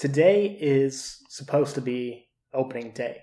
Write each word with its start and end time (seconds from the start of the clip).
Today 0.00 0.46
is 0.58 1.22
supposed 1.28 1.74
to 1.74 1.82
be 1.82 2.30
opening 2.54 2.92
day. 2.92 3.18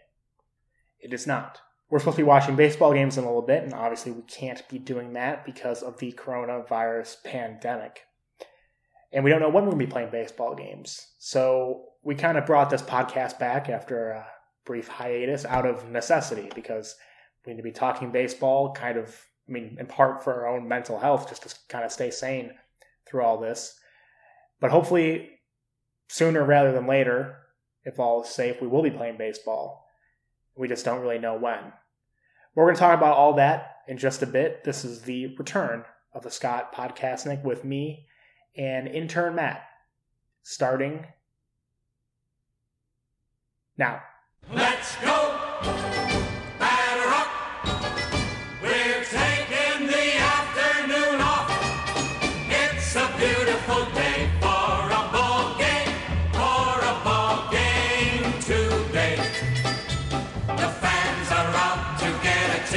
It 1.00 1.12
is 1.12 1.26
not. 1.26 1.60
We're 1.90 1.98
supposed 1.98 2.18
to 2.18 2.22
be 2.22 2.28
watching 2.28 2.56
baseball 2.56 2.94
games 2.94 3.18
in 3.18 3.24
a 3.24 3.28
little 3.28 3.42
bit, 3.42 3.64
and 3.64 3.74
obviously 3.74 4.12
we 4.12 4.22
can't 4.22 4.62
be 4.70 4.78
doing 4.78 5.14
that 5.14 5.44
because 5.44 5.82
of 5.82 5.98
the 5.98 6.12
coronavirus 6.12 7.24
pandemic. 7.24 8.02
And 9.12 9.24
we 9.24 9.32
don't 9.32 9.40
know 9.40 9.50
when 9.50 9.66
we're 9.66 9.72
to 9.72 9.78
be 9.78 9.88
playing 9.88 10.12
baseball 10.12 10.54
games. 10.54 11.04
So 11.18 11.86
we 12.04 12.14
kind 12.14 12.38
of 12.38 12.46
brought 12.46 12.70
this 12.70 12.84
podcast 12.84 13.40
back 13.40 13.70
after 13.70 14.12
a 14.12 14.28
brief 14.64 14.88
hiatus 14.88 15.46
out 15.46 15.66
of 15.66 15.90
necessity 15.90 16.52
because 16.54 16.96
we 17.44 17.54
need 17.54 17.58
to 17.58 17.64
be 17.64 17.72
talking 17.72 18.12
baseball, 18.12 18.72
kind 18.74 19.00
of, 19.00 19.20
I 19.50 19.52
mean, 19.52 19.78
in 19.80 19.88
part 19.88 20.24
for 20.24 20.46
our 20.46 20.56
own 20.56 20.68
mental 20.68 21.00
health, 21.00 21.28
just 21.28 21.42
to 21.42 21.56
kind 21.70 21.86
of 21.86 21.92
stay 21.92 22.12
sane 22.12 22.52
through 23.10 23.24
all 23.24 23.40
this. 23.40 23.80
But 24.60 24.70
hopefully, 24.70 25.32
sooner 26.08 26.44
rather 26.44 26.72
than 26.72 26.88
later, 26.88 27.38
if 27.84 28.00
all 28.00 28.24
is 28.24 28.30
safe, 28.30 28.62
we 28.62 28.68
will 28.68 28.84
be 28.84 28.92
playing 28.92 29.18
baseball. 29.18 29.88
We 30.56 30.68
just 30.68 30.86
don't 30.86 31.02
really 31.02 31.20
know 31.20 31.38
when. 31.38 31.74
We're 32.56 32.66
going 32.66 32.76
to 32.76 32.80
talk 32.80 32.98
about 32.98 33.18
all 33.18 33.34
that 33.34 33.78
in 33.88 33.98
just 33.98 34.24
a 34.24 34.28
bit. 34.28 34.64
This 34.64 34.84
is 34.84 35.04
the 35.04 35.36
return 35.38 35.84
of 36.14 36.24
the 36.24 36.32
Scott 36.32 36.74
Podcastnik 36.74 37.44
with 37.44 37.64
me 37.64 38.08
and 38.58 38.88
intern 38.88 39.36
Matt, 39.36 39.64
starting 40.42 41.06
now. 43.78 44.02
Let's 44.52 44.96
go! 44.98 45.97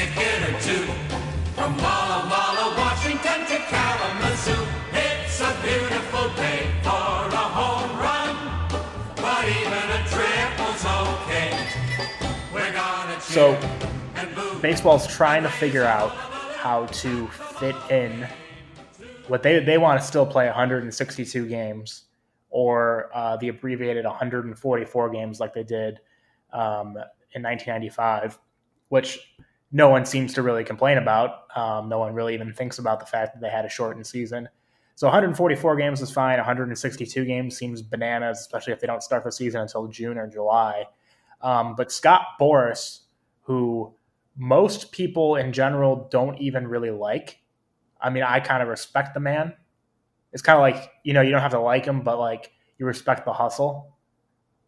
Ticket 0.01 0.41
or 0.49 0.61
two. 0.61 0.85
From 1.55 1.77
Walla 1.77 2.19
Walla, 2.31 2.75
Washington 2.79 3.41
to 3.51 3.59
Kalamazoo. 3.69 4.67
It's 4.93 5.41
a 5.41 5.53
beautiful 5.63 6.29
day 6.37 6.71
for 6.83 7.29
a 7.29 7.47
home 7.59 7.93
run. 7.99 8.35
But 9.17 9.45
even 9.45 9.85
a 9.99 10.01
triple's 10.09 10.85
okay. 10.87 11.51
We're 12.53 12.73
gonna 12.73 13.21
So, 13.21 13.55
cheer 13.61 13.71
and 14.17 14.35
boo. 14.35 14.59
baseball's 14.63 15.07
trying 15.07 15.43
to 15.43 15.51
figure 15.51 15.85
out 15.85 16.11
how 16.57 16.87
to 16.87 17.27
fit 17.29 17.77
in 17.91 18.27
what 19.29 19.43
they 19.43 19.63
they 19.63 19.77
want 19.79 20.01
to 20.01 20.07
still 20.07 20.27
play 20.27 20.47
162 20.47 21.47
games 21.47 22.05
or 22.49 23.11
uh, 23.15 23.37
the 23.37 23.49
abbreviated 23.49 24.05
144 24.05 25.11
games 25.11 25.41
like 25.41 25.53
they 25.55 25.63
did 25.63 26.01
um, 26.53 26.97
in 27.35 27.43
1995, 27.43 28.39
which 28.89 29.35
no 29.73 29.89
one 29.89 30.05
seems 30.05 30.35
to 30.35 30.43
really 30.43 30.65
complain 30.65 30.99
about. 30.99 31.45
Um, 31.57 31.89
no 31.89 31.99
one 31.99 32.15
really 32.15 32.35
even 32.35 32.53
thinks 32.53 32.79
about 32.79 33.01
the 33.01 33.07
fact 33.07 33.35
that 33.35 33.41
they 33.41 33.51
had 33.51 33.65
a 33.65 33.69
shortened 33.69 34.07
season. 34.07 34.49
So 34.97 35.07
144 35.07 35.77
games 35.77 36.03
is 36.03 36.11
fine. 36.11 36.37
162 36.37 37.25
games 37.25 37.57
seems 37.57 37.81
bananas, 37.81 38.41
especially 38.41 38.73
if 38.73 38.81
they 38.81 38.87
don't 38.87 39.03
start 39.03 39.25
the 39.25 39.33
season 39.33 39.61
until 39.61 39.87
June 39.87 40.19
or 40.19 40.27
July. 40.27 40.85
Um, 41.41 41.75
but 41.75 41.91
Scott 41.91 42.23
Boras, 42.39 43.01
who 43.43 43.95
most 44.37 44.93
people 44.93 45.37
in 45.37 45.53
general 45.53 46.09
don't 46.11 46.39
even 46.39 46.67
really 46.67 46.91
like. 46.91 47.39
I 48.01 48.11
mean, 48.11 48.23
I 48.23 48.41
kind 48.41 48.63
of 48.63 48.69
respect 48.69 49.15
the 49.15 49.21
man. 49.21 49.55
It's 50.33 50.43
kind 50.43 50.57
of 50.57 50.63
like 50.63 50.91
you 51.03 51.13
know 51.13 51.23
you 51.23 51.31
don't 51.31 51.41
have 51.41 51.51
to 51.53 51.61
like 51.61 51.85
him, 51.85 52.03
but 52.03 52.19
like 52.19 52.53
you 52.79 52.87
respect 52.87 53.25
the 53.25 53.33
hustle. 53.33 53.97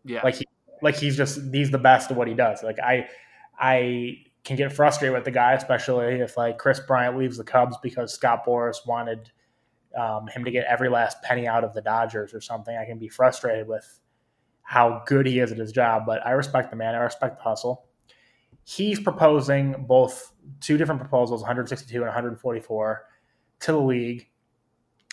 Yeah. 0.05 0.23
Like 0.25 0.37
he, 0.37 0.47
like 0.83 0.97
he's 0.97 1.17
just 1.17 1.41
he's 1.53 1.71
the 1.71 1.79
best 1.79 2.11
at 2.11 2.17
what 2.17 2.27
he 2.27 2.35
does. 2.35 2.63
Like 2.63 2.79
I, 2.79 3.09
I 3.59 4.17
can 4.45 4.57
get 4.57 4.73
frustrated 4.73 5.15
with 5.15 5.25
the 5.25 5.31
guy, 5.31 5.53
especially 5.53 6.21
if 6.21 6.37
like 6.37 6.59
Kris 6.59 6.81
Bryant 6.81 7.17
leaves 7.17 7.37
the 7.37 7.45
Cubs 7.45 7.77
because 7.83 8.13
Scott 8.13 8.45
Boras 8.47 8.87
wanted 8.87 9.31
um, 9.97 10.27
him 10.27 10.45
to 10.45 10.51
get 10.51 10.67
every 10.67 10.89
last 10.89 11.23
penny 11.23 11.47
out 11.47 11.65
of 11.65 11.75
the 11.75 11.83
Dodgers 11.83 12.35
or 12.35 12.41
something. 12.41 12.77
I 12.77 12.85
can 12.85 12.99
be 12.99 13.09
frustrated 13.09 13.69
with 13.69 14.01
how 14.63 15.03
good 15.07 15.27
he 15.27 15.39
is 15.39 15.53
at 15.53 15.59
his 15.59 15.73
job, 15.73 16.05
but 16.07 16.27
I 16.27 16.31
respect 16.33 16.71
the 16.71 16.77
man. 16.77 16.95
I 16.95 16.99
respect 16.99 17.37
the 17.37 17.43
hustle 17.43 17.87
he's 18.65 19.01
proposing 19.01 19.85
both 19.89 20.33
two 20.61 20.77
different 20.77 21.01
proposals 21.01 21.41
162 21.41 21.97
and 21.97 22.07
144 22.07 23.05
to 23.61 23.73
the 23.73 23.79
league 23.79 24.29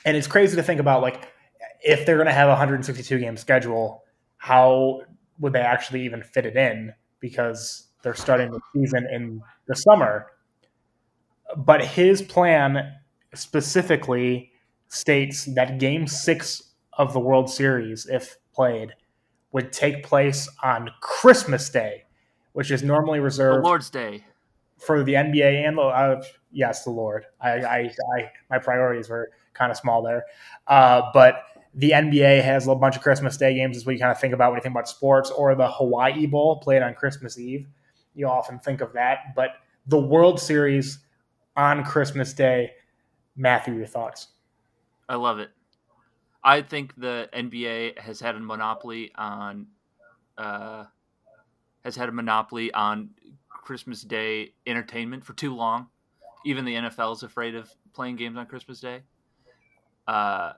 and 0.05 0.15
it's 0.15 0.27
crazy 0.27 0.55
to 0.55 0.63
think 0.63 0.79
about 0.79 1.01
like 1.01 1.27
if 1.81 2.05
they're 2.05 2.17
going 2.17 2.27
to 2.27 2.33
have 2.33 2.47
a 2.47 2.51
162 2.51 3.19
game 3.19 3.37
schedule 3.37 4.03
how 4.37 5.01
would 5.39 5.53
they 5.53 5.59
actually 5.59 6.03
even 6.03 6.21
fit 6.21 6.45
it 6.45 6.55
in 6.55 6.93
because 7.19 7.87
they're 8.01 8.15
starting 8.15 8.51
the 8.51 8.59
season 8.73 9.07
in 9.11 9.41
the 9.67 9.75
summer 9.75 10.27
but 11.57 11.83
his 11.83 12.21
plan 12.21 12.93
specifically 13.33 14.51
states 14.87 15.45
that 15.55 15.79
game 15.79 16.07
six 16.07 16.63
of 16.93 17.13
the 17.13 17.19
world 17.19 17.49
series 17.49 18.05
if 18.07 18.37
played 18.53 18.93
would 19.51 19.71
take 19.71 20.03
place 20.03 20.47
on 20.63 20.89
christmas 21.01 21.69
day 21.69 22.03
which 22.53 22.71
is 22.71 22.83
normally 22.83 23.19
the 23.19 23.23
reserved 23.23 23.65
Lord's 23.65 23.89
Day. 23.89 24.23
for 24.77 25.03
the 25.03 25.13
NBA 25.13 25.67
and 25.67 25.77
the 25.77 25.81
uh, 25.81 26.21
yes, 26.51 26.83
the 26.83 26.89
Lord. 26.89 27.25
I, 27.39 27.51
I, 27.51 27.77
I 28.17 28.31
my 28.49 28.59
priorities 28.59 29.09
were 29.09 29.31
kind 29.53 29.71
of 29.71 29.77
small 29.77 30.01
there, 30.01 30.25
uh, 30.67 31.03
but 31.13 31.43
the 31.73 31.91
NBA 31.91 32.43
has 32.43 32.67
a 32.67 32.75
bunch 32.75 32.95
of 32.95 33.01
Christmas 33.01 33.37
Day 33.37 33.53
games. 33.55 33.77
Is 33.77 33.85
what 33.85 33.93
you 33.93 33.99
kind 33.99 34.11
of 34.11 34.19
think 34.19 34.33
about 34.33 34.51
when 34.51 34.57
you 34.57 34.63
think 34.63 34.73
about 34.73 34.89
sports, 34.89 35.29
or 35.29 35.55
the 35.55 35.69
Hawaii 35.71 36.25
Bowl 36.25 36.59
played 36.59 36.81
on 36.81 36.93
Christmas 36.95 37.37
Eve. 37.37 37.67
You 38.13 38.27
often 38.27 38.59
think 38.59 38.81
of 38.81 38.93
that, 38.93 39.35
but 39.35 39.51
the 39.87 39.99
World 39.99 40.39
Series 40.39 40.99
on 41.55 41.83
Christmas 41.83 42.33
Day. 42.33 42.71
Matthew, 43.35 43.73
your 43.75 43.87
thoughts? 43.87 44.27
I 45.07 45.15
love 45.15 45.39
it. 45.39 45.49
I 46.43 46.61
think 46.61 46.93
the 46.95 47.29
NBA 47.33 47.99
has 47.99 48.19
had 48.19 48.35
a 48.35 48.39
monopoly 48.39 49.11
on 49.15 49.67
uh, 50.37 50.85
has 51.83 51.95
had 51.95 52.09
a 52.09 52.11
monopoly 52.11 52.73
on 52.73 53.09
Christmas 53.49 54.01
Day 54.01 54.53
entertainment 54.65 55.23
for 55.23 55.33
too 55.33 55.55
long. 55.55 55.87
Even 56.45 56.65
the 56.65 56.75
NFL 56.75 57.15
is 57.15 57.23
afraid 57.23 57.55
of 57.55 57.69
playing 57.93 58.15
games 58.15 58.37
on 58.37 58.45
Christmas 58.45 58.79
Day. 58.79 59.01
Uh, 60.07 60.53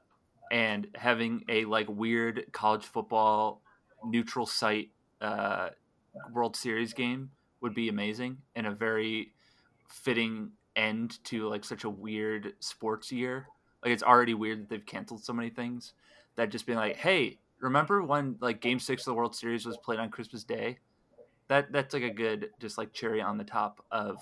and 0.52 0.88
having 0.96 1.44
a 1.50 1.66
like 1.66 1.88
weird 1.90 2.46
college 2.52 2.86
football 2.86 3.62
neutral 4.04 4.46
site 4.46 4.90
uh, 5.22 5.70
World 6.32 6.56
Series 6.56 6.94
game 6.94 7.32
would 7.62 7.74
be 7.74 7.90
amazing 7.90 8.38
and 8.56 8.68
a 8.68 8.72
very 8.72 9.32
fitting 9.88 10.52
end 10.76 11.24
to 11.26 11.48
like 11.48 11.64
such 11.64 11.84
a 11.84 11.90
weird 11.90 12.54
sports 12.60 13.12
year. 13.12 13.48
Like 13.84 13.94
it's 13.94 14.04
already 14.04 14.34
weird 14.34 14.62
that 14.62 14.70
they've 14.70 14.86
canceled 14.86 15.24
so 15.24 15.34
many 15.34 15.50
things. 15.50 15.94
That 16.36 16.50
just 16.50 16.66
being 16.66 16.78
like, 16.78 16.96
hey, 16.96 17.40
remember 17.60 18.02
when 18.02 18.38
like 18.40 18.62
Game 18.62 18.80
Six 18.80 19.02
of 19.04 19.12
the 19.12 19.14
World 19.14 19.36
Series 19.36 19.66
was 19.66 19.78
played 19.78 20.00
on 20.00 20.10
Christmas 20.10 20.44
Day? 20.44 20.80
That 21.48 21.72
that's 21.72 21.94
like 21.94 22.04
a 22.04 22.10
good 22.10 22.50
just 22.60 22.78
like 22.78 22.94
cherry 22.94 23.22
on 23.22 23.38
the 23.38 23.44
top 23.44 23.84
of 23.92 24.18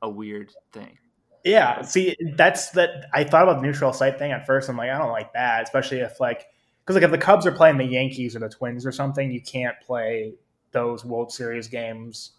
a 0.00 0.08
weird 0.08 0.52
thing. 0.72 0.98
Yeah, 1.44 1.82
see, 1.82 2.16
that's 2.36 2.70
that. 2.70 3.06
I 3.12 3.24
thought 3.24 3.42
about 3.42 3.56
the 3.56 3.62
neutral 3.62 3.92
site 3.92 4.18
thing 4.18 4.32
at 4.32 4.46
first. 4.46 4.68
I'm 4.68 4.76
like, 4.76 4.90
I 4.90 4.98
don't 4.98 5.10
like 5.10 5.32
that, 5.32 5.64
especially 5.64 5.98
if 5.98 6.20
like, 6.20 6.46
because 6.80 6.94
like 6.94 7.04
if 7.04 7.10
the 7.10 7.18
Cubs 7.18 7.46
are 7.46 7.52
playing 7.52 7.78
the 7.78 7.84
Yankees 7.84 8.36
or 8.36 8.38
the 8.38 8.48
Twins 8.48 8.86
or 8.86 8.92
something, 8.92 9.30
you 9.30 9.42
can't 9.42 9.74
play 9.84 10.34
those 10.70 11.04
World 11.04 11.32
Series 11.32 11.68
games 11.68 12.32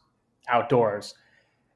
outdoors. 0.48 1.14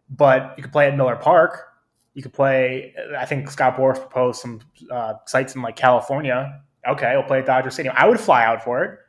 But 0.09 0.53
you 0.57 0.63
could 0.63 0.71
play 0.71 0.87
at 0.87 0.95
Miller 0.95 1.15
Park. 1.15 1.67
You 2.13 2.23
could 2.23 2.33
play. 2.33 2.93
I 3.17 3.25
think 3.25 3.49
Scott 3.49 3.77
Boras 3.77 3.95
proposed 3.99 4.41
some 4.41 4.61
uh, 4.89 5.13
sites 5.25 5.55
in 5.55 5.61
like 5.61 5.75
California. 5.75 6.61
Okay, 6.87 7.11
we'll 7.13 7.23
play 7.23 7.39
at 7.39 7.45
Dodger 7.45 7.69
Stadium. 7.69 7.93
I 7.97 8.07
would 8.07 8.19
fly 8.19 8.45
out 8.45 8.63
for 8.63 8.83
it. 8.83 8.99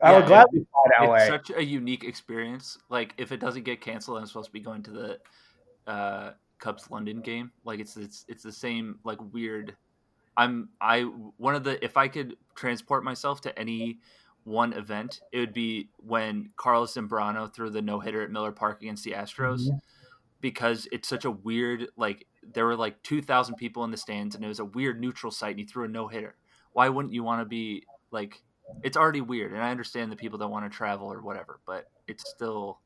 I 0.00 0.12
Yeah, 0.12 0.18
would 0.18 0.26
gladly 0.26 0.66
fly 0.70 1.04
to 1.04 1.10
LA. 1.10 1.14
It's 1.16 1.28
such 1.28 1.50
a 1.56 1.64
unique 1.64 2.04
experience. 2.04 2.78
Like 2.88 3.14
if 3.18 3.32
it 3.32 3.38
doesn't 3.38 3.64
get 3.64 3.80
canceled, 3.80 4.18
I'm 4.18 4.26
supposed 4.26 4.46
to 4.46 4.52
be 4.52 4.60
going 4.60 4.82
to 4.84 4.90
the 4.90 5.18
uh, 5.86 6.32
Cubs 6.58 6.90
London 6.90 7.20
game. 7.20 7.52
Like 7.64 7.80
it's 7.80 7.96
it's 7.96 8.24
it's 8.28 8.42
the 8.42 8.52
same 8.52 8.98
like 9.04 9.18
weird. 9.32 9.76
I'm 10.36 10.70
I 10.80 11.02
one 11.36 11.54
of 11.54 11.64
the 11.64 11.82
if 11.84 11.96
I 11.96 12.08
could 12.08 12.36
transport 12.54 13.04
myself 13.04 13.40
to 13.42 13.58
any 13.58 13.98
one 14.44 14.72
event, 14.72 15.20
it 15.32 15.38
would 15.38 15.52
be 15.52 15.88
when 15.98 16.50
Carlos 16.56 16.94
Zambrano 16.94 17.52
threw 17.52 17.70
the 17.70 17.82
no 17.82 18.00
hitter 18.00 18.22
at 18.22 18.30
Miller 18.30 18.52
Park 18.52 18.82
against 18.82 19.04
the 19.04 19.12
Astros. 19.12 19.68
Mhm. 19.68 19.80
Because 20.40 20.88
it's 20.90 21.08
such 21.08 21.24
a 21.24 21.30
weird, 21.30 21.88
like 21.96 22.26
there 22.42 22.66
were 22.66 22.76
like 22.76 23.02
two 23.02 23.22
thousand 23.22 23.54
people 23.54 23.84
in 23.84 23.90
the 23.90 23.96
stands, 23.96 24.34
and 24.34 24.44
it 24.44 24.48
was 24.48 24.58
a 24.58 24.64
weird 24.64 25.00
neutral 25.00 25.30
site, 25.30 25.52
and 25.52 25.60
he 25.60 25.66
threw 25.66 25.84
a 25.84 25.88
no 25.88 26.08
hitter. 26.08 26.36
Why 26.72 26.88
wouldn't 26.88 27.14
you 27.14 27.22
want 27.22 27.40
to 27.40 27.44
be 27.44 27.84
like 28.10 28.42
it's 28.82 28.96
already 28.96 29.20
weird 29.20 29.52
and 29.52 29.60
i 29.60 29.70
understand 29.70 30.10
that 30.10 30.18
people 30.18 30.38
don't 30.38 30.50
want 30.50 30.64
to 30.64 30.74
travel 30.74 31.12
or 31.12 31.20
whatever 31.20 31.60
but 31.66 31.90
it's 32.06 32.30
still 32.30 32.80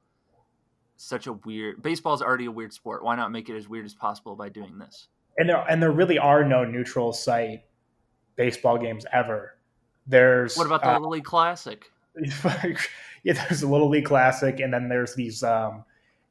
such 0.96 1.26
a 1.26 1.32
weird 1.32 1.80
baseball's 1.82 2.22
already 2.22 2.46
a 2.46 2.50
weird 2.50 2.72
sport 2.72 3.04
why 3.04 3.14
not 3.14 3.30
make 3.30 3.48
it 3.48 3.56
as 3.56 3.68
weird 3.68 3.84
as 3.84 3.94
possible 3.94 4.34
by 4.34 4.48
doing 4.48 4.78
this 4.78 5.08
and 5.38 5.48
there 5.48 5.64
and 5.68 5.82
there 5.82 5.92
really 5.92 6.18
are 6.18 6.42
no 6.44 6.64
neutral 6.64 7.12
site 7.12 7.64
baseball 8.36 8.78
games 8.78 9.04
ever. 9.12 9.55
There's 10.06 10.56
What 10.56 10.66
about 10.66 10.82
the 10.82 10.90
uh, 10.90 10.94
Little 10.94 11.10
League 11.10 11.24
Classic? 11.24 11.90
yeah, 13.24 13.44
there's 13.48 13.62
a 13.62 13.68
Little 13.68 13.88
League 13.88 14.06
Classic, 14.06 14.60
and 14.60 14.72
then 14.72 14.88
there's 14.88 15.14
these 15.14 15.42
um, 15.42 15.84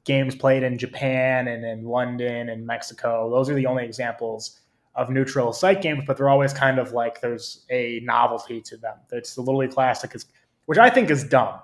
games 0.03 0.35
played 0.35 0.63
in 0.63 0.77
Japan 0.77 1.47
and 1.47 1.65
in 1.65 1.85
London 1.85 2.49
and 2.49 2.65
Mexico. 2.65 3.29
Those 3.29 3.49
are 3.49 3.55
the 3.55 3.65
only 3.65 3.83
examples 3.83 4.61
of 4.95 5.09
neutral 5.09 5.51
site 5.51 5.81
games, 5.81 6.03
but 6.07 6.15
they're 6.15 6.29
always 6.29 6.53
kind 6.53 6.79
of 6.79 6.93
like 6.93 7.19
there's 7.19 7.65
a 7.69 7.99
novelty 8.03 8.61
to 8.61 8.77
them. 8.77 8.97
It's 9.11 9.35
the 9.35 9.41
Little 9.41 9.59
League 9.59 9.71
Classic, 9.71 10.13
is, 10.15 10.25
which 10.65 10.77
I 10.77 10.89
think 10.89 11.09
is 11.09 11.23
dumb. 11.23 11.59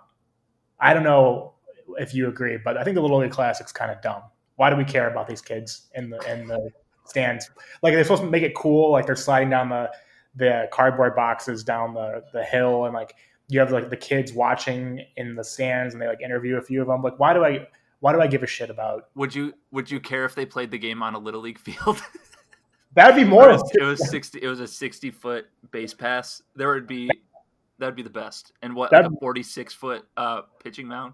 I 0.79 0.93
don't 0.93 1.03
know 1.03 1.53
if 1.97 2.13
you 2.13 2.27
agree, 2.27 2.57
but 2.57 2.77
I 2.77 2.83
think 2.83 2.95
the 2.95 3.01
Little 3.01 3.19
League 3.19 3.31
Classic's 3.31 3.71
kind 3.71 3.91
of 3.91 4.01
dumb. 4.01 4.23
Why 4.55 4.69
do 4.69 4.75
we 4.75 4.83
care 4.83 5.09
about 5.09 5.27
these 5.27 5.41
kids 5.41 5.89
in 5.95 6.09
the 6.09 6.19
in 6.31 6.47
the 6.47 6.69
stands? 7.05 7.49
Like 7.81 7.93
they're 7.93 8.03
supposed 8.03 8.23
to 8.23 8.29
make 8.29 8.43
it 8.43 8.55
cool, 8.55 8.91
like 8.91 9.05
they're 9.05 9.15
sliding 9.15 9.49
down 9.49 9.69
the 9.69 9.89
the 10.35 10.67
cardboard 10.71 11.15
boxes 11.15 11.63
down 11.63 11.93
the 11.93 12.23
the 12.33 12.43
hill, 12.43 12.85
and 12.85 12.93
like 12.93 13.15
you 13.49 13.59
have 13.59 13.71
like 13.71 13.89
the 13.89 13.97
kids 13.97 14.33
watching 14.33 15.05
in 15.17 15.35
the 15.35 15.43
stands, 15.43 15.93
and 15.93 16.01
they 16.01 16.07
like 16.07 16.21
interview 16.21 16.57
a 16.57 16.61
few 16.61 16.81
of 16.81 16.87
them. 16.87 17.01
Like, 17.01 17.19
why 17.19 17.33
do 17.33 17.43
I 17.43 17.67
why 17.99 18.13
do 18.13 18.21
I 18.21 18.27
give 18.27 18.43
a 18.43 18.47
shit 18.47 18.69
about? 18.69 19.09
Would 19.15 19.35
you 19.35 19.53
Would 19.71 19.91
you 19.91 19.99
care 19.99 20.25
if 20.25 20.35
they 20.35 20.45
played 20.45 20.71
the 20.71 20.77
game 20.79 21.03
on 21.03 21.13
a 21.15 21.19
Little 21.19 21.41
League 21.41 21.59
field? 21.59 22.01
That'd 22.93 23.15
be 23.15 23.21
it, 23.21 23.27
more. 23.27 23.47
was, 23.49 23.71
it 23.73 23.83
was 23.83 24.09
sixty. 24.09 24.39
It 24.41 24.47
was 24.47 24.59
a 24.59 24.67
sixty 24.67 25.11
foot 25.11 25.45
base 25.71 25.93
pass. 25.93 26.41
There 26.55 26.73
would 26.73 26.87
be 26.87 27.09
that'd 27.79 27.95
be 27.95 28.03
the 28.03 28.09
best. 28.09 28.51
And 28.61 28.75
what 28.75 28.91
like 28.91 29.01
That'd- 29.03 29.15
a 29.15 29.19
forty 29.19 29.43
six 29.43 29.73
foot 29.73 30.03
uh, 30.17 30.41
pitching 30.63 30.87
mound? 30.87 31.13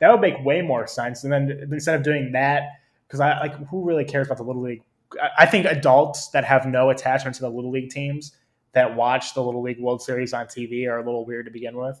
That 0.00 0.10
would 0.10 0.20
make 0.20 0.44
way 0.44 0.60
more 0.60 0.86
sense. 0.88 1.22
And 1.24 1.32
then 1.32 1.68
instead 1.72 1.94
of 1.94 2.02
doing 2.02 2.32
that, 2.32 2.64
because 3.06 3.20
I 3.20 3.38
like 3.40 3.54
who 3.68 3.84
really 3.84 4.04
cares 4.04 4.26
about 4.26 4.38
the 4.38 4.42
little 4.44 4.62
league? 4.62 4.82
I- 5.22 5.42
I 5.44 5.46
think 5.46 5.66
adults 5.66 6.28
that 6.30 6.44
have 6.44 6.66
no 6.66 6.90
attachment 6.90 7.36
to 7.36 7.42
the 7.42 7.50
little 7.50 7.70
league 7.70 7.90
teams 7.90 8.32
that 8.74 8.94
watch 8.94 9.34
the 9.34 9.42
little 9.42 9.62
league 9.62 9.80
World 9.80 10.02
Series 10.02 10.32
on 10.32 10.46
TV 10.46 10.88
are 10.88 10.98
a 10.98 11.04
little 11.04 11.24
weird 11.24 11.46
to 11.46 11.52
begin 11.52 11.76
with. 11.76 12.00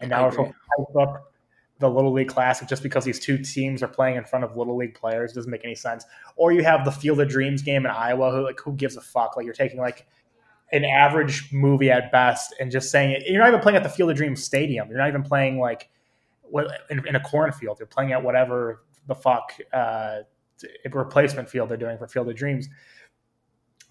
And 0.00 0.10
now 0.10 0.28
we're 0.28 0.44
hype 0.44 0.96
up 1.00 1.32
the 1.78 1.88
little 1.88 2.12
league 2.12 2.28
classic 2.28 2.68
just 2.68 2.82
because 2.82 3.04
these 3.04 3.18
two 3.18 3.38
teams 3.38 3.82
are 3.82 3.88
playing 3.88 4.16
in 4.16 4.24
front 4.24 4.44
of 4.44 4.56
little 4.56 4.76
league 4.76 4.94
players 4.94 5.32
doesn't 5.32 5.50
make 5.50 5.64
any 5.64 5.74
sense. 5.74 6.04
Or 6.36 6.52
you 6.52 6.62
have 6.64 6.84
the 6.84 6.90
Field 6.90 7.20
of 7.20 7.28
Dreams 7.28 7.62
game 7.62 7.84
in 7.84 7.90
Iowa. 7.90 8.30
Who 8.30 8.44
like 8.44 8.60
who 8.60 8.72
gives 8.72 8.96
a 8.96 9.00
fuck? 9.00 9.36
Like 9.36 9.44
you're 9.44 9.54
taking 9.54 9.78
like 9.78 10.06
an 10.72 10.84
average 10.84 11.52
movie 11.52 11.90
at 11.90 12.10
best 12.10 12.54
and 12.60 12.70
just 12.70 12.90
saying 12.90 13.12
it. 13.12 13.22
You're 13.26 13.40
not 13.40 13.48
even 13.48 13.60
playing 13.60 13.76
at 13.76 13.82
the 13.82 13.88
Field 13.88 14.10
of 14.10 14.16
Dreams 14.16 14.42
stadium. 14.42 14.88
You're 14.88 14.98
not 14.98 15.08
even 15.08 15.22
playing 15.22 15.58
like 15.58 15.90
in, 16.90 17.06
in 17.06 17.16
a 17.16 17.20
cornfield. 17.20 17.78
You're 17.78 17.86
playing 17.86 18.12
at 18.12 18.22
whatever 18.22 18.84
the 19.06 19.14
fuck 19.14 19.52
uh, 19.72 20.20
replacement 20.90 21.48
field 21.48 21.68
they're 21.68 21.76
doing 21.76 21.98
for 21.98 22.06
Field 22.06 22.28
of 22.28 22.36
Dreams. 22.36 22.68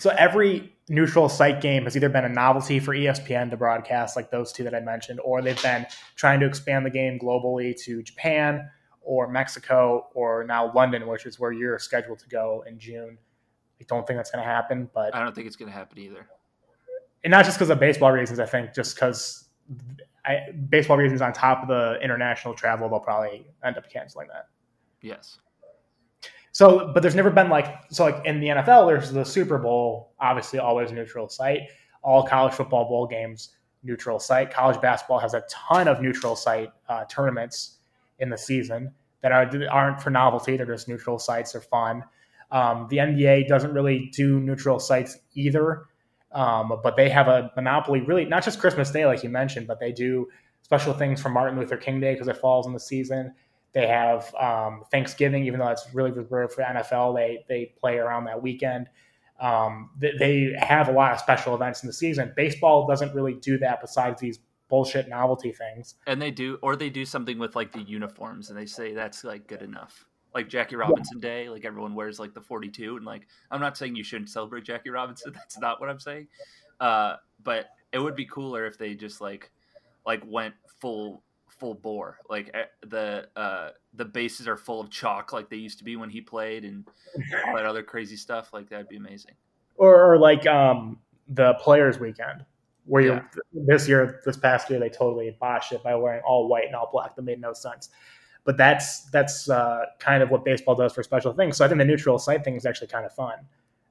So 0.03 0.09
every 0.09 0.75
neutral 0.89 1.29
site 1.29 1.61
game 1.61 1.85
has 1.85 1.95
either 1.95 2.09
been 2.09 2.25
a 2.25 2.29
novelty 2.29 2.77
for 2.77 2.93
ESPN 2.93 3.49
to 3.51 3.55
broadcast, 3.55 4.17
like 4.17 4.31
those 4.31 4.51
two 4.51 4.65
that 4.65 4.75
I 4.75 4.81
mentioned, 4.81 5.21
or 5.23 5.41
they've 5.41 5.63
been 5.63 5.85
trying 6.17 6.41
to 6.41 6.45
expand 6.45 6.85
the 6.85 6.89
game 6.89 7.17
globally 7.17 7.73
to 7.85 8.03
Japan 8.03 8.69
or 9.01 9.29
Mexico 9.29 10.07
or 10.13 10.43
now 10.43 10.73
London, 10.73 11.07
which 11.07 11.25
is 11.25 11.39
where 11.39 11.53
you're 11.53 11.79
scheduled 11.79 12.19
to 12.19 12.27
go 12.27 12.65
in 12.67 12.77
June. 12.77 13.17
I 13.79 13.85
don't 13.87 14.05
think 14.05 14.19
that's 14.19 14.29
going 14.29 14.43
to 14.43 14.49
happen, 14.49 14.89
but 14.93 15.15
I 15.15 15.23
don't 15.23 15.33
think 15.33 15.47
it's 15.47 15.55
going 15.55 15.71
to 15.71 15.77
happen 15.77 15.97
either. 15.97 16.27
and 17.23 17.31
not 17.31 17.45
just 17.45 17.57
because 17.57 17.69
of 17.69 17.79
baseball 17.79 18.11
reasons. 18.11 18.39
I 18.41 18.45
think 18.45 18.73
just 18.75 18.95
because 18.95 19.47
baseball 20.67 20.97
reasons 20.97 21.21
on 21.21 21.31
top 21.31 21.61
of 21.61 21.69
the 21.69 21.97
international 22.03 22.55
travel, 22.55 22.89
they'll 22.89 22.99
probably 22.99 23.45
end 23.63 23.77
up 23.77 23.89
canceling 23.89 24.27
that. 24.27 24.49
Yes. 25.01 25.39
So, 26.53 26.91
but 26.93 27.01
there's 27.01 27.15
never 27.15 27.31
been 27.31 27.49
like 27.49 27.83
so 27.89 28.05
like 28.05 28.25
in 28.25 28.39
the 28.39 28.47
NFL, 28.47 28.87
there's 28.87 29.11
the 29.11 29.25
Super 29.25 29.57
Bowl, 29.57 30.13
obviously 30.19 30.59
always 30.59 30.91
neutral 30.91 31.27
site. 31.27 31.61
All 32.03 32.23
college 32.23 32.53
football 32.53 32.85
bowl 32.87 33.07
games 33.07 33.55
neutral 33.83 34.19
site. 34.19 34.53
College 34.53 34.79
basketball 34.79 35.19
has 35.19 35.33
a 35.33 35.43
ton 35.49 35.87
of 35.87 35.99
neutral 35.99 36.35
site 36.35 36.69
uh, 36.87 37.05
tournaments 37.05 37.77
in 38.19 38.29
the 38.29 38.37
season 38.37 38.91
that 39.21 39.31
are 39.31 39.49
aren't 39.71 40.01
for 40.01 40.11
novelty. 40.11 40.55
They're 40.55 40.65
just 40.67 40.87
neutral 40.87 41.17
sites. 41.17 41.53
They're 41.53 41.61
fun. 41.61 42.03
Um, 42.51 42.87
the 42.89 42.97
NBA 42.97 43.47
doesn't 43.47 43.73
really 43.73 44.11
do 44.13 44.39
neutral 44.39 44.79
sites 44.79 45.17
either, 45.33 45.85
um, 46.33 46.79
but 46.83 46.95
they 46.95 47.09
have 47.09 47.27
a 47.27 47.51
monopoly. 47.55 48.01
Really, 48.01 48.25
not 48.25 48.43
just 48.43 48.59
Christmas 48.59 48.91
Day, 48.91 49.07
like 49.07 49.23
you 49.23 49.29
mentioned, 49.29 49.65
but 49.65 49.79
they 49.79 49.91
do 49.91 50.27
special 50.61 50.93
things 50.93 51.19
for 51.19 51.29
Martin 51.29 51.59
Luther 51.59 51.77
King 51.77 51.99
Day 51.99 52.13
because 52.13 52.27
it 52.27 52.37
falls 52.37 52.67
in 52.67 52.73
the 52.73 52.79
season. 52.79 53.33
They 53.73 53.87
have 53.87 54.33
um, 54.35 54.83
Thanksgiving, 54.91 55.45
even 55.45 55.59
though 55.59 55.65
that's 55.65 55.87
really 55.93 56.11
reserved 56.11 56.53
for 56.53 56.61
NFL. 56.63 57.15
They 57.15 57.43
they 57.49 57.73
play 57.79 57.97
around 57.97 58.25
that 58.25 58.41
weekend. 58.41 58.87
Um, 59.39 59.89
they, 59.97 60.11
they 60.17 60.55
have 60.59 60.87
a 60.87 60.91
lot 60.91 61.11
of 61.11 61.19
special 61.19 61.55
events 61.55 61.83
in 61.83 61.87
the 61.87 61.93
season. 61.93 62.31
Baseball 62.35 62.87
doesn't 62.87 63.13
really 63.13 63.33
do 63.33 63.57
that 63.57 63.81
besides 63.81 64.21
these 64.21 64.39
bullshit 64.69 65.09
novelty 65.09 65.51
things. 65.51 65.95
And 66.07 66.21
they 66.21 66.31
do, 66.31 66.57
or 66.61 66.75
they 66.75 66.89
do 66.89 67.03
something 67.03 67.37
with 67.37 67.55
like 67.55 67.71
the 67.71 67.81
uniforms, 67.81 68.49
and 68.49 68.57
they 68.57 68.65
say 68.65 68.93
that's 68.93 69.23
like 69.23 69.47
good 69.47 69.61
enough. 69.61 70.05
Like 70.35 70.49
Jackie 70.49 70.75
Robinson 70.75 71.19
Day, 71.19 71.49
like 71.49 71.65
everyone 71.65 71.93
wears 71.93 72.19
like 72.19 72.33
the 72.33 72.41
forty-two, 72.41 72.97
and 72.97 73.05
like 73.05 73.27
I'm 73.51 73.59
not 73.59 73.77
saying 73.77 73.95
you 73.95 74.03
shouldn't 74.03 74.29
celebrate 74.29 74.63
Jackie 74.63 74.89
Robinson. 74.91 75.31
That's 75.35 75.59
not 75.59 75.79
what 75.79 75.89
I'm 75.89 75.99
saying. 75.99 76.27
Uh, 76.79 77.17
but 77.43 77.67
it 77.91 77.99
would 77.99 78.15
be 78.15 78.25
cooler 78.25 78.65
if 78.65 78.77
they 78.77 78.95
just 78.95 79.21
like 79.21 79.51
like 80.05 80.23
went 80.25 80.55
full 80.81 81.23
full 81.63 81.75
bore. 81.75 82.17
Like 82.29 82.51
eh, 82.53 82.63
the 82.85 83.27
uh, 83.37 83.69
the 83.93 84.03
bases 84.03 84.49
are 84.49 84.57
full 84.57 84.81
of 84.81 84.89
chalk, 84.89 85.31
like 85.31 85.49
they 85.49 85.55
used 85.55 85.77
to 85.77 85.85
be 85.85 85.95
when 85.95 86.09
he 86.09 86.19
played, 86.19 86.65
and 86.65 86.85
all 87.47 87.55
that 87.55 87.65
other 87.71 87.83
crazy 87.83 88.17
stuff. 88.17 88.51
Like 88.51 88.69
that'd 88.69 88.89
be 88.89 88.97
amazing. 88.97 89.31
Or, 89.77 90.11
or 90.13 90.17
like 90.17 90.45
um, 90.45 90.99
the 91.29 91.53
Players 91.55 91.99
Weekend, 91.99 92.43
where 92.85 93.01
Yeah. 93.03 93.21
you 93.53 93.65
this 93.65 93.87
year, 93.87 94.19
this 94.25 94.35
past 94.35 94.69
year, 94.69 94.77
they 94.77 94.89
totally 94.89 95.35
botched 95.39 95.71
it 95.71 95.81
by 95.83 95.95
wearing 95.95 96.21
all 96.27 96.49
white 96.49 96.65
and 96.65 96.75
all 96.75 96.89
black. 96.91 97.15
That 97.15 97.21
made 97.21 97.39
no 97.39 97.53
sense. 97.53 97.89
But 98.43 98.57
that's 98.57 99.05
that's 99.11 99.49
uh, 99.49 99.85
kind 99.99 100.21
of 100.21 100.29
what 100.31 100.43
baseball 100.43 100.75
does 100.75 100.91
for 100.93 101.01
special 101.01 101.31
things. 101.31 101.55
So 101.55 101.63
I 101.63 101.69
think 101.69 101.77
the 101.79 101.85
neutral 101.85 102.19
site 102.19 102.43
thing 102.43 102.57
is 102.57 102.65
actually 102.65 102.87
kind 102.87 103.05
of 103.05 103.13
fun. 103.13 103.35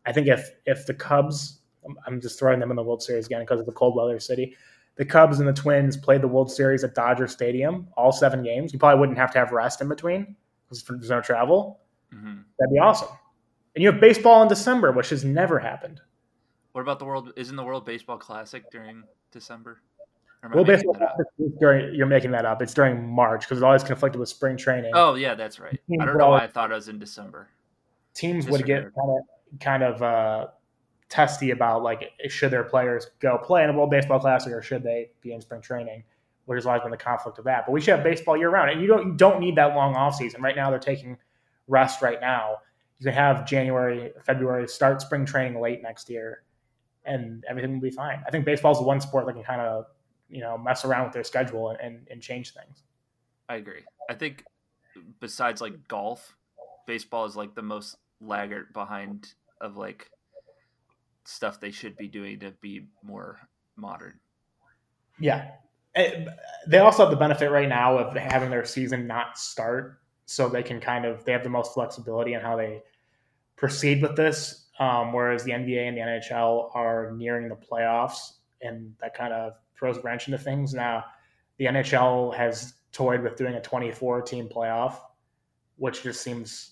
I 0.05 0.13
think 0.13 0.27
if 0.29 0.47
if 0.67 0.85
the 0.85 0.93
Cubs, 0.93 1.61
I'm- 1.85 1.97
I'm 2.07 2.21
just 2.21 2.39
throwing 2.39 2.61
them 2.61 2.69
in 2.71 2.77
the 2.77 2.83
World 2.83 3.03
Series 3.03 3.25
again 3.27 3.41
because 3.41 3.61
of 3.61 3.67
the 3.67 3.73
cold 3.73 3.97
weather 3.97 4.21
city. 4.21 4.55
The 4.97 5.05
Cubs 5.05 5.39
and 5.39 5.49
the 5.49 5.53
Twins 5.53 5.97
played 5.97 6.21
the 6.21 6.29
World 6.29 6.51
Series 6.51 6.85
at 6.85 6.95
Dodger 6.95 7.27
Stadium, 7.27 7.89
all 7.97 8.13
seven 8.13 8.43
games. 8.43 8.73
You 8.73 8.79
probably 8.79 9.01
wouldn't 9.01 9.19
have 9.19 9.33
to 9.33 9.39
have 9.39 9.53
rest 9.53 9.81
in 9.81 9.89
between 9.89 10.37
because 10.69 10.85
there's 10.85 11.11
no 11.11 11.21
travel. 11.21 11.81
hmm 12.13 12.41
That'd 12.59 12.73
be 12.73 12.79
awesome. 12.79 13.09
And 13.75 13.83
you 13.83 13.91
have 13.91 14.01
baseball 14.01 14.43
in 14.43 14.49
December, 14.49 14.93
which 14.93 15.09
has 15.09 15.25
never 15.25 15.59
happened. 15.59 16.01
What 16.73 16.83
about 16.83 16.99
the 16.99 17.05
world? 17.05 17.33
Isn't 17.37 17.57
the 17.57 17.65
World 17.65 17.85
Baseball 17.85 18.19
Classic 18.19 18.71
during 18.71 19.03
December? 19.31 19.81
Or 20.43 20.47
am 20.47 20.53
I 20.53 20.57
Well, 20.57 20.65
baseball 20.65 20.97
is 21.39 21.53
during 21.61 21.95
you're 21.95 22.07
making 22.07 22.31
that 22.33 22.45
up. 22.45 22.61
It's 22.63 22.75
during 22.75 23.07
March 23.07 23.43
because 23.43 23.59
it's 23.59 23.65
always 23.65 23.85
conflicted 23.85 24.19
with 24.19 24.29
spring 24.29 24.57
training. 24.57 24.93
Oh 24.95 25.15
yeah, 25.15 25.35
that's 25.35 25.61
right. 25.61 25.79
I 26.01 26.05
don't 26.05 26.19
know 26.19 26.31
why 26.31 26.45
I 26.45 26.47
thought 26.47 26.71
it 26.71 26.75
was 26.75 26.89
in 26.89 26.99
December. 26.99 27.49
Teams 28.15 28.47
would 28.49 28.65
get 28.65 28.83
kind 28.83 29.11
of 29.11 29.61
kind 29.61 29.83
of 29.83 30.03
uh, 30.03 30.47
testy 31.13 31.51
about 31.51 31.83
like 31.83 32.11
should 32.29 32.51
their 32.51 32.65
players 32.65 33.09
go 33.21 33.37
play 33.37 33.63
in 33.63 33.69
a 33.69 33.73
World 33.75 33.91
Baseball 33.91 34.19
Classic 34.19 34.51
or 34.51 34.63
should 34.63 34.83
they 34.83 35.11
be 35.21 35.35
in 35.35 35.43
spring 35.43 35.61
training, 35.61 36.03
which 36.47 36.57
has 36.57 36.65
always 36.65 36.81
been 36.81 36.91
the 36.91 36.97
conflict 36.97 37.39
of 37.39 37.45
that. 37.45 37.67
But 37.67 37.73
we 37.73 37.83
should 37.83 37.95
have 37.95 38.03
baseball 38.03 38.35
year 38.35 38.49
round, 38.49 38.71
and 38.71 38.81
you 38.81 38.87
don't 38.87 39.07
you 39.07 39.13
don't 39.13 39.39
need 39.39 39.55
that 39.57 39.77
long 39.77 39.95
off 39.95 40.15
season. 40.15 40.41
Right 40.41 40.57
now, 40.57 40.71
they're 40.71 40.79
taking 40.79 41.19
rest. 41.69 42.01
Right 42.01 42.19
now, 42.19 42.57
you 42.99 43.05
can 43.05 43.13
have 43.13 43.47
January, 43.47 44.13
February 44.25 44.67
start 44.67 45.03
spring 45.03 45.27
training 45.27 45.61
late 45.61 45.83
next 45.83 46.09
year, 46.09 46.45
and 47.05 47.45
everything 47.47 47.75
will 47.75 47.83
be 47.83 47.91
fine. 47.91 48.23
I 48.27 48.31
think 48.31 48.47
baseball 48.47 48.73
is 48.73 48.79
the 48.79 48.85
one 48.85 49.01
sport 49.03 49.27
that 49.27 49.35
can 49.35 49.45
kind 49.45 49.61
of 49.61 49.85
you 50.31 50.41
know 50.41 50.57
mess 50.57 50.87
around 50.87 51.05
with 51.05 51.13
their 51.13 51.25
schedule 51.25 51.69
and, 51.69 51.81
and, 51.81 52.09
and 52.11 52.23
change 52.23 52.55
things. 52.55 52.85
I 53.51 53.57
agree. 53.57 53.83
I 54.09 54.15
think 54.15 54.45
besides 55.21 55.61
like 55.61 55.89
golf, 55.89 56.39
baseball 56.87 57.27
is 57.27 57.37
like 57.37 57.55
the 57.55 57.61
most 57.61 57.97
laggard 58.23 58.73
behind 58.73 59.35
of 59.61 59.77
like 59.77 60.11
stuff 61.25 61.61
they 61.61 61.71
should 61.71 61.97
be 61.97 62.09
doing 62.09 62.39
to 62.41 62.53
be 62.61 62.87
more 63.03 63.39
modern. 63.77 64.19
Yeah. 65.19 65.51
Eh, 65.95 66.27
They 66.67 66.79
also 66.79 67.03
have 67.05 67.11
the 67.11 67.17
benefit 67.17 67.51
right 67.51 67.69
now 67.69 67.99
of 67.99 68.17
having 68.17 68.51
their 68.51 68.65
season 68.65 69.07
not 69.07 69.39
start, 69.39 70.01
so 70.27 70.49
they 70.49 70.63
can 70.63 70.81
kind 70.81 71.05
of 71.05 71.25
they 71.25 71.33
have 71.33 71.43
the 71.43 71.51
most 71.51 71.75
flexibility 71.75 72.35
in 72.35 72.41
how 72.41 72.57
they 72.57 72.83
proceed 73.57 74.03
with 74.03 74.17
this. 74.17 74.67
Um, 74.79 75.13
whereas 75.13 75.45
the 75.45 75.53
NBA 75.53 75.87
and 75.87 75.97
the 75.97 76.01
NHL 76.01 76.75
are 76.75 77.13
nearing 77.13 77.49
the 77.49 77.55
playoffs, 77.57 78.39
and 78.63 78.95
that 79.01 79.15
kind 79.15 79.33
of 79.33 79.53
throws 79.77 79.99
a 79.99 80.01
wrench 80.01 80.27
into 80.29 80.39
things. 80.39 80.73
Now, 80.73 81.05
the 81.59 81.67
NHL 81.67 82.35
has 82.35 82.75
toyed 82.91 83.23
with 83.23 83.37
doing 83.37 83.55
a 83.55 83.61
24 83.61 84.23
team 84.23 84.49
playoff, 84.49 84.97
which 85.77 86.03
just 86.03 86.23
seems 86.23 86.72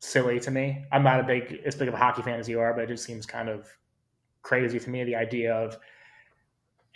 silly 0.00 0.40
to 0.40 0.50
me. 0.50 0.84
I'm 0.90 1.02
not 1.02 1.20
a 1.20 1.22
big 1.22 1.60
as 1.64 1.76
big 1.76 1.88
of 1.88 1.94
a 1.94 1.98
hockey 1.98 2.22
fan 2.22 2.40
as 2.40 2.48
you 2.48 2.58
are, 2.58 2.74
but 2.74 2.84
it 2.84 2.88
just 2.88 3.04
seems 3.04 3.26
kind 3.26 3.48
of 3.48 3.68
crazy 4.42 4.80
to 4.80 4.90
me 4.90 5.04
the 5.04 5.14
idea 5.14 5.54
of 5.54 5.78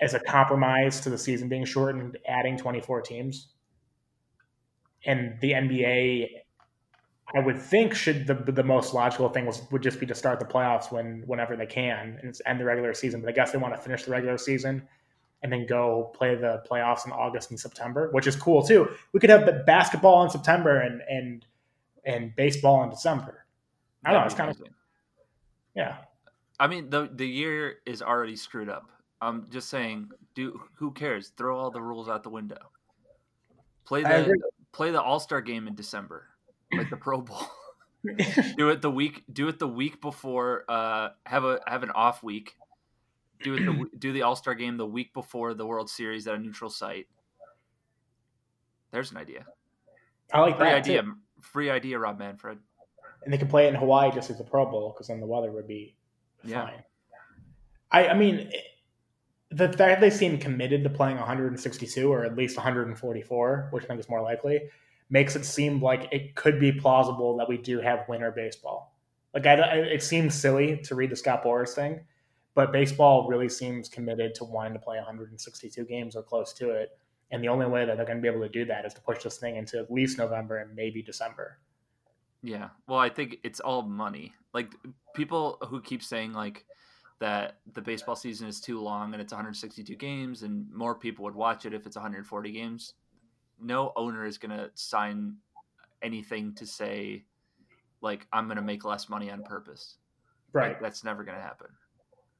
as 0.01 0.15
a 0.15 0.21
compromise 0.21 1.01
to 1.01 1.11
the 1.11 1.19
season 1.19 1.49
being 1.49 1.65
shortened, 1.65 2.19
adding 2.27 2.57
24 2.57 3.03
teams. 3.03 3.49
And 5.07 5.39
the 5.41 5.53
NBA, 5.53 6.29
I 7.35 7.39
would 7.39 7.61
think, 7.61 7.95
should 7.95 8.27
the 8.27 8.35
the 8.35 8.65
most 8.65 8.95
logical 8.95 9.29
thing 9.29 9.45
was 9.47 9.63
would 9.71 9.83
just 9.83 10.01
be 10.01 10.07
to 10.07 10.15
start 10.15 10.41
the 10.41 10.47
playoffs 10.47 10.91
when 10.91 11.23
whenever 11.27 11.57
they 11.57 11.67
can 11.67 12.19
and 12.23 12.35
end 12.47 12.59
the 12.59 12.65
regular 12.65 12.95
season. 12.95 13.21
But 13.21 13.29
I 13.29 13.33
guess 13.33 13.53
they 13.53 13.59
want 13.59 13.75
to 13.75 13.81
finish 13.81 14.05
the 14.05 14.11
regular 14.11 14.39
season 14.39 14.89
and 15.43 15.53
then 15.53 15.67
go 15.67 16.11
play 16.15 16.35
the 16.35 16.63
playoffs 16.71 17.05
in 17.05 17.13
August 17.13 17.51
and 17.51 17.61
September, 17.61 18.09
which 18.13 18.27
is 18.27 18.35
cool 18.35 18.63
too. 18.63 18.89
We 19.13 19.21
could 19.21 19.29
have 19.29 19.67
basketball 19.67 20.25
in 20.25 20.31
September 20.31 20.81
and 20.81 21.03
and 21.07 21.45
and 22.07 22.35
baseball 22.37 22.83
in 22.85 22.91
December. 22.91 23.47
I 24.05 24.13
don't 24.13 24.21
know. 24.21 24.27
It's 24.27 24.35
kind 24.35 24.51
of 24.51 24.61
yeah. 25.75 25.97
I 26.59 26.67
mean, 26.67 26.91
the 26.91 27.11
the 27.13 27.27
year 27.27 27.77
is 27.87 28.03
already 28.03 28.37
screwed 28.37 28.69
up. 28.69 28.91
I'm 29.21 29.49
just 29.51 29.69
saying, 29.69 30.11
do 30.35 30.61
who 30.75 30.93
cares? 30.93 31.33
Throw 31.37 31.59
all 31.59 31.71
the 31.71 31.83
rules 31.83 32.09
out 32.09 32.23
the 32.23 32.31
window. 32.31 32.71
Play 33.85 34.03
the 34.03 34.37
play 34.73 34.91
the 34.91 35.03
All 35.03 35.21
Star 35.21 35.41
game 35.41 35.67
in 35.67 35.75
December, 35.75 36.29
like 36.73 36.91
the 36.91 36.97
Pro 36.97 37.21
Bowl. 37.21 37.43
do 38.59 38.69
it 38.69 38.83
the 38.83 38.91
week. 38.91 39.25
Do 39.33 39.49
it 39.49 39.59
the 39.59 39.69
week 39.69 40.01
before. 40.03 40.65
Uh, 40.69 41.11
have 41.25 41.45
a 41.45 41.61
have 41.67 41.83
an 41.83 41.91
off 41.91 42.23
week. 42.23 42.55
Do 43.43 43.55
it 43.55 43.65
the 43.65 43.99
do 43.99 44.13
the 44.13 44.23
All 44.23 44.37
Star 44.37 44.55
game 44.55 44.77
the 44.77 44.87
week 44.87 45.15
before 45.15 45.55
the 45.55 45.67
World 45.67 45.89
Series 45.89 46.27
at 46.27 46.35
a 46.35 46.39
neutral 46.39 46.71
site. 46.71 47.07
There's 48.91 49.11
an 49.11 49.17
idea. 49.17 49.47
I 50.33 50.41
like 50.41 50.57
Free 50.57 50.67
that 50.67 50.77
idea. 50.77 51.03
too. 51.03 51.15
Free 51.45 51.71
idea, 51.71 51.99
Rob 51.99 52.19
Manfred. 52.19 52.59
And 53.25 53.33
they 53.33 53.39
could 53.39 53.51
play 53.51 53.67
it 53.67 53.69
in 53.71 53.75
Hawaii 53.77 54.11
just 54.13 54.31
as 54.31 54.41
a 54.41 54.45
Pro 54.45 54.67
Bowl 54.67 54.93
because 54.93 55.07
then 55.09 55.21
the 55.21 55.27
weather 55.27 55.51
would 55.53 55.67
be 55.67 55.97
Yeah. 56.43 56.67
fine. 56.67 56.83
I 57.91 58.09
I 58.09 58.15
mean. 58.15 58.49
It, 58.53 58.65
the 59.51 59.73
fact 59.73 60.01
they 60.01 60.11
seem 60.11 60.37
committed 60.39 60.83
to 60.83 60.91
playing 60.91 61.17
162 61.17 62.13
or 62.13 62.25
at 62.25 62.35
least 62.37 62.57
144, 62.57 63.69
which 63.71 63.85
I 63.85 63.87
think 63.87 64.01
is 64.01 64.09
more 64.09 64.21
likely, 64.21 64.63
makes 65.11 65.37
it 65.37 65.45
seem 65.45 65.81
like 65.81 66.09
it 66.11 66.35
could 66.35 66.59
be 66.59 66.73
plausible 66.73 67.37
that 67.37 67.49
we 67.49 67.57
do 67.59 67.79
have 67.81 68.09
winter 68.09 68.33
baseball. 68.33 68.97
Like, 69.33 69.47
I, 69.47 69.55
I- 69.61 69.75
it 69.77 70.03
seems 70.03 70.35
silly 70.35 70.79
to 70.79 70.97
read 70.97 71.11
the 71.11 71.15
Scott 71.17 71.45
Boras 71.45 71.69
thing, 71.73 72.01
but 72.57 72.73
baseball 72.73 73.29
really 73.29 73.49
seems 73.49 73.89
committed 73.89 74.35
to 74.37 74.45
wanting 74.45 74.73
to 74.73 74.81
play 74.81 74.97
162 74.97 75.85
games 75.85 76.17
or 76.17 76.23
close 76.25 76.53
to 76.55 76.71
it. 76.71 76.99
And 77.31 77.43
the 77.43 77.49
only 77.49 77.67
way 77.67 77.85
that 77.85 77.97
they're 77.97 78.07
going 78.07 78.19
to 78.19 78.23
be 78.23 78.29
able 78.29 78.43
to 78.43 78.49
do 78.49 78.65
that 78.67 78.85
is 78.85 78.95
to 78.95 79.01
push 79.01 79.23
this 79.23 79.39
thing 79.39 79.57
into 79.57 79.79
at 79.79 79.91
least 79.91 80.19
November 80.19 80.59
and 80.59 80.75
maybe 80.75 81.03
December. 81.03 81.59
Yeah. 82.43 82.69
Well, 82.87 82.99
I 82.99 83.09
think 83.09 83.39
it's 83.43 83.61
all 83.61 83.83
money. 83.83 84.35
Like 84.53 84.75
people 85.15 85.59
who 85.69 85.81
keep 85.81 86.03
saying 86.03 86.33
like 86.33 86.67
that 87.21 87.57
the 87.73 87.81
baseball 87.81 88.17
season 88.17 88.47
is 88.47 88.61
too 88.61 88.81
long 88.81 89.15
and 89.15 89.23
it's 89.23 89.33
162 89.33 89.97
games 89.97 90.43
and 90.43 90.71
more 90.71 90.95
people 90.95 91.25
would 91.25 91.35
watch 91.35 91.65
it 91.65 91.73
if 91.73 91.87
it's 91.87 91.97
140 91.97 92.53
games. 92.53 92.95
No 93.61 93.93
owner 93.97 94.27
is 94.27 94.37
going 94.37 94.57
to 94.57 94.71
sign 94.75 95.37
anything 96.03 96.55
to 96.55 96.67
say 96.67 97.25
like 98.03 98.27
I'm 98.33 98.45
going 98.45 98.57
to 98.57 98.63
make 98.63 98.85
less 98.85 99.09
money 99.09 99.31
on 99.31 99.43
purpose. 99.43 99.97
Right. 100.53 100.73
Like, 100.73 100.81
that's 100.83 101.03
never 101.03 101.25
going 101.25 101.39
to 101.39 101.43
happen. 101.43 101.69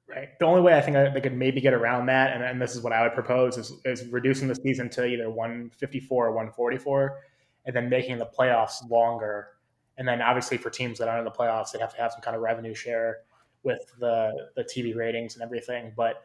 Right. 0.09 0.29
The 0.39 0.45
only 0.45 0.61
way 0.61 0.77
I 0.77 0.81
think 0.81 0.97
I- 0.97 1.09
they 1.11 1.21
could 1.21 1.37
maybe 1.37 1.61
get 1.61 1.73
around 1.73 2.07
that, 2.07 2.33
and, 2.35 2.45
and 2.45 2.61
this 2.61 2.77
is 2.77 2.83
what 2.83 2.93
I 2.93 3.03
would 3.03 3.15
propose, 3.15 3.57
is, 3.57 3.73
is 3.85 4.07
reducing 4.09 4.49
the 4.49 4.55
season 4.55 4.91
to 4.91 5.07
either 5.07 5.31
154 5.31 6.27
or 6.27 6.31
144, 6.33 7.21
and 7.67 7.75
then 7.75 7.89
making 7.89 8.19
the 8.19 8.27
playoffs 8.27 8.89
longer. 8.91 9.49
And 9.97 10.07
then 10.07 10.21
obviously 10.21 10.59
for 10.59 10.69
teams 10.71 10.99
that 10.99 11.09
aren't 11.09 11.21
in 11.21 11.25
the 11.25 11.31
playoffs, 11.31 11.73
they 11.73 11.79
have 11.79 11.95
to 11.95 12.01
have 12.01 12.13
some 12.13 12.21
kind 12.21 12.37
of 12.37 12.43
revenue 12.43 12.75
share 12.75 13.19
with 13.63 13.81
the 13.99 14.49
the 14.57 14.65
TV 14.65 14.95
ratings 14.95 15.35
and 15.37 15.43
everything. 15.43 15.93
But 15.97 16.25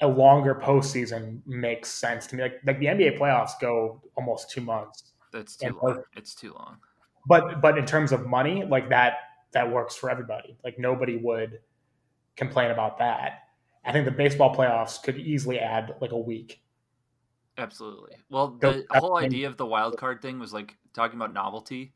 a 0.00 0.08
longer 0.08 0.54
postseason 0.54 1.40
makes 1.46 1.90
sense 1.90 2.26
to 2.28 2.36
me. 2.36 2.42
Like 2.44 2.60
like 2.64 2.78
the 2.78 2.86
NBA 2.86 3.18
playoffs 3.18 3.50
go 3.60 4.00
almost 4.16 4.50
two 4.50 4.62
months, 4.62 5.12
That's 5.32 5.56
too 5.56 5.66
And 5.66 5.76
long. 5.82 6.02
It's 6.16 6.34
too 6.34 6.54
long. 6.54 6.78
but 7.26 7.60
but 7.60 7.76
in 7.76 7.84
terms 7.84 8.12
of 8.12 8.26
money, 8.26 8.64
like 8.64 8.88
that 8.88 9.14
that 9.52 9.70
works 9.70 9.94
for 9.96 10.08
everybody. 10.08 10.56
Like 10.64 10.78
nobody 10.78 11.16
would 11.18 11.58
complain 12.36 12.70
about 12.70 12.98
that. 12.98 13.44
I 13.84 13.92
think 13.92 14.04
the 14.04 14.10
baseball 14.10 14.54
playoffs 14.54 15.02
could 15.02 15.18
easily 15.18 15.58
add 15.58 15.94
like 16.00 16.12
a 16.12 16.18
week. 16.18 16.62
Absolutely. 17.58 18.12
Well, 18.30 18.56
the 18.60 18.84
that's 18.90 19.04
whole 19.04 19.18
idea 19.18 19.46
of 19.46 19.56
the 19.56 19.66
wild 19.66 19.96
card 19.96 20.22
thing 20.22 20.38
was 20.38 20.52
like 20.52 20.76
talking 20.94 21.18
about 21.18 21.32
novelty. 21.34 21.92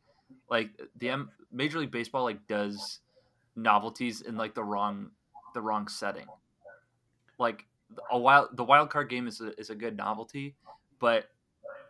Like 0.50 0.70
the 0.96 1.10
M- 1.10 1.30
Major 1.52 1.78
League 1.78 1.90
Baseball 1.90 2.24
like 2.24 2.46
does 2.46 3.00
novelties 3.56 4.22
in 4.22 4.36
like 4.36 4.54
the 4.54 4.64
wrong 4.64 5.10
the 5.54 5.60
wrong 5.60 5.88
setting. 5.88 6.26
Like 7.38 7.64
a 8.10 8.18
wild 8.18 8.56
the 8.56 8.64
wild 8.64 8.90
card 8.90 9.08
game 9.08 9.26
is 9.26 9.40
a, 9.40 9.58
is 9.58 9.70
a 9.70 9.74
good 9.74 9.96
novelty, 9.96 10.54
but 10.98 11.30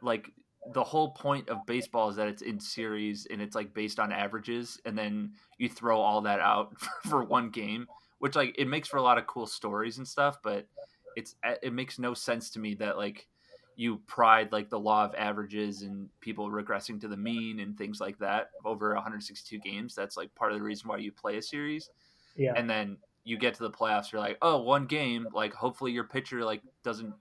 like 0.03 0.31
the 0.73 0.85
whole 0.85 1.11
point 1.11 1.49
of 1.49 1.67
baseball 1.67 2.09
is 2.09 2.17
that 2.17 2.29
it's 2.29 2.43
in 2.43 2.59
series 2.59 3.27
and 3.27 3.43
it's 3.43 3.55
like 3.55 3.75
based 3.75 3.99
on 3.99 4.13
averages 4.13 4.81
and 4.85 4.97
then 4.97 5.33
you 5.59 5.69
throw 5.69 6.01
all 6.01 6.21
that 6.23 6.41
out 6.41 6.75
for 7.09 7.25
one 7.25 7.51
game, 7.51 7.87
which 8.25 8.37
like 8.37 8.55
it 8.57 8.67
makes 8.67 8.89
for 8.89 8.97
a 8.97 9.03
lot 9.03 9.19
of 9.19 9.27
cool 9.27 9.47
stories 9.47 9.99
and 9.99 10.09
stuff, 10.09 10.39
but 10.43 10.67
it's 11.15 11.37
it 11.63 11.75
makes 11.75 11.99
no 11.99 12.15
sense 12.15 12.49
to 12.49 12.59
me 12.59 12.73
that 12.73 12.97
like 12.97 13.29
you 13.77 13.99
pride 14.07 14.51
like 14.51 14.71
the 14.71 14.81
law 14.81 15.05
of 15.05 15.15
averages 15.15 15.83
and 15.83 16.09
people 16.23 16.49
regressing 16.49 16.99
to 16.99 17.07
the 17.07 17.19
mean 17.19 17.61
and 17.61 17.77
things 17.77 18.01
like 18.01 18.19
that 18.21 18.49
over 18.65 18.95
162 18.95 19.59
games. 19.59 19.95
That's 19.95 20.17
like 20.17 20.35
part 20.35 20.53
of 20.53 20.59
the 20.59 20.65
reason 20.65 20.89
why 20.89 20.97
you 20.97 21.13
play 21.13 21.37
a 21.37 21.43
series. 21.43 21.91
Yeah. 22.35 22.55
And 22.57 22.71
then 22.71 22.97
you 23.25 23.37
get 23.37 23.53
to 23.57 23.63
the 23.63 23.71
playoffs, 23.71 24.11
you're 24.11 24.23
like, 24.23 24.39
oh, 24.41 24.63
one 24.63 24.87
game. 24.87 25.27
Like, 25.35 25.53
hopefully 25.53 25.93
your 25.93 26.05
pitcher 26.05 26.43
like 26.47 26.63
doesn't 26.83 27.13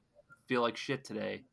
feel 0.46 0.62
like 0.62 0.78
shit 0.78 1.04
today. 1.04 1.44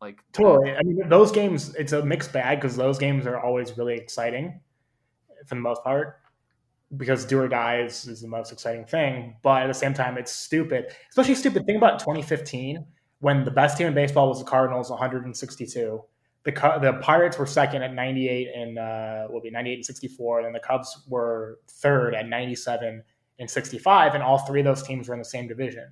Like 0.00 0.24
Totally. 0.32 0.72
I 0.72 0.82
mean, 0.82 1.08
those 1.08 1.30
games, 1.30 1.72
it's 1.76 1.92
a 1.92 2.04
mixed 2.04 2.32
bag 2.32 2.60
because 2.60 2.76
those 2.76 2.98
games 2.98 3.28
are 3.28 3.38
always 3.38 3.78
really 3.78 3.94
exciting 3.94 4.60
for 5.46 5.54
the 5.54 5.60
most 5.60 5.84
part 5.84 6.21
because 6.96 7.24
do 7.24 7.40
or 7.40 7.48
die 7.48 7.80
is, 7.80 8.06
is 8.06 8.20
the 8.20 8.28
most 8.28 8.52
exciting 8.52 8.84
thing. 8.84 9.36
But 9.42 9.62
at 9.62 9.66
the 9.66 9.74
same 9.74 9.94
time, 9.94 10.18
it's 10.18 10.32
stupid. 10.32 10.86
Especially 11.08 11.34
stupid. 11.34 11.64
Think 11.66 11.78
about 11.78 11.98
2015 11.98 12.84
when 13.20 13.44
the 13.44 13.50
best 13.50 13.78
team 13.78 13.86
in 13.86 13.94
baseball 13.94 14.28
was 14.28 14.38
the 14.38 14.44
Cardinals, 14.44 14.90
162. 14.90 16.02
The, 16.44 16.50
the 16.50 16.98
Pirates 17.00 17.38
were 17.38 17.46
second 17.46 17.82
at 17.82 17.94
98 17.94 18.48
and 18.54 18.78
uh, 18.78 19.26
will 19.30 19.40
be 19.40 19.50
98 19.50 19.74
and 19.74 19.84
64. 19.84 20.38
And 20.38 20.46
then 20.46 20.52
the 20.52 20.60
Cubs 20.60 21.04
were 21.08 21.60
third 21.68 22.14
at 22.14 22.28
97 22.28 23.02
and 23.38 23.50
65. 23.50 24.14
And 24.14 24.22
all 24.22 24.38
three 24.38 24.60
of 24.60 24.66
those 24.66 24.82
teams 24.82 25.08
were 25.08 25.14
in 25.14 25.20
the 25.20 25.24
same 25.24 25.46
division. 25.46 25.86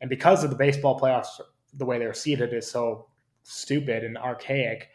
And 0.00 0.08
because 0.08 0.42
of 0.42 0.50
the 0.50 0.56
baseball 0.56 0.98
playoffs, 0.98 1.40
the 1.74 1.84
way 1.84 1.98
they're 1.98 2.14
seated 2.14 2.52
is 2.52 2.68
so 2.68 3.06
stupid 3.42 4.02
and 4.02 4.16
archaic. 4.16 4.88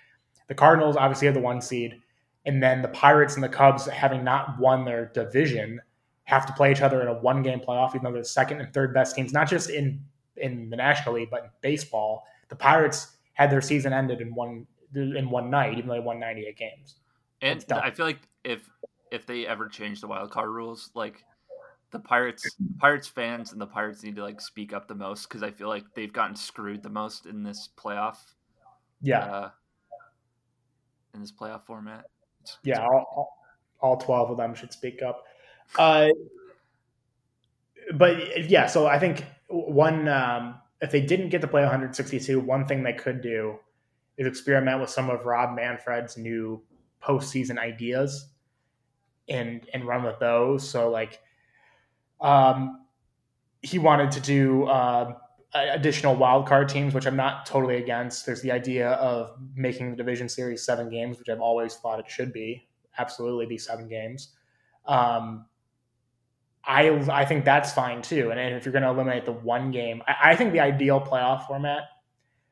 The 0.47 0.55
Cardinals 0.55 0.97
obviously 0.97 1.27
have 1.27 1.35
the 1.35 1.41
one 1.41 1.61
seed, 1.61 2.01
and 2.45 2.61
then 2.61 2.81
the 2.81 2.87
Pirates 2.89 3.35
and 3.35 3.43
the 3.43 3.49
Cubs, 3.49 3.85
having 3.87 4.23
not 4.23 4.59
won 4.59 4.85
their 4.85 5.07
division, 5.07 5.81
have 6.25 6.45
to 6.45 6.53
play 6.53 6.71
each 6.71 6.81
other 6.81 7.01
in 7.01 7.07
a 7.07 7.13
one 7.13 7.41
game 7.41 7.59
playoff, 7.59 7.89
even 7.89 8.03
though 8.03 8.11
they're 8.11 8.21
the 8.21 8.27
second 8.27 8.59
and 8.59 8.73
third 8.73 8.93
best 8.93 9.15
teams, 9.15 9.33
not 9.33 9.49
just 9.49 9.69
in 9.69 10.03
in 10.37 10.69
the 10.69 10.75
National 10.75 11.15
League, 11.15 11.29
but 11.29 11.43
in 11.43 11.49
baseball. 11.61 12.25
The 12.49 12.55
Pirates 12.55 13.15
had 13.33 13.51
their 13.51 13.61
season 13.61 13.93
ended 13.93 14.21
in 14.21 14.33
one 14.35 14.67
in 14.93 15.29
one 15.29 15.49
night, 15.49 15.77
even 15.77 15.87
though 15.87 15.95
they 15.95 15.99
won 15.99 16.19
98 16.19 16.57
games. 16.57 16.95
And 17.41 17.65
I 17.71 17.91
feel 17.91 18.05
like 18.05 18.27
if 18.43 18.69
if 19.11 19.25
they 19.25 19.45
ever 19.45 19.67
change 19.67 20.01
the 20.01 20.07
wild 20.07 20.31
card 20.31 20.49
rules, 20.49 20.91
like 20.93 21.23
the 21.91 21.99
Pirates 21.99 22.55
Pirates 22.79 23.07
fans 23.07 23.51
and 23.51 23.61
the 23.61 23.67
Pirates 23.67 24.03
need 24.03 24.15
to 24.15 24.23
like 24.23 24.41
speak 24.41 24.73
up 24.73 24.87
the 24.87 24.95
most 24.95 25.27
because 25.27 25.43
I 25.43 25.51
feel 25.51 25.67
like 25.67 25.85
they've 25.95 26.11
gotten 26.11 26.35
screwed 26.35 26.83
the 26.83 26.89
most 26.89 27.25
in 27.25 27.43
this 27.43 27.69
playoff. 27.77 28.17
Yeah, 29.01 29.25
Uh, 29.25 29.49
in 31.13 31.21
this 31.21 31.31
playoff 31.31 31.65
format. 31.65 32.05
Yeah, 32.63 32.81
all, 32.81 33.05
all- 33.15 33.31
all 33.81 33.97
12 33.97 34.31
of 34.31 34.37
them 34.37 34.55
should 34.55 34.71
speak 34.73 35.01
up. 35.03 35.25
Uh, 35.77 36.09
but 37.93 38.49
yeah, 38.49 38.67
so 38.67 38.87
I 38.87 38.99
think 38.99 39.25
one, 39.47 40.07
um, 40.07 40.55
if 40.81 40.91
they 40.91 41.01
didn't 41.01 41.29
get 41.29 41.41
to 41.41 41.47
play 41.47 41.61
162, 41.61 42.39
one 42.39 42.65
thing 42.65 42.83
they 42.83 42.93
could 42.93 43.21
do 43.21 43.59
is 44.17 44.27
experiment 44.27 44.81
with 44.81 44.89
some 44.89 45.09
of 45.09 45.25
Rob 45.25 45.55
Manfred's 45.55 46.17
new 46.17 46.61
postseason 47.03 47.57
ideas 47.59 48.29
and 49.29 49.67
and 49.73 49.85
run 49.85 50.03
with 50.03 50.19
those. 50.19 50.67
So 50.67 50.89
like, 50.89 51.19
um, 52.21 52.85
he 53.61 53.79
wanted 53.79 54.11
to 54.11 54.19
do 54.21 54.65
uh, 54.65 55.13
additional 55.55 56.15
wild 56.15 56.47
card 56.47 56.69
teams, 56.69 56.93
which 56.93 57.05
I'm 57.05 57.15
not 57.15 57.45
totally 57.45 57.77
against. 57.77 58.25
There's 58.25 58.41
the 58.41 58.51
idea 58.51 58.91
of 58.91 59.37
making 59.55 59.91
the 59.91 59.95
division 59.95 60.27
series 60.27 60.63
seven 60.63 60.89
games, 60.89 61.17
which 61.17 61.29
I've 61.29 61.41
always 61.41 61.75
thought 61.75 61.99
it 61.99 62.09
should 62.09 62.33
be. 62.33 62.67
Absolutely 62.97 63.45
be 63.45 63.57
seven 63.57 63.87
games. 63.87 64.33
Um, 64.85 65.45
I 66.67 66.89
I 67.11 67.25
think 67.25 67.45
that's 67.45 67.71
fine 67.71 68.01
too. 68.01 68.31
And 68.31 68.39
if 68.39 68.65
you're 68.65 68.71
going 68.71 68.83
to 68.83 68.89
eliminate 68.89 69.25
the 69.25 69.33
one 69.33 69.71
game, 69.71 70.01
I, 70.07 70.31
I 70.31 70.35
think 70.35 70.51
the 70.51 70.59
ideal 70.59 70.99
playoff 70.99 71.47
format, 71.47 71.83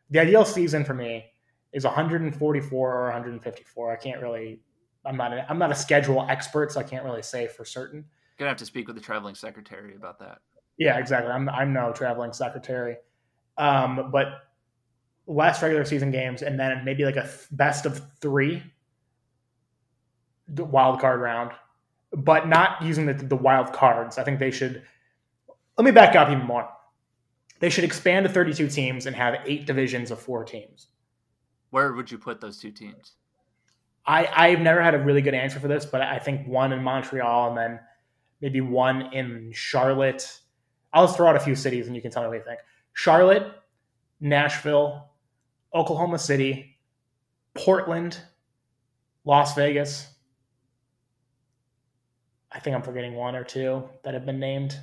the 0.09 0.19
ideal 0.19 0.45
season 0.45 0.85
for 0.85 0.93
me 0.93 1.25
is 1.73 1.83
144 1.83 2.93
or 2.93 3.03
154. 3.05 3.91
I 3.91 3.95
can't 3.95 4.21
really. 4.21 4.61
I'm 5.05 5.17
not. 5.17 5.33
A, 5.33 5.45
I'm 5.49 5.57
not 5.57 5.71
a 5.71 5.75
schedule 5.75 6.25
expert, 6.29 6.71
so 6.71 6.79
I 6.79 6.83
can't 6.83 7.03
really 7.03 7.23
say 7.23 7.47
for 7.47 7.65
certain. 7.65 8.05
Gonna 8.37 8.49
have 8.49 8.57
to 8.57 8.65
speak 8.65 8.87
with 8.87 8.95
the 8.95 9.01
traveling 9.01 9.35
secretary 9.35 9.95
about 9.95 10.19
that. 10.19 10.39
Yeah, 10.77 10.97
exactly. 10.97 11.31
I'm 11.31 11.49
I'm 11.49 11.73
no 11.73 11.91
traveling 11.93 12.33
secretary, 12.33 12.97
um, 13.57 14.09
but 14.11 14.27
less 15.27 15.61
regular 15.61 15.85
season 15.85 16.11
games, 16.11 16.41
and 16.41 16.59
then 16.59 16.83
maybe 16.83 17.05
like 17.05 17.15
a 17.15 17.23
th- 17.23 17.47
best 17.51 17.85
of 17.85 18.01
three 18.19 18.63
the 20.47 20.63
wild 20.63 20.99
card 20.99 21.21
round, 21.21 21.51
but 22.11 22.47
not 22.47 22.81
using 22.81 23.05
the 23.05 23.13
the 23.13 23.35
wild 23.35 23.71
cards. 23.73 24.17
I 24.17 24.23
think 24.23 24.39
they 24.39 24.51
should. 24.51 24.83
Let 25.77 25.85
me 25.85 25.91
back 25.91 26.15
up 26.15 26.29
even 26.29 26.45
more. 26.45 26.69
They 27.59 27.69
should 27.69 27.85
expand 27.85 28.27
to 28.27 28.31
32 28.31 28.67
teams 28.67 29.05
and 29.05 29.15
have 29.15 29.35
eight 29.45 29.65
divisions 29.65 30.11
of 30.11 30.19
four 30.19 30.43
teams. 30.43 30.89
Where 31.69 31.93
would 31.93 32.11
you 32.11 32.17
put 32.17 32.41
those 32.41 32.59
two 32.59 32.71
teams? 32.71 33.13
I, 34.05 34.27
I've 34.35 34.59
never 34.59 34.81
had 34.81 34.95
a 34.95 34.99
really 34.99 35.21
good 35.21 35.33
answer 35.33 35.59
for 35.59 35.67
this, 35.67 35.85
but 35.85 36.01
I 36.01 36.19
think 36.19 36.45
one 36.47 36.73
in 36.73 36.83
Montreal 36.83 37.49
and 37.49 37.57
then 37.57 37.79
maybe 38.41 38.61
one 38.61 39.13
in 39.13 39.51
Charlotte. 39.53 40.39
I'll 40.93 41.05
just 41.05 41.17
throw 41.17 41.27
out 41.27 41.35
a 41.35 41.39
few 41.39 41.55
cities 41.55 41.87
and 41.87 41.95
you 41.95 42.01
can 42.01 42.11
tell 42.11 42.23
me 42.23 42.29
what 42.29 42.37
you 42.37 42.43
think. 42.43 42.59
Charlotte, 42.93 43.51
Nashville, 44.19 45.09
Oklahoma 45.73 46.19
City, 46.19 46.77
Portland, 47.55 48.19
Las 49.25 49.55
Vegas. 49.55 50.09
I 52.51 52.59
think 52.59 52.75
I'm 52.75 52.83
forgetting 52.83 53.15
one 53.15 53.35
or 53.35 53.43
two 53.43 53.83
that 54.03 54.13
have 54.13 54.25
been 54.25 54.39
named. 54.39 54.79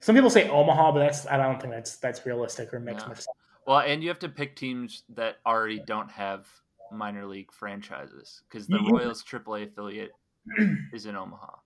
Some 0.00 0.14
people 0.14 0.30
say 0.30 0.48
Omaha, 0.48 0.92
but 0.92 0.98
that's 1.00 1.26
I 1.26 1.36
don't 1.38 1.60
think 1.60 1.72
that's 1.72 1.96
that's 1.96 2.24
realistic 2.26 2.72
or 2.72 2.80
makes 2.80 3.02
No. 3.02 3.08
much 3.08 3.18
sense. 3.18 3.28
Well, 3.66 3.80
and 3.80 4.02
you 4.02 4.08
have 4.08 4.18
to 4.20 4.28
pick 4.28 4.56
teams 4.56 5.02
that 5.10 5.36
already 5.44 5.80
don't 5.80 6.10
have 6.10 6.46
minor 6.92 7.26
league 7.26 7.52
franchises 7.52 8.42
because 8.48 8.66
the 8.66 8.76
mm-hmm. 8.76 8.94
Royals 8.94 9.22
AAA 9.24 9.68
affiliate 9.68 10.12
is 10.92 11.06
in 11.06 11.16
Omaha. 11.16 11.56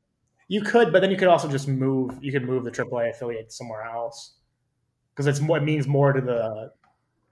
You 0.53 0.61
could, 0.61 0.93
but 0.93 1.01
then 1.01 1.11
you 1.11 1.17
could 1.17 1.29
also 1.29 1.49
just 1.49 1.67
move. 1.67 2.19
You 2.21 2.31
could 2.31 2.45
move 2.45 2.65
the 2.65 2.71
AAA 2.71 3.09
affiliate 3.09 3.51
somewhere 3.51 3.85
else 3.85 4.35
because 5.09 5.27
it's 5.27 5.41
more. 5.41 5.57
It 5.57 5.63
means 5.63 5.87
more 5.87 6.13
to 6.13 6.21
the 6.21 6.71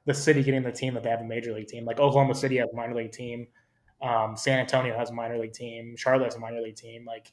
the 0.07 0.15
city 0.15 0.43
getting 0.43 0.63
the 0.63 0.73
team 0.73 0.95
that 0.95 1.03
they 1.03 1.11
have 1.11 1.21
a 1.21 1.25
major 1.25 1.53
league 1.53 1.67
team. 1.67 1.85
Like 1.85 2.01
Oklahoma 2.01 2.35
City 2.35 2.57
has 2.57 2.71
a 2.73 2.75
minor 2.75 2.95
league 2.95 3.13
team. 3.13 3.47
Um, 4.01 4.39
San 4.39 4.59
Antonio 4.59 4.97
has 4.97 5.11
a 5.11 5.13
minor 5.13 5.37
league 5.37 5.53
team. 5.53 5.97
Charlotte 5.99 6.25
has 6.25 6.37
a 6.37 6.39
minor 6.39 6.63
league 6.63 6.77
team. 6.77 7.05
Like 7.05 7.31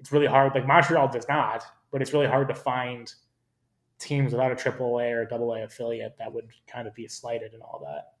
it's 0.00 0.12
really 0.12 0.24
hard. 0.24 0.54
Like 0.54 0.66
Montreal 0.66 1.08
does 1.08 1.28
not, 1.28 1.62
but 1.92 2.00
it's 2.00 2.14
really 2.14 2.26
hard 2.26 2.48
to 2.48 2.54
find 2.54 3.12
teams 3.98 4.32
without 4.32 4.50
a 4.50 4.54
AAA 4.54 5.12
or 5.12 5.28
a 5.30 5.34
AA 5.34 5.64
affiliate 5.66 6.16
that 6.18 6.32
would 6.32 6.48
kind 6.66 6.88
of 6.88 6.94
be 6.94 7.06
slighted 7.06 7.52
and 7.52 7.60
all 7.60 7.82
that. 7.84 8.14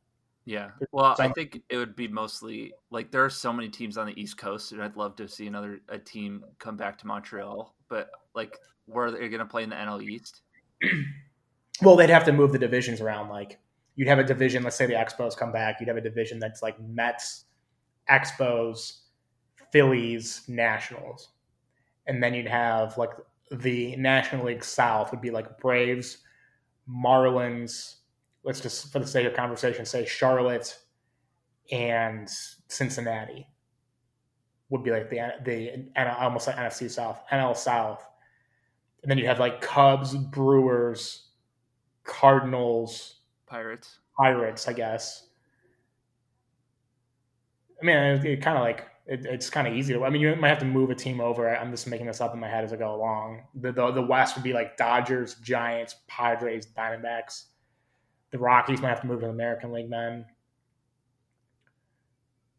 Yeah. 0.48 0.70
Well, 0.92 1.14
I 1.18 1.28
think 1.28 1.60
it 1.68 1.76
would 1.76 1.94
be 1.94 2.08
mostly 2.08 2.72
like 2.90 3.10
there 3.10 3.22
are 3.22 3.28
so 3.28 3.52
many 3.52 3.68
teams 3.68 3.98
on 3.98 4.06
the 4.06 4.18
East 4.18 4.38
Coast, 4.38 4.72
and 4.72 4.82
I'd 4.82 4.96
love 4.96 5.14
to 5.16 5.28
see 5.28 5.46
another 5.46 5.80
a 5.90 5.98
team 5.98 6.42
come 6.58 6.74
back 6.74 6.96
to 6.98 7.06
Montreal. 7.06 7.74
But 7.90 8.08
like, 8.34 8.56
where 8.86 9.10
they're 9.10 9.28
going 9.28 9.40
to 9.40 9.44
play 9.44 9.62
in 9.62 9.68
the 9.68 9.76
NL 9.76 10.02
East? 10.02 10.40
Well, 11.80 11.94
they'd 11.94 12.10
have 12.10 12.24
to 12.24 12.32
move 12.32 12.50
the 12.50 12.58
divisions 12.58 13.00
around. 13.00 13.28
Like 13.28 13.60
you'd 13.94 14.08
have 14.08 14.18
a 14.18 14.24
division. 14.24 14.64
Let's 14.64 14.74
say 14.74 14.86
the 14.86 14.94
Expos 14.94 15.36
come 15.36 15.52
back. 15.52 15.76
You'd 15.78 15.86
have 15.86 15.96
a 15.96 16.00
division 16.00 16.40
that's 16.40 16.60
like 16.60 16.74
Mets, 16.80 17.44
Expos, 18.10 19.02
Phillies, 19.70 20.42
Nationals, 20.48 21.28
and 22.08 22.20
then 22.20 22.34
you'd 22.34 22.48
have 22.48 22.98
like 22.98 23.10
the 23.52 23.94
National 23.94 24.46
League 24.46 24.64
South 24.64 25.12
would 25.12 25.20
be 25.20 25.30
like 25.30 25.56
Braves, 25.60 26.18
Marlins. 26.90 27.97
Let's 28.44 28.60
just, 28.60 28.92
for 28.92 28.98
the 28.98 29.06
sake 29.06 29.26
of 29.26 29.34
conversation, 29.34 29.84
say 29.84 30.06
Charlotte 30.06 30.78
and 31.70 32.28
Cincinnati 32.68 33.46
would 34.70 34.82
be 34.82 34.90
like 34.90 35.08
the 35.10 35.20
the 35.44 35.86
and 35.96 36.08
almost 36.08 36.46
like 36.46 36.56
NFC 36.56 36.90
South, 36.90 37.20
NL 37.32 37.56
South, 37.56 38.06
and 39.02 39.10
then 39.10 39.18
you 39.18 39.26
have 39.26 39.40
like 39.40 39.60
Cubs, 39.60 40.14
Brewers, 40.14 41.28
Cardinals, 42.04 43.20
Pirates. 43.46 43.98
Pirates, 44.18 44.68
I 44.68 44.72
guess. 44.72 45.28
I 47.80 47.86
mean, 47.86 47.96
it, 47.96 48.24
it 48.24 48.42
kind 48.42 48.58
of 48.58 48.64
like 48.64 48.86
it, 49.06 49.24
it's 49.24 49.48
kind 49.48 49.66
of 49.66 49.74
easy 49.74 49.94
to. 49.94 50.04
I 50.04 50.10
mean, 50.10 50.20
you 50.20 50.34
might 50.36 50.48
have 50.48 50.58
to 50.58 50.64
move 50.64 50.90
a 50.90 50.94
team 50.94 51.20
over. 51.20 51.48
I'm 51.48 51.70
just 51.70 51.86
making 51.86 52.06
this 52.06 52.20
up 52.20 52.34
in 52.34 52.40
my 52.40 52.48
head 52.48 52.64
as 52.64 52.72
I 52.72 52.76
go 52.76 52.94
along. 52.94 53.42
The 53.54 53.72
the, 53.72 53.90
the 53.92 54.02
West 54.02 54.36
would 54.36 54.44
be 54.44 54.52
like 54.52 54.76
Dodgers, 54.76 55.36
Giants, 55.36 55.96
Padres, 56.08 56.66
Diamondbacks. 56.66 57.44
The 58.30 58.38
Rockies 58.38 58.80
might 58.80 58.88
have 58.88 59.00
to 59.00 59.06
move 59.06 59.20
to 59.20 59.26
the 59.26 59.32
American 59.32 59.72
League 59.72 59.90
then. 59.90 60.26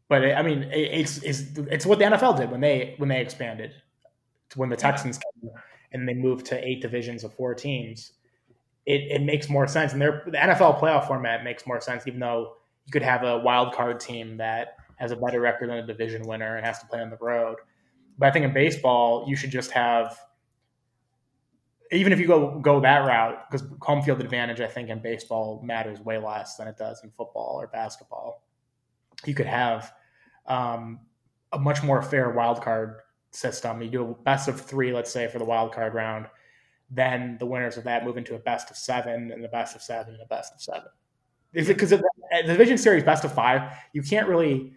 But 0.08 0.24
it, 0.24 0.36
I 0.36 0.42
mean, 0.42 0.64
it, 0.64 1.00
it's 1.00 1.18
it's 1.18 1.42
it's 1.56 1.86
what 1.86 1.98
the 1.98 2.06
NFL 2.06 2.36
did 2.36 2.50
when 2.50 2.60
they 2.60 2.94
when 2.98 3.08
they 3.08 3.20
expanded. 3.20 3.72
When 4.56 4.68
the 4.68 4.76
Texans 4.76 5.18
came 5.18 5.50
and 5.92 6.08
they 6.08 6.14
moved 6.14 6.46
to 6.46 6.66
eight 6.66 6.82
divisions 6.82 7.22
of 7.22 7.32
four 7.34 7.54
teams 7.54 8.12
it, 8.86 9.10
it 9.10 9.22
makes 9.22 9.48
more 9.48 9.66
sense. 9.66 9.92
And 9.92 10.00
their 10.00 10.22
the 10.26 10.38
NFL 10.38 10.80
playoff 10.80 11.06
format 11.06 11.44
makes 11.44 11.66
more 11.66 11.80
sense, 11.80 12.06
even 12.06 12.20
though 12.20 12.54
you 12.86 12.92
could 12.92 13.02
have 13.02 13.22
a 13.22 13.38
wild 13.38 13.74
card 13.74 14.00
team 14.00 14.36
that 14.38 14.76
has 14.96 15.12
a 15.12 15.16
better 15.16 15.40
record 15.40 15.70
than 15.70 15.78
a 15.78 15.86
division 15.86 16.26
winner 16.26 16.56
and 16.56 16.66
has 16.66 16.78
to 16.80 16.86
play 16.86 17.00
on 17.00 17.10
the 17.10 17.18
road. 17.20 17.56
But 18.18 18.28
I 18.28 18.32
think 18.32 18.44
in 18.44 18.52
baseball, 18.52 19.24
you 19.28 19.36
should 19.36 19.50
just 19.50 19.70
have 19.70 20.18
even 21.92 22.12
if 22.12 22.20
you 22.20 22.26
go 22.26 22.58
go 22.60 22.80
that 22.80 22.98
route, 22.98 23.50
because 23.50 23.66
home 23.80 24.02
field 24.02 24.20
advantage, 24.20 24.60
I 24.60 24.66
think 24.66 24.88
in 24.88 25.00
baseball 25.00 25.60
matters 25.64 26.00
way 26.00 26.18
less 26.18 26.56
than 26.56 26.68
it 26.68 26.76
does 26.76 27.02
in 27.02 27.10
football 27.10 27.56
or 27.60 27.66
basketball. 27.66 28.44
You 29.26 29.34
could 29.34 29.46
have 29.46 29.92
um, 30.46 31.00
a 31.52 31.58
much 31.58 31.82
more 31.82 32.00
fair 32.02 32.30
wild 32.30 32.62
card 32.62 33.00
system. 33.32 33.82
You 33.82 33.90
do 33.90 34.10
a 34.10 34.14
best 34.22 34.48
of 34.48 34.60
three, 34.60 34.92
let's 34.92 35.12
say, 35.12 35.28
for 35.28 35.38
the 35.38 35.44
wild 35.44 35.72
card 35.72 35.94
round 35.94 36.26
then 36.90 37.36
the 37.38 37.46
winners 37.46 37.76
of 37.76 37.84
that 37.84 38.04
move 38.04 38.16
into 38.16 38.34
a 38.34 38.38
best 38.38 38.70
of 38.70 38.76
seven 38.76 39.30
and 39.30 39.42
the 39.42 39.48
best 39.48 39.76
of 39.76 39.82
seven 39.82 40.14
and 40.14 40.22
a 40.22 40.26
best 40.26 40.52
of 40.52 40.60
seven. 40.60 40.88
Because 41.52 41.90
the 41.90 42.02
division 42.44 42.78
series 42.78 43.04
best 43.04 43.24
of 43.24 43.32
five? 43.32 43.72
You 43.92 44.02
can't 44.02 44.28
really. 44.28 44.72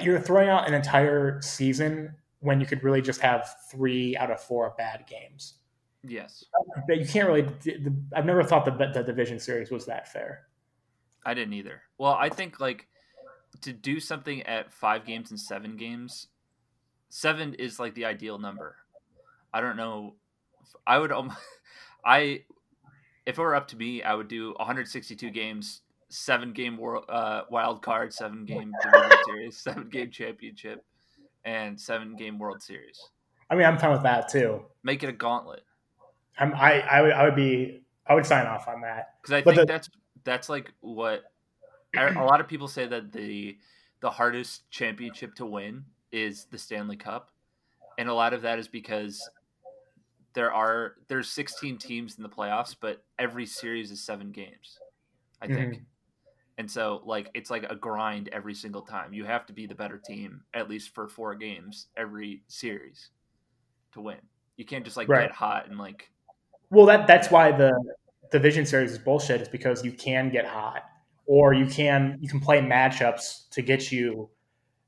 You're 0.00 0.20
throwing 0.20 0.48
out 0.48 0.68
an 0.68 0.74
entire 0.74 1.40
season 1.42 2.14
when 2.38 2.60
you 2.60 2.66
could 2.66 2.84
really 2.84 3.02
just 3.02 3.20
have 3.20 3.52
three 3.68 4.16
out 4.16 4.30
of 4.30 4.40
four 4.40 4.74
bad 4.78 5.04
games. 5.08 5.54
Yes, 6.04 6.44
But 6.88 6.98
you 6.98 7.06
can't 7.06 7.28
really. 7.28 7.42
the- 7.42 7.94
I've 8.14 8.24
never 8.26 8.42
thought 8.42 8.64
the, 8.64 8.72
the 8.72 9.02
division 9.04 9.38
series 9.38 9.70
was 9.70 9.86
that 9.86 10.08
fair. 10.12 10.46
I 11.24 11.34
didn't 11.34 11.54
either. 11.54 11.82
Well, 11.98 12.12
I 12.12 12.28
think 12.28 12.58
like 12.58 12.88
to 13.60 13.72
do 13.72 14.00
something 14.00 14.42
at 14.42 14.72
five 14.72 15.04
games 15.06 15.30
and 15.30 15.38
seven 15.38 15.76
games, 15.76 16.26
seven 17.08 17.54
is 17.54 17.78
like 17.78 17.94
the 17.94 18.04
ideal 18.06 18.38
number. 18.38 18.76
I 19.54 19.60
don't 19.60 19.76
know. 19.76 20.14
I 20.86 20.98
would. 20.98 21.12
alm- 21.12 21.36
I 22.04 22.42
if 23.24 23.38
it 23.38 23.40
were 23.40 23.54
up 23.54 23.68
to 23.68 23.76
me, 23.76 24.02
I 24.02 24.14
would 24.14 24.26
do 24.26 24.54
162 24.56 25.30
games, 25.30 25.82
seven 26.08 26.52
game 26.52 26.76
world 26.76 27.04
uh, 27.08 27.42
wild 27.48 27.82
card, 27.82 28.12
seven 28.12 28.44
game 28.44 28.72
division 28.82 29.18
series, 29.24 29.56
seven 29.56 29.88
game 29.88 30.10
championship, 30.10 30.84
and 31.44 31.80
seven 31.80 32.16
game 32.16 32.40
World 32.40 32.60
Series. 32.60 32.98
I 33.48 33.54
mean, 33.54 33.66
I'm 33.66 33.78
fine 33.78 33.92
with 33.92 34.02
that 34.02 34.28
too. 34.28 34.64
Make 34.82 35.04
it 35.04 35.08
a 35.08 35.12
gauntlet 35.12 35.62
I'm, 36.38 36.54
I, 36.54 36.80
I 36.80 37.02
would, 37.02 37.12
I 37.12 37.24
would 37.24 37.36
be, 37.36 37.84
I 38.06 38.14
would 38.14 38.26
sign 38.26 38.46
off 38.46 38.68
on 38.68 38.80
that. 38.82 39.16
because 39.22 39.32
I 39.34 39.42
But 39.42 39.54
think 39.54 39.66
the- 39.68 39.72
that's 39.72 39.88
that's 40.24 40.48
like 40.48 40.72
what 40.80 41.24
a 41.96 42.12
lot 42.14 42.40
of 42.40 42.48
people 42.48 42.68
say 42.68 42.86
that 42.86 43.12
the 43.12 43.58
the 44.00 44.10
hardest 44.10 44.68
championship 44.70 45.34
to 45.36 45.46
win 45.46 45.84
is 46.10 46.44
the 46.46 46.58
Stanley 46.58 46.96
Cup, 46.96 47.30
and 47.98 48.08
a 48.08 48.14
lot 48.14 48.32
of 48.32 48.42
that 48.42 48.58
is 48.58 48.68
because 48.68 49.28
there 50.34 50.52
are 50.52 50.94
there's 51.08 51.28
16 51.30 51.78
teams 51.78 52.16
in 52.16 52.22
the 52.22 52.28
playoffs, 52.28 52.74
but 52.78 53.04
every 53.18 53.46
series 53.46 53.90
is 53.90 54.02
seven 54.02 54.30
games, 54.32 54.78
I 55.40 55.46
think. 55.48 55.74
Mhm. 55.74 55.84
And 56.58 56.70
so, 56.70 57.02
like, 57.04 57.30
it's 57.34 57.50
like 57.50 57.64
a 57.70 57.74
grind 57.74 58.28
every 58.28 58.54
single 58.54 58.82
time. 58.82 59.12
You 59.14 59.24
have 59.24 59.46
to 59.46 59.52
be 59.52 59.66
the 59.66 59.74
better 59.74 59.98
team 59.98 60.44
at 60.54 60.68
least 60.68 60.94
for 60.94 61.08
four 61.08 61.34
games 61.34 61.88
every 61.96 62.42
series 62.46 63.10
to 63.92 64.00
win. 64.00 64.20
You 64.56 64.64
can't 64.64 64.84
just 64.84 64.96
like 64.96 65.08
Right. 65.08 65.22
get 65.28 65.32
hot 65.32 65.66
and 65.68 65.78
like 65.78 66.10
Well, 66.72 66.86
that 66.86 67.06
that's 67.06 67.30
why 67.30 67.52
the 67.52 67.70
the 68.30 68.38
Vision 68.38 68.64
series 68.64 68.92
is 68.92 68.98
bullshit. 68.98 69.42
Is 69.42 69.48
because 69.48 69.84
you 69.84 69.92
can 69.92 70.30
get 70.30 70.46
hot, 70.46 70.84
or 71.26 71.52
you 71.52 71.66
can 71.66 72.18
you 72.22 72.30
can 72.30 72.40
play 72.40 72.60
matchups 72.60 73.50
to 73.50 73.60
get 73.60 73.92
you 73.92 74.30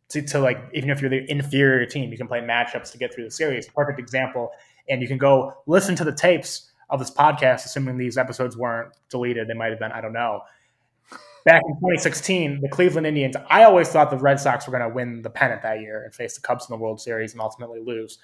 to, 0.09 0.23
to 0.23 0.41
like 0.41 0.59
even 0.73 0.89
if 0.89 1.03
you're 1.03 1.11
the 1.11 1.31
inferior 1.31 1.85
team, 1.85 2.11
you 2.11 2.17
can 2.17 2.27
play 2.27 2.41
matchups 2.41 2.91
to 2.93 2.99
get 2.99 3.15
through 3.15 3.25
the 3.25 3.31
series. 3.31 3.69
Perfect 3.69 3.99
example, 3.99 4.51
and 4.89 5.03
you 5.03 5.09
can 5.09 5.19
go 5.19 5.53
listen 5.67 5.95
to 5.97 6.05
the 6.05 6.13
tapes 6.13 6.71
of 6.89 7.01
this 7.01 7.11
podcast, 7.11 7.67
assuming 7.67 7.99
these 7.99 8.17
episodes 8.17 8.57
weren't 8.57 8.95
deleted. 9.11 9.47
They 9.47 9.55
might 9.55 9.71
have 9.71 9.79
been. 9.79 9.93
I 9.93 10.01
don't 10.01 10.15
know. 10.15 10.41
Back 11.45 11.61
in 11.69 11.75
2016, 11.75 12.63
the 12.63 12.69
Cleveland 12.71 13.07
Indians. 13.07 13.37
I 13.51 13.65
always 13.65 13.91
thought 13.91 14.11
the 14.11 14.17
Red 14.17 14.41
Sox 14.41 14.67
were 14.67 14.71
going 14.71 14.89
to 14.89 14.95
win 14.95 15.21
the 15.21 15.29
pennant 15.29 15.61
that 15.61 15.81
year 15.81 16.03
and 16.03 16.15
face 16.15 16.35
the 16.37 16.41
Cubs 16.41 16.67
in 16.67 16.73
the 16.73 16.83
World 16.83 17.03
Series 17.03 17.33
and 17.33 17.43
ultimately 17.43 17.81
lose. 17.81 18.19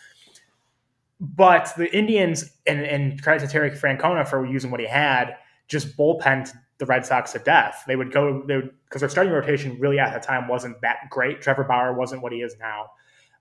But 1.21 1.73
the 1.77 1.95
Indians 1.95 2.51
and, 2.67 2.81
and 2.81 3.23
credit 3.23 3.47
to 3.47 3.53
Terry 3.53 3.71
Francona 3.71 4.27
for 4.27 4.47
using 4.47 4.71
what 4.71 4.81
he 4.81 4.87
had, 4.87 5.37
just 5.69 5.97
bullpenned 5.97 6.51
the 6.79 6.87
Red 6.87 7.05
Sox 7.05 7.33
to 7.33 7.39
death. 7.39 7.85
They 7.87 7.95
would 7.95 8.11
go 8.11 8.43
they 8.47 8.57
would 8.57 8.71
because 8.85 9.01
their 9.01 9.09
starting 9.09 9.33
rotation 9.33 9.79
really 9.79 9.99
at 9.99 10.15
the 10.15 10.27
time 10.27 10.49
wasn't 10.49 10.81
that 10.81 11.11
great. 11.11 11.43
Trevor 11.43 11.65
Bauer 11.65 11.93
wasn't 11.93 12.23
what 12.23 12.33
he 12.33 12.39
is 12.39 12.57
now. 12.59 12.91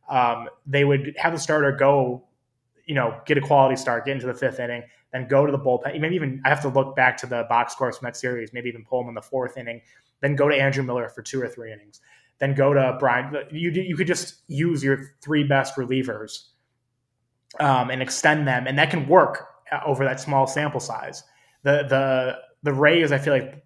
Um, 0.10 0.50
they 0.66 0.84
would 0.84 1.16
have 1.18 1.34
the 1.34 1.40
starter 1.40 1.72
go, 1.72 2.26
you 2.86 2.96
know, 2.96 3.20
get 3.26 3.38
a 3.38 3.42
quality 3.42 3.78
start, 3.78 4.06
get 4.06 4.14
into 4.14 4.28
the 4.28 4.34
fifth 4.34 4.60
inning, 4.60 4.84
then 5.14 5.28
go 5.28 5.46
to 5.46 5.52
the 5.52 5.58
bullpen. 5.58 6.00
Maybe 6.00 6.16
even 6.16 6.42
I 6.46 6.50
have 6.50 6.62
to 6.64 6.70
look 6.70 6.96
back 6.96 7.16
to 7.18 7.28
the 7.28 7.46
box 7.48 7.74
scores 7.74 7.98
from 7.98 8.08
that 8.08 8.18
series. 8.18 8.52
Maybe 8.52 8.68
even 8.68 8.84
pull 8.84 9.02
him 9.02 9.08
in 9.08 9.16
the 9.16 9.22
fourth 9.22 9.58
inning. 9.58 9.82
Then 10.20 10.36
go 10.36 10.50
to 10.50 10.56
Andrew 10.56 10.84
Miller 10.84 11.08
for 11.08 11.22
two 11.22 11.42
or 11.42 11.48
three 11.48 11.72
innings. 11.72 12.02
Then 12.40 12.54
go 12.54 12.74
to 12.74 12.98
Brian. 13.00 13.34
You 13.52 13.72
you 13.72 13.96
could 13.96 14.08
just 14.08 14.42
use 14.48 14.84
your 14.84 15.16
three 15.22 15.46
best 15.46 15.76
relievers 15.76 16.50
um, 17.60 17.90
and 17.90 18.02
extend 18.02 18.48
them, 18.48 18.68
and 18.68 18.78
that 18.78 18.92
can 18.92 19.08
work 19.08 19.48
uh, 19.72 19.80
over 19.86 20.04
that 20.04 20.20
small 20.20 20.48
sample 20.48 20.80
size. 20.80 21.24
The 21.64 21.86
the 21.90 22.38
the 22.64 22.74
Rays, 22.74 23.12
I 23.12 23.18
feel 23.18 23.34
like 23.34 23.64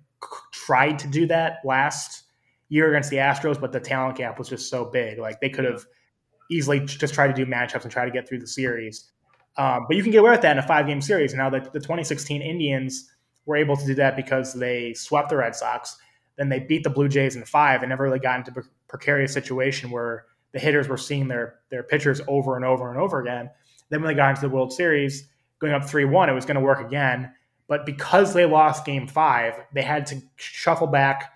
tried 0.52 1.00
to 1.00 1.08
do 1.08 1.28
that 1.28 1.58
last 1.66 2.24
year 2.70 2.90
against 2.90 3.10
the 3.10 3.18
Astros, 3.18 3.60
but 3.60 3.72
the 3.72 3.80
talent 3.80 4.18
gap 4.18 4.40
was 4.40 4.50
just 4.50 4.70
so 4.70 4.86
big. 4.86 5.20
Like 5.20 5.40
they 5.42 5.50
could 5.50 5.66
have 5.66 5.86
easily 6.50 6.80
just 6.80 7.14
tried 7.14 7.28
to 7.28 7.34
do 7.34 7.46
matchups 7.46 7.84
and 7.84 7.92
try 7.92 8.06
to 8.06 8.12
get 8.12 8.28
through 8.28 8.40
the 8.40 8.48
series. 8.48 9.12
Um, 9.58 9.86
but 9.88 9.96
you 9.96 10.04
can 10.04 10.12
get 10.12 10.20
away 10.20 10.32
with 10.32 10.42
that 10.42 10.58
in 10.58 10.64
a 10.64 10.68
five 10.68 10.88
game 10.88 11.02
series. 11.02 11.34
Now, 11.34 11.50
the, 11.50 11.60
the 11.60 11.80
2016 11.80 12.42
Indians 12.42 13.12
were 13.46 13.56
able 13.56 13.76
to 13.76 13.86
do 13.86 13.94
that 13.96 14.16
because 14.16 14.54
they 14.54 14.94
swept 14.94 15.30
the 15.30 15.38
Red 15.38 15.56
Sox. 15.56 15.98
Then 16.38 16.50
they 16.50 16.60
beat 16.60 16.84
the 16.84 16.90
Blue 16.90 17.08
Jays 17.08 17.36
in 17.36 17.46
five 17.46 17.84
and 17.84 17.90
never 17.90 18.04
really 18.04 18.20
got 18.20 18.40
into 18.40 18.60
a 18.60 18.64
precarious 18.88 19.34
situation 19.34 19.92
where 19.92 20.26
the 20.52 20.60
hitters 20.60 20.88
were 20.88 20.98
seeing 20.98 21.28
their, 21.28 21.60
their 21.70 21.84
pitchers 21.84 22.22
over 22.28 22.56
and 22.56 22.66
over 22.66 22.90
and 22.90 23.00
over 23.00 23.22
again. 23.22 23.50
Then 23.94 24.02
when 24.02 24.08
they 24.08 24.18
got 24.18 24.32
into 24.32 24.42
the 24.42 24.50
World 24.50 24.74
Series, 24.74 25.30
going 25.60 25.72
up 25.72 25.88
3 25.88 26.06
1, 26.06 26.28
it 26.28 26.34
was 26.34 26.46
going 26.46 26.56
to 26.56 26.62
work 26.62 26.84
again. 26.84 27.32
But 27.68 27.86
because 27.86 28.34
they 28.34 28.48
lost 28.48 28.86
game 28.86 29.08
five, 29.08 29.54
they 29.72 29.84
had 29.84 30.08
to 30.08 30.20
shuffle 30.36 30.88
back 30.88 31.32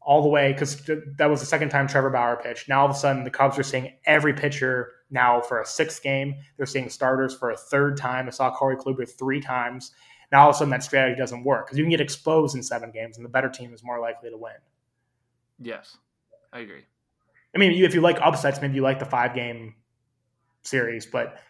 all 0.00 0.22
the 0.22 0.28
way 0.28 0.52
because 0.52 0.88
that 1.18 1.28
was 1.28 1.40
the 1.40 1.46
second 1.46 1.70
time 1.70 1.88
Trevor 1.88 2.10
Bauer 2.10 2.36
pitched. 2.40 2.68
Now 2.68 2.82
all 2.82 2.84
of 2.84 2.92
a 2.92 2.94
sudden, 2.94 3.24
the 3.24 3.30
Cubs 3.30 3.58
are 3.58 3.64
seeing 3.64 3.92
every 4.04 4.32
pitcher 4.32 4.92
now 5.10 5.40
for 5.40 5.60
a 5.60 5.66
sixth 5.66 6.00
game. 6.00 6.36
They're 6.56 6.64
seeing 6.64 6.88
starters 6.90 7.34
for 7.34 7.50
a 7.50 7.56
third 7.56 7.96
time. 7.96 8.28
I 8.28 8.30
saw 8.30 8.54
Corey 8.54 8.76
Kluber 8.76 9.10
three 9.10 9.40
times. 9.40 9.90
Now 10.30 10.42
all 10.42 10.50
of 10.50 10.54
a 10.54 10.58
sudden, 10.58 10.70
that 10.70 10.84
strategy 10.84 11.18
doesn't 11.18 11.42
work 11.42 11.66
because 11.66 11.76
you 11.76 11.82
can 11.82 11.90
get 11.90 12.00
exposed 12.00 12.54
in 12.54 12.62
seven 12.62 12.92
games, 12.92 13.16
and 13.16 13.24
the 13.24 13.30
better 13.30 13.48
team 13.48 13.74
is 13.74 13.82
more 13.82 13.98
likely 13.98 14.30
to 14.30 14.36
win. 14.36 14.52
Yes, 15.58 15.96
I 16.52 16.60
agree. 16.60 16.84
I 17.52 17.58
mean, 17.58 17.72
if 17.82 17.94
you 17.94 18.00
like 18.00 18.20
upsets, 18.20 18.62
maybe 18.62 18.76
you 18.76 18.82
like 18.82 19.00
the 19.00 19.06
five 19.06 19.34
game 19.34 19.74
series, 20.62 21.04
but 21.04 21.40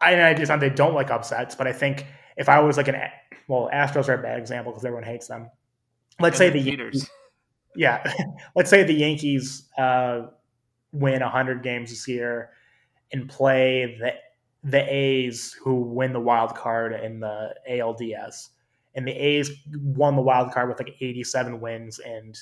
I, 0.00 0.14
not 0.14 0.60
they 0.60 0.70
don't 0.70 0.94
like 0.94 1.10
upsets, 1.10 1.54
but 1.54 1.66
I 1.66 1.72
think 1.72 2.06
if 2.36 2.48
I 2.48 2.60
was 2.60 2.76
like 2.76 2.88
an 2.88 2.96
well, 3.48 3.68
Astros 3.72 4.08
are 4.08 4.14
a 4.14 4.22
bad 4.22 4.38
example 4.38 4.72
because 4.72 4.84
everyone 4.84 5.04
hates 5.04 5.26
them. 5.26 5.50
Let's 6.20 6.36
say 6.36 6.50
the 6.50 6.58
Yankees, 6.58 7.08
yeah, 7.74 8.12
let's 8.56 8.70
say 8.70 8.82
the 8.84 8.92
Yankees 8.92 9.68
uh, 9.78 10.26
win 10.92 11.20
100 11.20 11.62
games 11.62 11.90
this 11.90 12.06
year 12.06 12.50
and 13.12 13.28
play 13.28 13.96
the 14.00 14.12
the 14.64 14.92
A's 14.92 15.52
who 15.62 15.80
win 15.80 16.12
the 16.12 16.20
wild 16.20 16.54
card 16.54 16.92
in 16.92 17.20
the 17.20 17.54
ALDS. 17.70 18.48
And 18.94 19.06
the 19.06 19.12
A's 19.12 19.50
won 19.72 20.16
the 20.16 20.22
wild 20.22 20.52
card 20.52 20.68
with 20.68 20.80
like 20.80 20.96
87 21.00 21.60
wins 21.60 22.00
and 22.00 22.36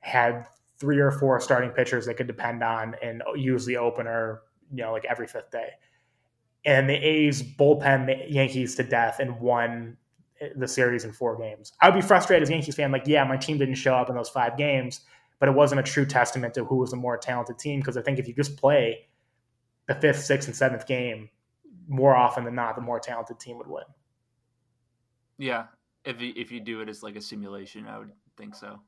had 0.00 0.46
three 0.78 0.98
or 0.98 1.10
four 1.10 1.40
starting 1.40 1.70
pitchers 1.70 2.04
they 2.04 2.12
could 2.12 2.26
depend 2.26 2.62
on 2.62 2.94
and 3.02 3.22
use 3.36 3.64
the 3.64 3.78
opener, 3.78 4.42
you 4.70 4.82
know, 4.82 4.92
like 4.92 5.06
every 5.06 5.26
fifth 5.26 5.50
day. 5.50 5.70
And 6.64 6.88
the 6.88 6.94
A's 6.94 7.42
bullpen 7.42 8.06
the 8.06 8.32
Yankees 8.32 8.74
to 8.76 8.82
death 8.82 9.20
and 9.20 9.38
won 9.38 9.96
the 10.56 10.68
series 10.68 11.04
in 11.04 11.12
four 11.12 11.36
games. 11.36 11.72
I 11.80 11.88
would 11.88 11.94
be 11.94 12.06
frustrated 12.06 12.42
as 12.42 12.48
a 12.48 12.52
Yankees 12.52 12.74
fan, 12.74 12.90
like, 12.90 13.06
yeah, 13.06 13.24
my 13.24 13.36
team 13.36 13.58
didn't 13.58 13.74
show 13.74 13.94
up 13.94 14.08
in 14.08 14.16
those 14.16 14.28
five 14.28 14.56
games, 14.56 15.00
but 15.38 15.48
it 15.48 15.52
wasn't 15.52 15.80
a 15.80 15.82
true 15.82 16.06
testament 16.06 16.54
to 16.54 16.64
who 16.64 16.76
was 16.76 16.90
the 16.90 16.96
more 16.96 17.16
talented 17.16 17.58
team. 17.58 17.80
Because 17.80 17.96
I 17.96 18.02
think 18.02 18.18
if 18.18 18.26
you 18.26 18.34
just 18.34 18.56
play 18.56 19.06
the 19.86 19.94
fifth, 19.94 20.24
sixth, 20.24 20.48
and 20.48 20.56
seventh 20.56 20.86
game, 20.86 21.28
more 21.86 22.14
often 22.14 22.44
than 22.44 22.54
not, 22.54 22.76
the 22.76 22.82
more 22.82 22.98
talented 22.98 23.38
team 23.38 23.58
would 23.58 23.66
win. 23.66 23.84
Yeah, 25.38 25.64
if 26.04 26.20
you, 26.20 26.32
if 26.36 26.50
you 26.50 26.60
do 26.60 26.80
it 26.80 26.88
as 26.88 27.02
like 27.02 27.16
a 27.16 27.20
simulation, 27.20 27.86
I 27.86 27.98
would 27.98 28.10
think 28.36 28.54
so. 28.54 28.80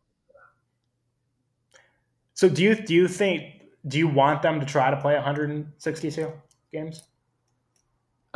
So 2.34 2.48
do 2.48 2.62
you 2.62 2.74
do 2.74 2.94
you 2.94 3.08
think 3.08 3.44
do 3.88 3.98
you 3.98 4.08
want 4.08 4.42
them 4.42 4.60
to 4.60 4.66
try 4.66 4.90
to 4.90 4.96
play 4.96 5.14
162 5.14 6.32
games? 6.72 7.02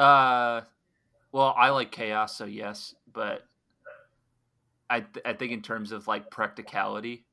Uh, 0.01 0.63
well, 1.33 1.55
I 1.59 1.71
like 1.71 1.93
chaos, 1.93 2.37
so 2.37 2.47
yes 2.47 2.95
but 3.13 3.43
I 4.89 5.01
th- 5.01 5.25
I 5.25 5.33
think 5.35 5.53
in 5.53 5.63
terms 5.63 5.93
of 5.93 6.09
like 6.09 6.31
practicality, 6.31 7.25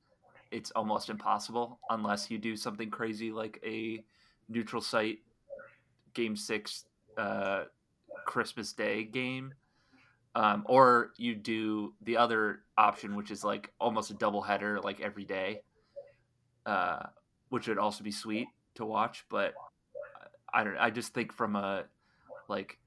it's 0.52 0.72
almost 0.72 1.10
impossible 1.10 1.80
unless 1.90 2.30
you 2.30 2.38
do 2.38 2.56
something 2.56 2.90
crazy 2.90 3.32
like 3.32 3.60
a 3.66 4.04
neutral 4.50 4.82
site 4.82 5.20
game 6.14 6.36
six 6.36 6.86
uh, 7.18 7.64
Christmas 8.26 8.74
Day 8.74 9.04
game. 9.04 9.54
Um, 10.36 10.64
or 10.68 11.14
you 11.18 11.34
do 11.36 11.94
the 12.04 12.18
other 12.18 12.60
option, 12.78 13.16
which 13.16 13.32
is 13.32 13.44
like 13.44 13.72
almost 13.80 14.12
a 14.12 14.14
double 14.14 14.42
header, 14.42 14.80
like 14.82 15.02
every 15.02 15.26
day, 15.26 15.62
uh, 16.66 17.08
which 17.50 17.68
would 17.68 17.80
also 17.80 18.04
be 18.04 18.12
sweet 18.12 18.48
to 18.76 18.86
watch. 18.86 19.26
But 19.30 19.56
I 20.54 20.64
don't. 20.64 20.78
I 20.78 20.92
just 20.92 21.14
think 21.14 21.34
from 21.34 21.56
a 21.56 21.86
like 22.48 22.78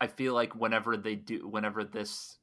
I 0.00 0.06
feel 0.06 0.34
like 0.34 0.54
whenever 0.54 0.96
they 0.96 1.14
do, 1.14 1.48
whenever 1.48 1.84
this 1.84 2.38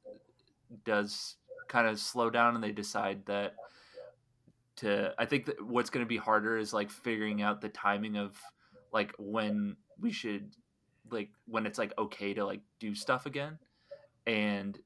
does 0.84 1.36
kind 1.68 1.86
of 1.86 2.00
slow 2.00 2.30
down 2.30 2.54
and 2.54 2.64
they 2.64 2.72
decide 2.72 3.24
that 3.26 3.54
to, 4.76 5.14
I 5.18 5.26
think 5.26 5.46
that 5.46 5.64
what's 5.64 5.90
going 5.90 6.04
to 6.04 6.08
be 6.08 6.16
harder 6.16 6.56
is 6.58 6.72
like 6.72 6.90
figuring 6.90 7.42
out 7.42 7.60
the 7.60 7.68
timing 7.68 8.16
of 8.16 8.36
like 8.92 9.12
when 9.18 9.76
we 10.00 10.10
should, 10.10 10.56
like 11.10 11.30
when 11.46 11.66
it's 11.66 11.78
like 11.78 11.92
okay 11.98 12.34
to 12.34 12.44
like 12.44 12.62
do 12.80 12.94
stuff 12.94 13.26
again. 13.26 13.58
And 14.26 14.78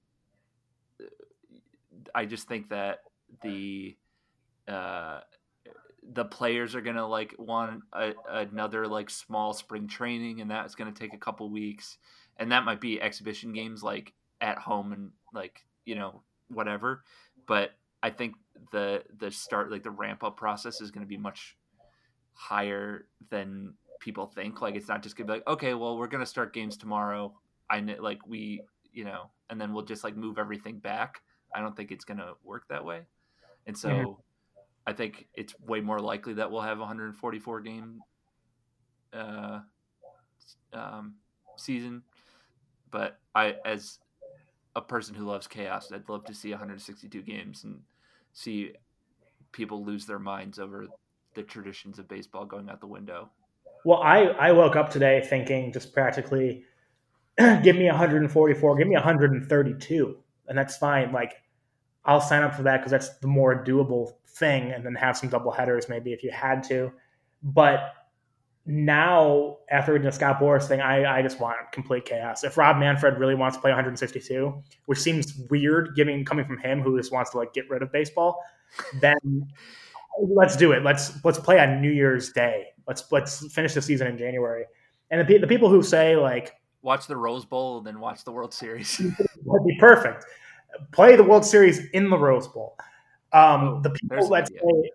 I 2.15 2.27
just 2.27 2.49
think 2.49 2.69
that 2.71 2.99
the, 3.43 3.97
uh, 4.69 5.21
the 6.17 6.25
players 6.25 6.75
are 6.75 6.81
gonna 6.81 7.07
like 7.07 7.35
want 7.39 7.83
a, 7.93 8.15
another 8.29 8.89
like 8.89 9.11
small 9.11 9.53
spring 9.53 9.87
training 9.87 10.41
and 10.41 10.51
that's 10.51 10.75
gonna 10.75 10.91
take 10.91 11.13
a 11.13 11.19
couple 11.19 11.49
weeks. 11.51 11.99
And 12.39 12.51
that 12.53 12.65
might 12.65 12.81
be 12.81 13.01
exhibition 13.01 13.53
games 13.53 13.83
like 13.83 14.15
at 14.41 14.59
home 14.59 14.93
and 14.93 15.11
like 15.33 15.65
you 15.85 15.95
know 15.95 16.23
whatever. 16.49 17.05
But 17.47 17.73
i 18.03 18.11
think 18.11 18.35
the 18.73 19.03
the 19.19 19.31
start 19.31 19.71
like 19.71 19.83
the 19.83 19.91
ramp 19.91 20.23
up 20.23 20.37
process 20.37 20.81
is 20.81 20.91
to 21.05 21.09
be 21.09 21.17
much 21.17 21.57
higher 22.33 23.07
than 23.31 23.75
people 24.01 24.27
think. 24.27 24.61
Like 24.61 24.75
it's 24.75 24.89
not 24.89 25.03
just 25.03 25.17
to 25.19 25.25
be 25.25 25.33
like 25.33 25.47
okay 25.47 25.75
well 25.75 25.99
we're 25.99 26.09
to 26.23 26.27
start 26.27 26.55
games 26.55 26.77
tomorrow. 26.77 27.35
I 27.69 27.81
like 28.01 28.27
we 28.27 28.63
you 28.93 29.05
know 29.05 29.31
and 29.51 29.61
then 29.61 29.75
we'll 29.75 29.85
just 29.85 30.03
like 30.03 30.17
move 30.17 30.39
everything 30.39 30.79
back. 30.79 31.21
I 31.55 31.61
don't 31.61 31.77
think 31.77 31.93
it's 31.93 32.05
to 32.19 32.35
work 32.43 32.65
that 32.69 32.85
way. 32.85 33.03
And 33.67 33.77
so 33.77 33.89
mm-hmm. 33.89 34.13
I 34.87 34.92
think 34.92 35.27
it's 35.35 35.59
way 35.61 35.81
more 35.81 36.01
likely 36.01 36.35
that 36.35 36.51
we'll 36.51 36.61
have 36.61 36.79
144 36.79 37.61
game 37.61 38.01
uh 39.12 39.61
um 40.72 41.14
season 41.57 42.03
but 42.90 43.18
I, 43.35 43.57
as 43.64 43.99
a 44.75 44.81
person 44.81 45.14
who 45.14 45.25
loves 45.25 45.46
chaos, 45.46 45.90
I'd 45.92 46.09
love 46.09 46.25
to 46.25 46.35
see 46.35 46.51
162 46.51 47.22
games 47.22 47.64
and 47.64 47.81
see 48.33 48.72
people 49.53 49.85
lose 49.85 50.07
their 50.07 50.18
minds 50.18 50.59
over 50.59 50.87
the 51.35 51.42
traditions 51.42 51.99
of 51.99 52.09
baseball 52.09 52.44
going 52.44 52.70
out 52.70 52.81
the 52.81 52.87
window. 52.87 53.31
Well, 53.85 54.03
I, 54.03 54.25
I 54.25 54.53
woke 54.53 54.77
up 54.77 54.90
today 54.90 55.22
thinking 55.29 55.72
just 55.72 55.92
practically 55.92 56.64
give 57.38 57.77
me 57.77 57.87
144, 57.87 58.77
give 58.77 58.88
me 58.88 58.94
132, 58.94 60.16
and 60.49 60.59
that's 60.59 60.77
fine. 60.77 61.12
Like, 61.12 61.42
I'll 62.07 62.21
sign 62.21 62.42
up 62.42 62.55
for 62.55 62.62
that 62.62 62.79
because 62.79 62.90
that's 62.90 63.19
the 63.19 63.27
more 63.27 63.64
doable 63.64 64.12
thing, 64.29 64.73
and 64.73 64.85
then 64.85 64.95
have 64.95 65.16
some 65.16 65.29
double 65.29 65.51
headers 65.51 65.88
maybe 65.88 66.12
if 66.12 66.23
you 66.23 66.31
had 66.31 66.62
to. 66.64 66.92
But 67.42 67.92
now 68.66 69.59
after 69.71 69.92
reading 69.92 70.07
the 70.07 70.12
Scott 70.12 70.40
Boras 70.40 70.66
thing, 70.66 70.81
I, 70.81 71.19
I 71.19 71.23
just 71.23 71.40
want 71.40 71.57
complete 71.73 72.05
chaos. 72.05 72.42
If 72.42 72.57
Rob 72.57 72.79
Manfred 72.79 73.19
really 73.19 73.35
wants 73.35 73.57
to 73.57 73.61
play 73.61 73.71
162, 73.71 74.53
which 74.87 74.99
seems 74.99 75.35
weird 75.51 75.95
giving 75.95 76.25
coming 76.25 76.45
from 76.45 76.59
him 76.59 76.81
who 76.83 76.99
just 76.99 77.12
wants 77.12 77.31
to 77.31 77.38
like 77.38 77.53
get 77.53 77.71
rid 77.71 77.83
of 77.83 77.92
baseball, 77.92 78.42
then 79.01 79.47
let's 80.21 80.57
do 80.57 80.73
it. 80.73 80.83
Let's 80.83 81.25
let's 81.25 81.38
play 81.38 81.61
on 81.61 81.81
New 81.81 81.92
Year's 81.92 82.33
Day. 82.33 82.66
Let's 82.87 83.11
let's 83.12 83.53
finish 83.53 83.75
the 83.75 83.83
season 83.83 84.09
in 84.09 84.19
January. 84.19 84.64
And 85.11 85.27
the, 85.27 85.38
the 85.38 85.47
people 85.47 85.69
who 85.69 85.83
say 85.83 86.16
like 86.16 86.53
watch 86.83 87.07
the 87.07 87.16
Rose 87.16 87.45
Bowl 87.45 87.79
and 87.79 87.87
then 87.87 88.01
watch 88.01 88.25
the 88.25 88.33
World 88.33 88.53
Series 88.53 89.01
would 89.45 89.64
be 89.64 89.77
perfect. 89.79 90.25
Play 90.93 91.17
the 91.17 91.25
World 91.25 91.45
Series 91.45 91.85
in 91.91 92.11
the 92.11 92.19
Rose 92.19 92.49
Bowl. 92.49 92.77
Um, 93.33 93.65
oh, 93.65 93.81
the 93.83 93.91
people 93.91 94.29
that 94.29 94.49
say 94.49 94.91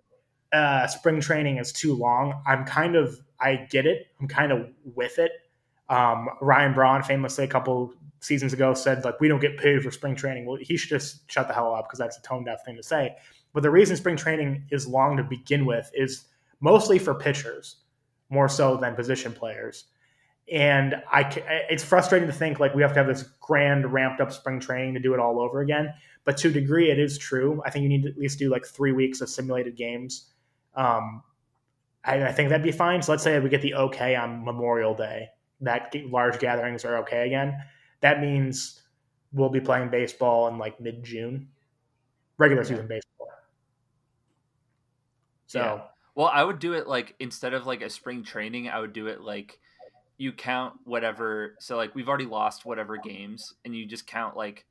uh, 0.52 0.86
spring 0.86 1.20
training 1.20 1.58
is 1.58 1.72
too 1.72 1.94
long, 1.94 2.42
I'm 2.46 2.64
kind 2.64 2.96
of 2.96 3.20
I 3.40 3.66
get 3.70 3.86
it. 3.86 4.06
I'm 4.20 4.28
kind 4.28 4.52
of 4.52 4.68
with 4.94 5.18
it. 5.18 5.32
Um, 5.88 6.28
Ryan 6.40 6.74
Braun 6.74 7.02
famously 7.02 7.44
a 7.44 7.48
couple 7.48 7.94
seasons 8.20 8.52
ago 8.52 8.72
said 8.72 9.04
like 9.04 9.20
we 9.20 9.28
don't 9.28 9.40
get 9.40 9.58
paid 9.58 9.82
for 9.82 9.90
spring 9.90 10.14
training. 10.14 10.46
Well, 10.46 10.56
he 10.60 10.76
should 10.76 10.90
just 10.90 11.30
shut 11.30 11.48
the 11.48 11.54
hell 11.54 11.74
up 11.74 11.86
because 11.86 11.98
that's 11.98 12.18
a 12.18 12.22
tone 12.22 12.44
deaf 12.44 12.64
thing 12.64 12.76
to 12.76 12.82
say. 12.82 13.16
But 13.52 13.62
the 13.62 13.70
reason 13.70 13.96
spring 13.96 14.16
training 14.16 14.64
is 14.70 14.86
long 14.86 15.16
to 15.16 15.22
begin 15.22 15.66
with 15.66 15.90
is 15.94 16.24
mostly 16.60 16.98
for 16.98 17.14
pitchers, 17.14 17.76
more 18.30 18.48
so 18.48 18.76
than 18.76 18.94
position 18.94 19.32
players. 19.32 19.84
And 20.50 20.96
I, 21.10 21.22
it's 21.70 21.84
frustrating 21.84 22.28
to 22.28 22.34
think 22.34 22.60
like 22.60 22.74
we 22.74 22.82
have 22.82 22.92
to 22.92 22.98
have 22.98 23.06
this 23.06 23.22
grand 23.40 23.92
ramped 23.92 24.20
up 24.20 24.32
spring 24.32 24.60
training 24.60 24.94
to 24.94 25.00
do 25.00 25.14
it 25.14 25.20
all 25.20 25.40
over 25.40 25.60
again. 25.60 25.92
But 26.24 26.36
to 26.38 26.48
a 26.48 26.52
degree, 26.52 26.90
it 26.90 26.98
is 26.98 27.18
true. 27.18 27.62
I 27.64 27.70
think 27.70 27.82
you 27.82 27.88
need 27.88 28.02
to 28.02 28.08
at 28.08 28.18
least 28.18 28.38
do 28.38 28.50
like 28.50 28.66
three 28.66 28.92
weeks 28.92 29.20
of 29.20 29.28
simulated 29.28 29.76
games 29.76 30.32
um, 30.74 31.22
I, 32.04 32.22
I 32.24 32.32
think 32.32 32.48
that'd 32.48 32.64
be 32.64 32.72
fine. 32.72 33.02
So 33.02 33.12
let's 33.12 33.22
say 33.22 33.38
we 33.38 33.48
get 33.48 33.62
the 33.62 33.74
okay 33.74 34.16
on 34.16 34.44
Memorial 34.44 34.94
Day, 34.94 35.28
that 35.60 35.94
large 36.10 36.38
gatherings 36.38 36.84
are 36.84 36.98
okay 36.98 37.26
again. 37.26 37.56
That 38.00 38.20
means 38.20 38.82
we'll 39.32 39.48
be 39.48 39.60
playing 39.60 39.90
baseball 39.90 40.48
in 40.48 40.58
like 40.58 40.80
mid 40.80 41.04
June, 41.04 41.48
regular 42.38 42.64
season 42.64 42.86
baseball. 42.86 43.28
So 45.46 45.60
Yeah. 45.60 45.80
Well, 46.14 46.30
I 46.30 46.44
would 46.44 46.58
do 46.58 46.74
it 46.74 46.86
like 46.86 47.14
instead 47.20 47.54
of 47.54 47.66
like 47.66 47.80
a 47.80 47.88
spring 47.88 48.22
training, 48.22 48.68
I 48.68 48.80
would 48.80 48.92
do 48.92 49.06
it 49.06 49.22
like 49.22 49.58
you 50.22 50.32
count 50.32 50.74
whatever. 50.84 51.56
So 51.58 51.76
like 51.76 51.96
we've 51.96 52.08
already 52.08 52.26
lost 52.26 52.64
whatever 52.64 52.96
games, 52.96 53.54
and 53.64 53.74
you 53.74 53.84
just 53.84 54.06
count 54.06 54.36
like 54.36 54.64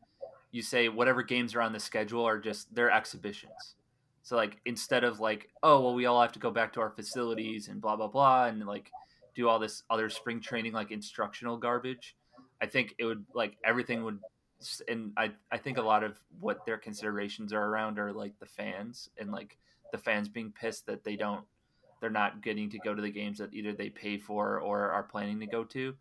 you 0.52 0.62
say 0.62 0.88
whatever 0.88 1.24
games 1.24 1.54
are 1.56 1.62
on 1.62 1.74
the 1.74 1.80
schedule 1.80 2.24
are 2.24 2.40
just 2.40 2.74
they're 2.74 2.90
exhibitions. 2.90 3.76
So 4.24 4.38
like 4.38 4.62
instead 4.66 5.04
of 5.04 5.20
like 5.20 5.50
oh 5.62 5.82
well 5.82 5.94
we 5.94 6.06
all 6.06 6.22
have 6.22 6.32
to 6.32 6.40
go 6.40 6.52
back 6.52 6.72
to 6.74 6.80
our 6.80 6.92
facilities 6.92 7.68
and 7.68 7.82
blah 7.82 7.98
blah 7.98 8.08
blah 8.08 8.46
and 8.46 8.66
like 8.66 8.92
do 9.36 9.50
all 9.50 9.60
this 9.60 9.84
other 9.90 10.10
spring 10.10 10.40
training 10.40 10.72
like 10.72 10.90
instructional 10.92 11.58
garbage, 11.58 12.16
I 12.62 12.66
think 12.66 12.96
it 12.98 13.04
would 13.04 13.26
like 13.34 13.58
everything 13.66 14.06
would 14.06 14.20
and 14.88 15.12
I 15.18 15.32
I 15.52 15.58
think 15.58 15.78
a 15.78 15.82
lot 15.82 16.06
of 16.06 16.18
what 16.40 16.66
their 16.66 16.78
considerations 16.78 17.52
are 17.52 17.66
around 17.66 18.00
are 18.00 18.14
like 18.14 18.40
the 18.40 18.46
fans 18.46 19.10
and 19.18 19.34
like 19.34 19.58
the 19.92 19.98
fans 19.98 20.30
being 20.30 20.54
pissed 20.54 20.86
that 20.86 21.04
they 21.04 21.18
don't 21.18 21.44
they're 22.02 22.10
not 22.10 22.42
getting 22.42 22.70
to 22.70 22.80
go 22.80 22.94
to 22.94 23.02
the 23.02 23.10
games 23.10 23.38
that 23.38 23.54
either 23.54 23.74
they 23.74 23.90
pay 23.90 24.18
for 24.18 24.60
or 24.60 24.92
are 24.92 25.04
planning 25.04 25.40
to 25.40 25.46
go 25.46 25.64
to 25.64 25.96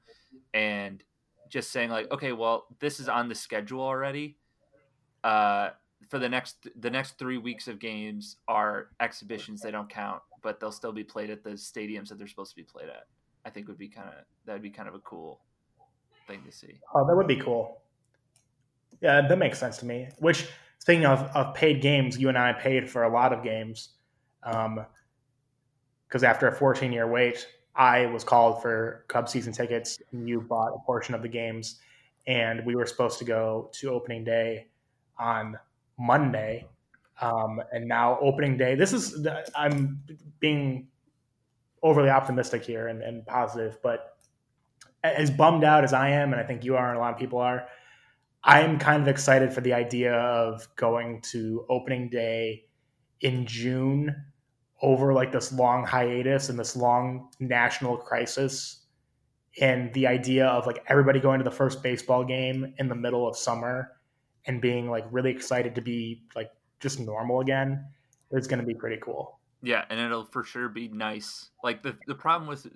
and 0.54 1.04
just 1.48 1.70
saying 1.70 1.90
like 1.90 2.10
okay 2.10 2.32
well 2.32 2.66
this 2.80 2.98
is 2.98 3.08
on 3.08 3.28
the 3.28 3.34
schedule 3.34 3.80
already 3.80 4.36
uh 5.24 5.70
for 6.08 6.18
the 6.18 6.28
next 6.28 6.66
the 6.80 6.90
next 6.90 7.18
three 7.18 7.38
weeks 7.38 7.68
of 7.68 7.78
games 7.78 8.36
are 8.48 8.88
exhibitions 9.00 9.60
they 9.60 9.70
don't 9.70 9.90
count 9.90 10.22
but 10.42 10.58
they'll 10.58 10.72
still 10.72 10.92
be 10.92 11.04
played 11.04 11.30
at 11.30 11.44
the 11.44 11.50
stadiums 11.50 12.08
that 12.08 12.18
they're 12.18 12.26
supposed 12.26 12.50
to 12.50 12.56
be 12.56 12.62
played 12.64 12.88
at 12.88 13.04
i 13.44 13.50
think 13.50 13.68
would 13.68 13.78
be 13.78 13.88
kind 13.88 14.08
of 14.08 14.14
that 14.46 14.54
would 14.54 14.62
be 14.62 14.70
kind 14.70 14.88
of 14.88 14.94
a 14.94 15.00
cool 15.00 15.40
thing 16.26 16.42
to 16.44 16.52
see 16.52 16.80
Oh, 16.94 17.06
that 17.06 17.16
would 17.16 17.26
be 17.26 17.36
cool. 17.36 17.82
Yeah, 19.00 19.26
that 19.26 19.38
makes 19.38 19.58
sense 19.58 19.78
to 19.78 19.86
me. 19.86 20.08
Which, 20.18 20.46
speaking 20.78 21.06
of, 21.06 21.22
of 21.34 21.54
paid 21.54 21.80
games, 21.80 22.18
you 22.18 22.28
and 22.28 22.36
I 22.36 22.52
paid 22.52 22.90
for 22.90 23.04
a 23.04 23.08
lot 23.08 23.32
of 23.32 23.42
games. 23.42 23.90
Because 26.10 26.24
after 26.24 26.48
a 26.48 26.52
14 26.52 26.90
year 26.90 27.06
wait, 27.06 27.46
I 27.76 28.06
was 28.06 28.24
called 28.24 28.60
for 28.60 29.04
Cub 29.06 29.28
season 29.28 29.52
tickets, 29.52 30.02
you 30.12 30.40
bought 30.40 30.74
a 30.74 30.78
portion 30.84 31.14
of 31.14 31.22
the 31.22 31.28
games. 31.28 31.78
And 32.26 32.66
we 32.66 32.74
were 32.74 32.84
supposed 32.84 33.18
to 33.20 33.24
go 33.24 33.70
to 33.74 33.90
opening 33.90 34.24
day 34.24 34.66
on 35.18 35.56
Monday. 35.98 36.66
Um, 37.20 37.62
and 37.72 37.86
now, 37.86 38.18
opening 38.20 38.56
day, 38.56 38.74
this 38.74 38.92
is, 38.92 39.26
I'm 39.54 40.02
being 40.40 40.88
overly 41.82 42.10
optimistic 42.10 42.64
here 42.64 42.88
and, 42.88 43.02
and 43.02 43.24
positive, 43.26 43.78
but 43.82 44.16
as 45.02 45.30
bummed 45.30 45.64
out 45.64 45.84
as 45.84 45.92
I 45.92 46.10
am, 46.10 46.32
and 46.32 46.40
I 46.40 46.44
think 46.44 46.64
you 46.64 46.76
are, 46.76 46.88
and 46.88 46.96
a 46.96 47.00
lot 47.00 47.12
of 47.12 47.18
people 47.18 47.38
are, 47.38 47.66
I 48.42 48.60
am 48.60 48.78
kind 48.78 49.02
of 49.02 49.08
excited 49.08 49.52
for 49.52 49.60
the 49.60 49.74
idea 49.74 50.14
of 50.14 50.66
going 50.76 51.20
to 51.32 51.66
opening 51.68 52.08
day 52.08 52.64
in 53.20 53.46
June 53.46 54.14
over 54.82 55.12
like 55.12 55.32
this 55.32 55.52
long 55.52 55.84
hiatus 55.84 56.48
and 56.48 56.58
this 56.58 56.76
long 56.76 57.28
national 57.38 57.96
crisis. 57.96 58.78
And 59.60 59.92
the 59.94 60.06
idea 60.06 60.46
of 60.46 60.66
like 60.66 60.82
everybody 60.86 61.20
going 61.20 61.38
to 61.38 61.44
the 61.44 61.50
first 61.50 61.82
baseball 61.82 62.24
game 62.24 62.72
in 62.78 62.88
the 62.88 62.94
middle 62.94 63.28
of 63.28 63.36
summer 63.36 63.92
and 64.46 64.60
being 64.60 64.88
like 64.88 65.04
really 65.10 65.30
excited 65.30 65.74
to 65.74 65.80
be 65.80 66.22
like 66.34 66.50
just 66.78 67.00
normal 67.00 67.40
again 67.40 67.84
is 68.30 68.46
going 68.46 68.60
to 68.60 68.66
be 68.66 68.74
pretty 68.74 68.98
cool. 69.02 69.38
Yeah, 69.62 69.84
and 69.90 70.00
it'll 70.00 70.24
for 70.24 70.42
sure 70.44 70.68
be 70.68 70.88
nice. 70.88 71.50
Like 71.62 71.82
the 71.82 71.96
the 72.06 72.14
problem 72.14 72.48
with 72.48 72.66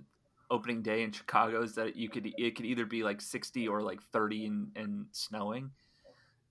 opening 0.51 0.83
day 0.83 1.03
in 1.03 1.13
Chicago 1.13 1.63
is 1.63 1.75
that 1.77 1.97
you 1.97 2.09
could 2.09 2.31
it 2.37 2.57
could 2.57 2.67
either 2.67 2.85
be 2.85 3.03
like 3.03 3.21
60 3.21 3.67
or 3.69 3.83
like 3.83 4.03
30 4.13 4.47
and, 4.47 4.69
and 4.77 5.07
snowing. 5.13 5.71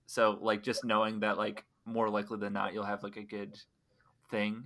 So 0.06 0.38
like 0.40 0.62
just 0.62 0.84
knowing 0.84 1.20
that 1.20 1.38
like 1.38 1.64
more 1.84 2.08
likely 2.08 2.38
than 2.38 2.52
not 2.52 2.74
you'll 2.74 2.84
have 2.84 3.02
like 3.02 3.16
a 3.16 3.22
good 3.22 3.58
thing. 4.30 4.64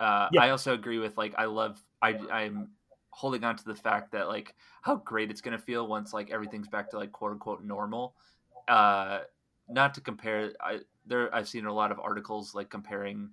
Uh, 0.00 0.28
Yeah. 0.32 0.42
I 0.42 0.50
also 0.50 0.74
agree 0.74 0.98
with 0.98 1.16
like 1.16 1.34
I 1.38 1.44
love 1.46 1.82
I 2.02 2.18
I'm 2.30 2.70
holding 3.10 3.44
on 3.44 3.56
to 3.56 3.64
the 3.64 3.74
fact 3.74 4.12
that 4.12 4.28
like 4.28 4.54
how 4.82 4.96
great 4.96 5.30
it's 5.30 5.40
gonna 5.40 5.58
feel 5.58 5.86
once 5.86 6.12
like 6.12 6.30
everything's 6.30 6.68
back 6.68 6.90
to 6.90 6.98
like 6.98 7.12
quote 7.12 7.32
unquote 7.32 7.62
normal. 7.62 8.16
Uh, 8.68 9.20
not 9.68 9.94
to 9.94 10.00
compare, 10.00 10.52
I 10.60 10.80
there 11.06 11.34
I've 11.34 11.48
seen 11.48 11.66
a 11.66 11.72
lot 11.72 11.92
of 11.92 11.98
articles 12.00 12.54
like 12.54 12.70
comparing 12.70 13.30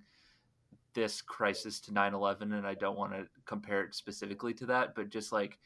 this 0.94 1.22
crisis 1.22 1.80
to 1.80 1.92
9-11 1.92 2.52
and 2.52 2.66
i 2.66 2.74
don't 2.74 2.98
want 2.98 3.12
to 3.12 3.26
compare 3.46 3.82
it 3.82 3.94
specifically 3.94 4.52
to 4.54 4.66
that 4.66 4.94
but 4.94 5.08
just 5.08 5.32
like 5.32 5.58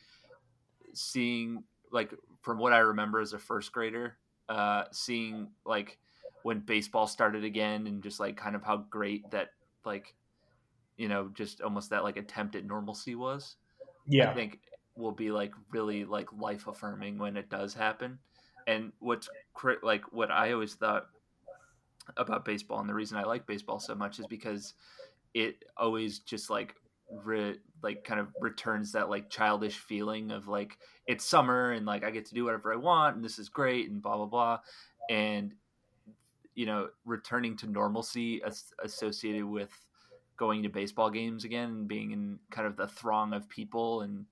seeing 0.94 1.64
like 1.92 2.12
from 2.42 2.58
what 2.58 2.72
i 2.72 2.78
remember 2.78 3.20
as 3.20 3.32
a 3.32 3.38
first 3.38 3.72
grader 3.72 4.18
uh 4.48 4.84
seeing 4.92 5.48
like 5.64 5.98
when 6.42 6.60
baseball 6.60 7.06
started 7.06 7.44
again 7.44 7.86
and 7.86 8.02
just 8.02 8.20
like 8.20 8.36
kind 8.36 8.54
of 8.54 8.62
how 8.62 8.76
great 8.76 9.30
that 9.30 9.48
like 9.84 10.14
you 10.96 11.08
know 11.08 11.30
just 11.34 11.60
almost 11.60 11.90
that 11.90 12.04
like 12.04 12.16
attempt 12.16 12.56
at 12.56 12.64
normalcy 12.64 13.14
was 13.14 13.56
Yeah. 14.06 14.30
I 14.30 14.34
think 14.34 14.60
will 14.96 15.12
be 15.12 15.30
like 15.30 15.52
really 15.70 16.04
like 16.04 16.32
life 16.32 16.66
affirming 16.66 17.18
when 17.18 17.36
it 17.36 17.50
does 17.50 17.74
happen. 17.74 18.18
And 18.66 18.92
what's 18.98 19.28
cri- 19.54 19.76
like 19.82 20.12
what 20.12 20.30
I 20.30 20.52
always 20.52 20.74
thought 20.74 21.06
about 22.16 22.44
baseball 22.44 22.80
and 22.80 22.88
the 22.88 22.94
reason 22.94 23.18
I 23.18 23.24
like 23.24 23.46
baseball 23.46 23.78
so 23.78 23.94
much 23.94 24.18
is 24.18 24.26
because 24.26 24.74
it 25.34 25.64
always 25.76 26.20
just 26.20 26.50
like 26.50 26.74
re- 27.10 27.58
like 27.82 28.04
kind 28.04 28.20
of 28.20 28.28
returns 28.40 28.92
that 28.92 29.10
like 29.10 29.28
childish 29.28 29.78
feeling 29.78 30.30
of 30.30 30.48
like 30.48 30.78
it's 31.06 31.24
summer 31.24 31.72
and 31.72 31.84
like 31.84 32.04
I 32.04 32.10
get 32.10 32.24
to 32.26 32.34
do 32.34 32.44
whatever 32.44 32.72
I 32.72 32.76
want 32.76 33.16
and 33.16 33.24
this 33.24 33.38
is 33.38 33.48
great 33.48 33.90
and 33.90 34.00
blah 34.00 34.16
blah 34.16 34.26
blah 34.26 34.58
and 35.10 35.52
you 36.54 36.66
know 36.66 36.88
returning 37.04 37.56
to 37.58 37.66
normalcy 37.66 38.42
as- 38.42 38.72
associated 38.82 39.44
with 39.44 39.70
going 40.36 40.62
to 40.62 40.68
baseball 40.68 41.10
games 41.10 41.44
again 41.44 41.68
and 41.68 41.88
being 41.88 42.12
in 42.12 42.38
kind 42.50 42.66
of 42.66 42.76
the 42.76 42.86
throng 42.86 43.32
of 43.32 43.48
people 43.48 44.02
and 44.02 44.24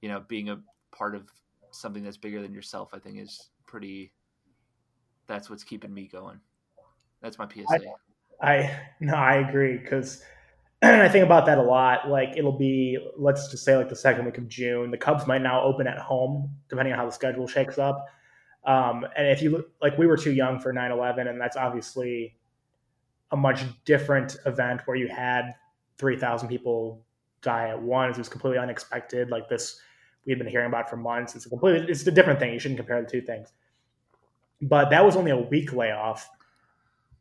you 0.00 0.08
know 0.08 0.22
being 0.28 0.48
a 0.48 0.58
part 0.90 1.14
of 1.14 1.28
something 1.70 2.02
that's 2.02 2.16
bigger 2.16 2.42
than 2.42 2.52
yourself 2.52 2.90
i 2.92 2.98
think 2.98 3.18
is 3.18 3.50
pretty 3.66 4.12
that's 5.26 5.48
what's 5.48 5.64
keeping 5.64 5.92
me 5.92 6.06
going 6.06 6.38
that's 7.20 7.38
my 7.38 7.46
psa 7.46 7.80
I 8.42 8.76
no, 9.00 9.14
I 9.14 9.36
agree 9.36 9.78
because 9.78 10.22
I 10.82 11.08
think 11.08 11.24
about 11.24 11.46
that 11.46 11.58
a 11.58 11.62
lot. 11.62 12.08
Like 12.08 12.30
it'll 12.36 12.58
be, 12.58 12.98
let's 13.16 13.48
just 13.48 13.64
say, 13.64 13.76
like 13.76 13.88
the 13.88 13.96
second 13.96 14.24
week 14.24 14.38
of 14.38 14.48
June. 14.48 14.90
The 14.90 14.98
Cubs 14.98 15.26
might 15.26 15.42
now 15.42 15.62
open 15.62 15.86
at 15.86 15.98
home, 15.98 16.50
depending 16.68 16.92
on 16.92 16.98
how 16.98 17.06
the 17.06 17.12
schedule 17.12 17.46
shakes 17.46 17.78
up. 17.78 18.04
Um, 18.66 19.06
and 19.16 19.28
if 19.28 19.42
you 19.42 19.50
look, 19.50 19.70
like 19.80 19.96
we 19.96 20.06
were 20.06 20.16
too 20.16 20.32
young 20.32 20.58
for 20.58 20.72
9/11, 20.72 21.28
and 21.28 21.40
that's 21.40 21.56
obviously 21.56 22.36
a 23.32 23.36
much 23.36 23.64
different 23.84 24.36
event 24.46 24.82
where 24.84 24.96
you 24.96 25.08
had 25.08 25.54
3,000 25.98 26.48
people 26.48 27.02
die 27.40 27.68
at 27.68 27.82
once. 27.82 28.16
It 28.16 28.20
was 28.20 28.28
completely 28.28 28.58
unexpected. 28.58 29.30
Like 29.30 29.48
this, 29.48 29.80
we 30.24 30.32
had 30.32 30.38
been 30.38 30.48
hearing 30.48 30.68
about 30.68 30.88
for 30.88 30.96
months. 30.96 31.34
It's 31.34 31.46
a 31.46 31.48
completely, 31.48 31.90
it's 31.90 32.06
a 32.06 32.10
different 32.10 32.38
thing. 32.38 32.52
You 32.52 32.58
shouldn't 32.58 32.78
compare 32.78 33.02
the 33.02 33.08
two 33.08 33.22
things. 33.22 33.52
But 34.60 34.90
that 34.90 35.04
was 35.04 35.16
only 35.16 35.32
a 35.32 35.36
week 35.36 35.72
layoff. 35.72 36.28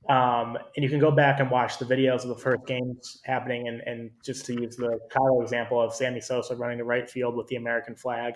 Um, 0.09 0.57
and 0.75 0.83
you 0.83 0.89
can 0.89 0.99
go 0.99 1.11
back 1.11 1.39
and 1.39 1.49
watch 1.49 1.77
the 1.77 1.85
videos 1.85 2.23
of 2.23 2.29
the 2.29 2.37
first 2.37 2.65
games 2.65 3.21
happening, 3.23 3.67
and, 3.67 3.81
and 3.81 4.09
just 4.23 4.45
to 4.47 4.53
use 4.53 4.75
the 4.75 4.99
Chicago 5.09 5.41
example 5.41 5.79
of 5.79 5.93
Sammy 5.93 6.19
Sosa 6.19 6.55
running 6.55 6.79
to 6.79 6.83
right 6.83 7.09
field 7.09 7.35
with 7.35 7.47
the 7.47 7.55
American 7.55 7.95
flag, 7.95 8.33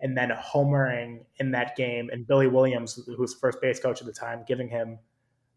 and 0.00 0.16
then 0.16 0.30
homering 0.30 1.24
in 1.38 1.50
that 1.50 1.76
game, 1.76 2.10
and 2.12 2.26
Billy 2.26 2.46
Williams, 2.46 2.94
who 2.94 3.20
was 3.20 3.34
the 3.34 3.40
first 3.40 3.60
base 3.60 3.80
coach 3.80 4.00
at 4.00 4.06
the 4.06 4.12
time, 4.12 4.44
giving 4.46 4.68
him 4.68 4.98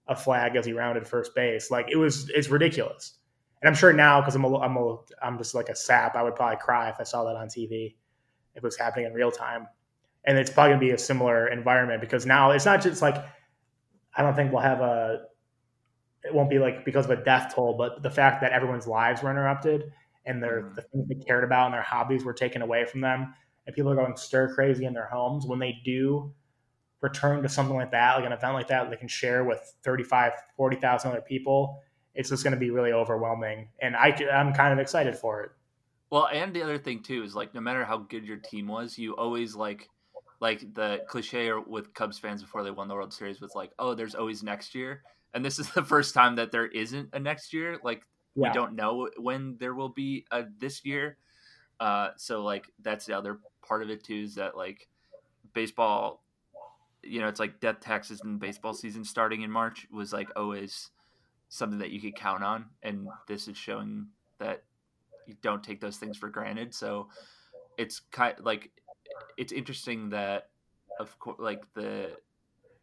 a 0.08 0.16
flag 0.16 0.56
as 0.56 0.66
he 0.66 0.74
rounded 0.74 1.08
first 1.08 1.34
base. 1.36 1.72
Like 1.72 1.90
it 1.90 1.96
was, 1.98 2.30
it's 2.30 2.50
ridiculous. 2.50 3.20
And 3.62 3.70
I'm 3.70 3.76
sure 3.76 3.94
now, 3.94 4.20
because 4.20 4.36
I'm 4.36 4.44
a, 4.44 4.60
I'm 4.60 4.76
a, 4.76 4.98
I'm 5.22 5.38
just 5.38 5.56
like 5.56 5.70
a 5.70 5.76
sap, 5.76 6.16
I 6.16 6.24
would 6.24 6.36
probably 6.36 6.58
cry 6.58 6.90
if 6.90 6.96
I 7.00 7.04
saw 7.04 7.24
that 7.24 7.36
on 7.38 7.48
TV, 7.48 7.96
if 8.56 8.58
it 8.58 8.64
was 8.64 8.78
happening 8.78 9.06
in 9.06 9.14
real 9.14 9.32
time. 9.32 9.68
And 10.26 10.38
it's 10.38 10.50
probably 10.50 10.72
gonna 10.72 10.80
be 10.82 10.92
a 10.92 10.98
similar 10.98 11.48
environment 11.48 12.02
because 12.02 12.26
now 12.26 12.52
it's 12.52 12.66
not 12.66 12.82
just 12.82 13.02
like 13.02 13.16
I 14.16 14.22
don't 14.22 14.36
think 14.36 14.52
we'll 14.52 14.62
have 14.62 14.82
a 14.82 15.24
it 16.24 16.34
won't 16.34 16.50
be 16.50 16.60
like 16.60 16.86
because 16.86 17.06
of 17.06 17.12
a 17.12 17.24
death 17.24 17.54
toll, 17.54 17.76
but 17.78 18.02
the 18.04 18.10
fact 18.10 18.42
that 18.42 18.52
everyone's 18.54 18.88
lives 18.88 19.22
were 19.22 19.32
interrupted 19.32 19.92
and 20.26 20.42
their 20.42 20.62
Mhm. 20.64 20.76
the 20.76 20.82
things 20.84 21.08
they 21.10 21.16
cared 21.16 21.44
about 21.44 21.66
and 21.66 21.74
their 21.74 21.82
hobbies 21.82 22.24
were 22.24 22.34
taken 22.34 22.62
away 22.62 22.86
from 22.86 23.02
them, 23.02 23.34
and 23.66 23.76
people 23.76 23.92
are 23.92 23.96
going 23.96 24.16
stir 24.16 24.54
crazy 24.56 24.86
in 24.86 24.94
their 24.94 25.08
homes 25.08 25.46
when 25.46 25.60
they 25.60 25.80
do 25.84 26.34
return 27.04 27.44
to 27.44 27.50
something 27.50 27.76
like 27.76 27.92
that, 27.92 28.16
like 28.16 28.26
an 28.26 28.32
event 28.32 28.54
like 28.54 28.68
that, 28.70 28.90
they 28.90 28.96
can 28.96 29.10
share 29.10 29.44
with 29.44 29.76
35, 29.84 30.32
40,000 30.58 31.12
other 31.12 31.22
people. 31.22 31.84
It's 32.16 32.30
just 32.30 32.44
going 32.44 32.54
to 32.54 32.60
be 32.60 32.70
really 32.72 32.94
overwhelming, 32.94 33.68
and 33.82 33.96
I, 33.96 34.10
I'm 34.32 34.54
kind 34.54 34.72
of 34.72 34.80
excited 34.80 35.16
for 35.16 35.42
it. 35.44 35.52
Well, 36.10 36.28
and 36.32 36.54
the 36.56 36.62
other 36.62 36.78
thing 36.78 37.02
too 37.02 37.24
is 37.24 37.36
like 37.36 37.54
no 37.54 37.62
matter 37.62 37.84
how 37.84 37.98
good 37.98 38.24
your 38.24 38.38
team 38.38 38.68
was, 38.68 38.98
you 38.98 39.16
always 39.16 39.56
like 39.56 39.90
like 40.40 40.74
the 40.76 41.02
cliche 41.08 41.50
or 41.50 41.62
with 41.62 41.94
Cubs 41.94 42.20
fans 42.20 42.42
before 42.42 42.64
they 42.64 42.70
won 42.72 42.88
the 42.88 42.94
World 42.94 43.14
Series 43.14 43.42
was 43.42 43.56
like, 43.56 43.72
oh, 43.80 43.94
there's 43.96 44.14
always 44.16 44.44
next 44.44 44.76
year, 44.76 45.02
and 45.34 45.44
this 45.44 45.58
is 45.60 45.70
the 45.74 45.84
first 45.84 46.14
time 46.14 46.36
that 46.38 46.52
there 46.52 46.68
isn't 46.68 47.10
a 47.14 47.20
next 47.20 47.52
year. 47.52 47.80
Like 47.84 48.04
Yeah. 48.36 48.50
we 48.50 48.54
don't 48.54 48.76
know 48.76 49.10
when 49.18 49.58
there 49.60 49.74
will 49.74 49.90
be 49.90 50.26
a 50.32 50.46
this 50.60 50.86
year. 50.86 51.18
Uh, 51.80 52.10
so 52.16 52.44
like 52.44 52.68
that's 52.82 53.06
the 53.08 53.18
other 53.18 53.40
part 53.68 53.82
of 53.82 53.90
it 53.90 54.04
too 54.04 54.22
is 54.24 54.36
that 54.36 54.56
like 54.56 54.88
baseball 55.54 56.23
you 57.04 57.20
know, 57.20 57.28
it's 57.28 57.40
like 57.40 57.60
death 57.60 57.80
taxes 57.80 58.22
in 58.24 58.38
baseball 58.38 58.74
season 58.74 59.04
starting 59.04 59.42
in 59.42 59.52
March 59.52 59.88
was 59.92 60.14
like 60.14 60.30
always 60.36 60.90
something 61.50 61.80
that 61.80 61.92
you 61.92 62.02
could 62.02 62.16
count 62.16 62.44
on, 62.44 62.66
and 62.82 63.08
this 63.28 63.48
is 63.48 63.58
showing 63.58 64.08
that 64.40 64.64
you 65.28 65.36
don't 65.42 65.64
take 65.64 65.82
those 65.82 65.98
things 65.98 66.18
for 66.18 66.30
granted. 66.30 66.74
So 66.74 67.10
it's 67.78 68.00
kind 68.12 68.36
like 68.42 68.72
it's 69.38 69.52
interesting 69.52 70.10
that 70.10 70.50
of 71.00 71.18
course 71.20 71.38
like 71.40 71.62
the 71.74 72.12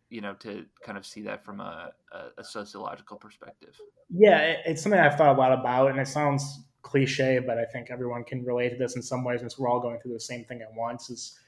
you 0.09 0.21
know 0.21 0.35
to 0.35 0.67
kind 0.85 0.99
of 0.99 1.07
see 1.07 1.23
that 1.23 1.45
from 1.45 1.61
a, 1.61 1.93
a, 2.13 2.41
a 2.41 2.45
sociological 2.45 3.17
perspective. 3.17 3.75
Yeah, 4.11 4.57
it's 4.67 4.83
something 4.83 5.01
I've 5.01 5.17
thought 5.17 5.37
a 5.37 5.39
lot 5.39 5.53
about, 5.53 5.91
and 5.91 6.01
it 6.01 6.09
sounds 6.09 6.65
cliche, 6.83 7.41
but 7.45 7.59
I 7.59 7.65
think 7.65 7.91
everyone 7.91 8.25
can 8.25 8.45
relate 8.45 8.71
to 8.71 8.77
this 8.77 8.97
in 8.97 9.03
some 9.03 9.25
ways 9.25 9.41
since 9.41 9.59
we're 9.59 9.69
all 9.69 9.81
going 9.81 10.01
through 10.01 10.15
the 10.15 10.21
same 10.21 10.45
thing 10.45 10.63
at 10.63 10.75
once. 10.75 11.11
Is 11.11 11.39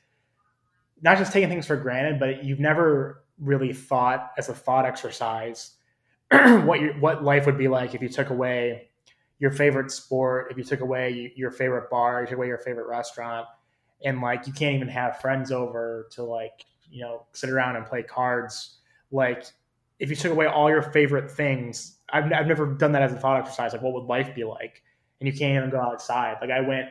not 1.03 1.19
just 1.19 1.33
taking 1.33 1.49
things 1.49 1.67
for 1.67 1.77
granted, 1.77 2.19
but 2.19 2.45
you've 2.45 2.61
never 2.61 3.25
really 3.39 3.73
thought 3.73 4.31
as 4.39 4.49
a 4.49 4.55
thought 4.55 4.87
exercise 4.87 5.73
what 6.31 6.81
your, 6.81 6.95
what 6.95 7.25
life 7.25 7.45
would 7.45 7.59
be 7.59 7.69
like 7.69 7.95
if 7.95 8.01
you 8.01 8.09
took 8.09 8.31
away 8.31 8.89
your 9.39 9.51
favorite 9.51 9.91
sport, 9.91 10.47
if 10.51 10.57
you 10.57 10.63
took 10.63 10.81
away 10.81 11.33
your 11.35 11.51
favorite 11.51 11.91
bar, 11.91 12.21
you 12.21 12.29
took 12.29 12.37
away 12.37 12.47
your 12.47 12.59
favorite 12.59 12.87
restaurant, 12.87 13.47
and 14.05 14.21
like 14.21 14.47
you 14.47 14.53
can't 14.53 14.77
even 14.77 14.89
have 14.89 15.21
friends 15.21 15.51
over 15.51 16.07
to 16.13 16.23
like 16.23 16.65
you 16.89 17.03
know 17.03 17.27
sit 17.33 17.51
around 17.51 17.77
and 17.77 17.85
play 17.85 18.03
cards. 18.03 18.79
Like 19.11 19.45
if 19.99 20.11
you 20.11 20.17
took 20.17 20.33
away 20.33 20.47
all 20.47 20.71
your 20.71 20.83
favorite 20.83 21.31
things, 21.31 21.99
I've, 22.13 22.33
I've 22.33 22.47
never 22.47 22.67
done 22.67 22.93
that 22.93 23.03
as 23.03 23.13
a 23.13 23.17
thought 23.17 23.41
exercise. 23.41 23.73
Like 23.73 23.83
what 23.83 23.95
would 23.95 24.05
life 24.05 24.35
be 24.35 24.45
like? 24.45 24.83
And 25.21 25.29
you 25.29 25.37
can't 25.37 25.57
even 25.57 25.71
go 25.71 25.81
outside. 25.81 26.37
Like 26.41 26.51
I 26.51 26.61
went, 26.61 26.89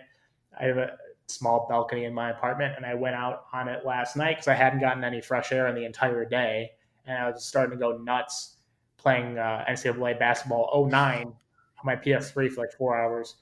I 0.59 0.65
have 0.65 0.77
a 0.77 0.97
small 1.33 1.67
balcony 1.69 2.05
in 2.05 2.13
my 2.13 2.31
apartment, 2.31 2.75
and 2.75 2.85
I 2.85 2.93
went 2.93 3.15
out 3.15 3.45
on 3.53 3.67
it 3.67 3.85
last 3.85 4.15
night 4.15 4.37
because 4.37 4.47
I 4.47 4.53
hadn't 4.53 4.79
gotten 4.79 5.03
any 5.03 5.21
fresh 5.21 5.51
air 5.51 5.67
in 5.67 5.75
the 5.75 5.85
entire 5.85 6.25
day, 6.25 6.71
and 7.05 7.17
I 7.17 7.29
was 7.29 7.43
starting 7.45 7.71
to 7.71 7.77
go 7.77 7.97
nuts 7.97 8.57
playing 8.97 9.37
uh, 9.37 9.65
NCAA 9.69 10.19
basketball 10.19 10.87
09 10.89 11.27
on 11.27 11.35
my 11.83 11.95
PS3 11.95 12.51
for 12.51 12.61
like 12.61 12.73
four 12.73 12.97
hours, 12.97 13.35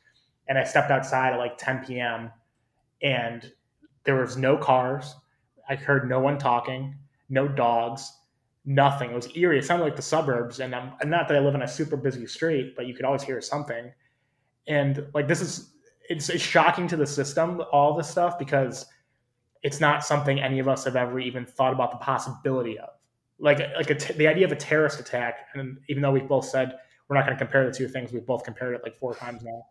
and 0.48 0.58
I 0.58 0.64
stepped 0.64 0.92
outside 0.92 1.34
at 1.34 1.40
like 1.40 1.58
10 1.58 1.86
p.m. 1.86 2.32
and 3.02 3.52
there 4.04 4.16
was 4.16 4.38
no 4.38 4.58
cars. 4.58 5.16
I 5.70 5.76
heard 5.76 6.10
no 6.10 6.20
one 6.20 6.38
talking, 6.38 6.96
no 7.30 7.48
dogs, 7.48 8.12
nothing. 8.66 9.12
It 9.12 9.16
was 9.16 9.36
eerie. 9.36 9.60
It 9.60 9.66
sounded 9.66 9.84
like 9.84 9.96
the 9.96 10.02
suburbs, 10.02 10.60
and 10.60 10.74
I'm 10.74 10.94
not 11.06 11.28
that 11.28 11.38
I 11.38 11.40
live 11.40 11.56
in 11.56 11.62
a 11.62 11.68
super 11.68 11.98
busy 11.98 12.26
street, 12.26 12.74
but 12.76 12.88
you 12.88 12.94
could 12.94 13.06
always 13.06 13.24
hear 13.24 13.42
something. 13.42 13.92
And 14.68 15.08
like 15.14 15.28
this 15.28 15.42
is 15.42 15.74
it's, 16.10 16.30
it's 16.30 16.44
shocking 16.44 16.88
to 16.88 16.98
the 16.98 17.08
system, 17.08 17.62
all 17.72 17.96
this 17.96 18.10
stuff, 18.10 18.38
because 18.38 18.88
it's 19.64 19.80
not 19.80 20.04
something 20.04 20.40
any 20.40 20.60
of 20.60 20.68
us 20.68 20.84
have 20.86 20.96
ever 20.96 21.20
even 21.20 21.46
thought 21.46 21.74
about 21.74 21.92
the 21.92 21.98
possibility 21.98 22.78
of. 22.80 22.90
Like, 23.40 23.60
like 23.78 23.90
a, 23.90 24.14
the 24.14 24.28
idea 24.28 24.46
of 24.46 24.52
a 24.52 24.56
terrorist 24.56 25.00
attack, 25.00 25.48
and 25.54 25.78
even 25.88 26.02
though 26.02 26.12
we've 26.12 26.28
both 26.28 26.46
said 26.46 26.78
we're 27.08 27.16
not 27.16 27.26
going 27.26 27.38
to 27.38 27.44
compare 27.44 27.66
the 27.66 27.76
two 27.76 27.88
things, 27.88 28.12
we've 28.12 28.26
both 28.26 28.44
compared 28.44 28.76
it 28.76 28.82
like 28.84 28.96
four 28.96 29.16
times 29.16 29.44
now. 29.44 29.66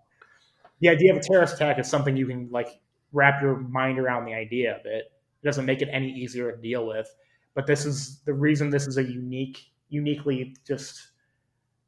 The 0.80 0.88
idea 0.88 1.12
of 1.12 1.18
a 1.18 1.22
terrorist 1.22 1.54
attack 1.54 1.78
is 1.78 1.88
something 1.88 2.16
you 2.16 2.26
can 2.26 2.48
like 2.50 2.80
wrap 3.12 3.42
your 3.42 3.56
mind 3.56 3.98
around 3.98 4.24
the 4.24 4.34
idea 4.34 4.74
of 4.76 4.86
it. 4.86 5.12
It 5.42 5.46
doesn't 5.46 5.66
make 5.66 5.82
it 5.82 5.88
any 5.92 6.10
easier 6.10 6.50
to 6.52 6.60
deal 6.60 6.86
with. 6.86 7.08
But 7.54 7.66
this 7.66 7.84
is 7.84 8.20
the 8.20 8.32
reason 8.32 8.70
this 8.70 8.86
is 8.86 8.96
a 8.96 9.02
unique, 9.02 9.58
uniquely 9.88 10.56
just 10.66 11.08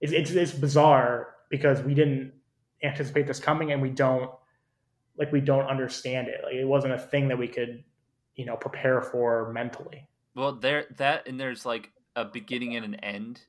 it's, 0.01 0.13
it's, 0.13 0.31
it's 0.31 0.53
bizarre 0.53 1.35
because 1.51 1.83
we 1.83 1.95
didn't 1.95 2.33
anticipate 2.83 3.27
this 3.27 3.39
coming 3.39 3.73
and 3.73 3.83
we 3.83 3.91
don't 3.91 4.31
like 5.19 5.33
we 5.33 5.41
don't 5.41 5.67
understand 5.67 6.29
it. 6.29 6.41
Like 6.43 6.55
it 6.55 6.67
wasn't 6.67 6.95
a 6.95 6.99
thing 6.99 7.29
that 7.29 7.39
we 7.39 7.49
could, 7.49 7.83
you 8.37 8.45
know, 8.45 8.57
prepare 8.57 9.03
for 9.03 9.53
mentally. 9.53 10.07
Well, 10.35 10.53
there 10.53 10.87
that 10.97 11.27
and 11.27 11.39
there's 11.39 11.67
like 11.67 11.91
a 12.17 12.25
beginning 12.25 12.77
and 12.77 12.85
an 12.85 12.95
end 12.97 13.43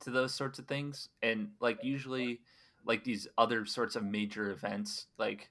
to 0.00 0.10
those 0.10 0.34
sorts 0.34 0.58
of 0.58 0.66
things, 0.66 1.08
and 1.22 1.50
like 1.60 1.82
usually, 1.82 2.40
like 2.84 3.04
these 3.04 3.28
other 3.38 3.64
sorts 3.64 3.96
of 3.96 4.04
major 4.04 4.50
events, 4.50 5.06
like 5.18 5.48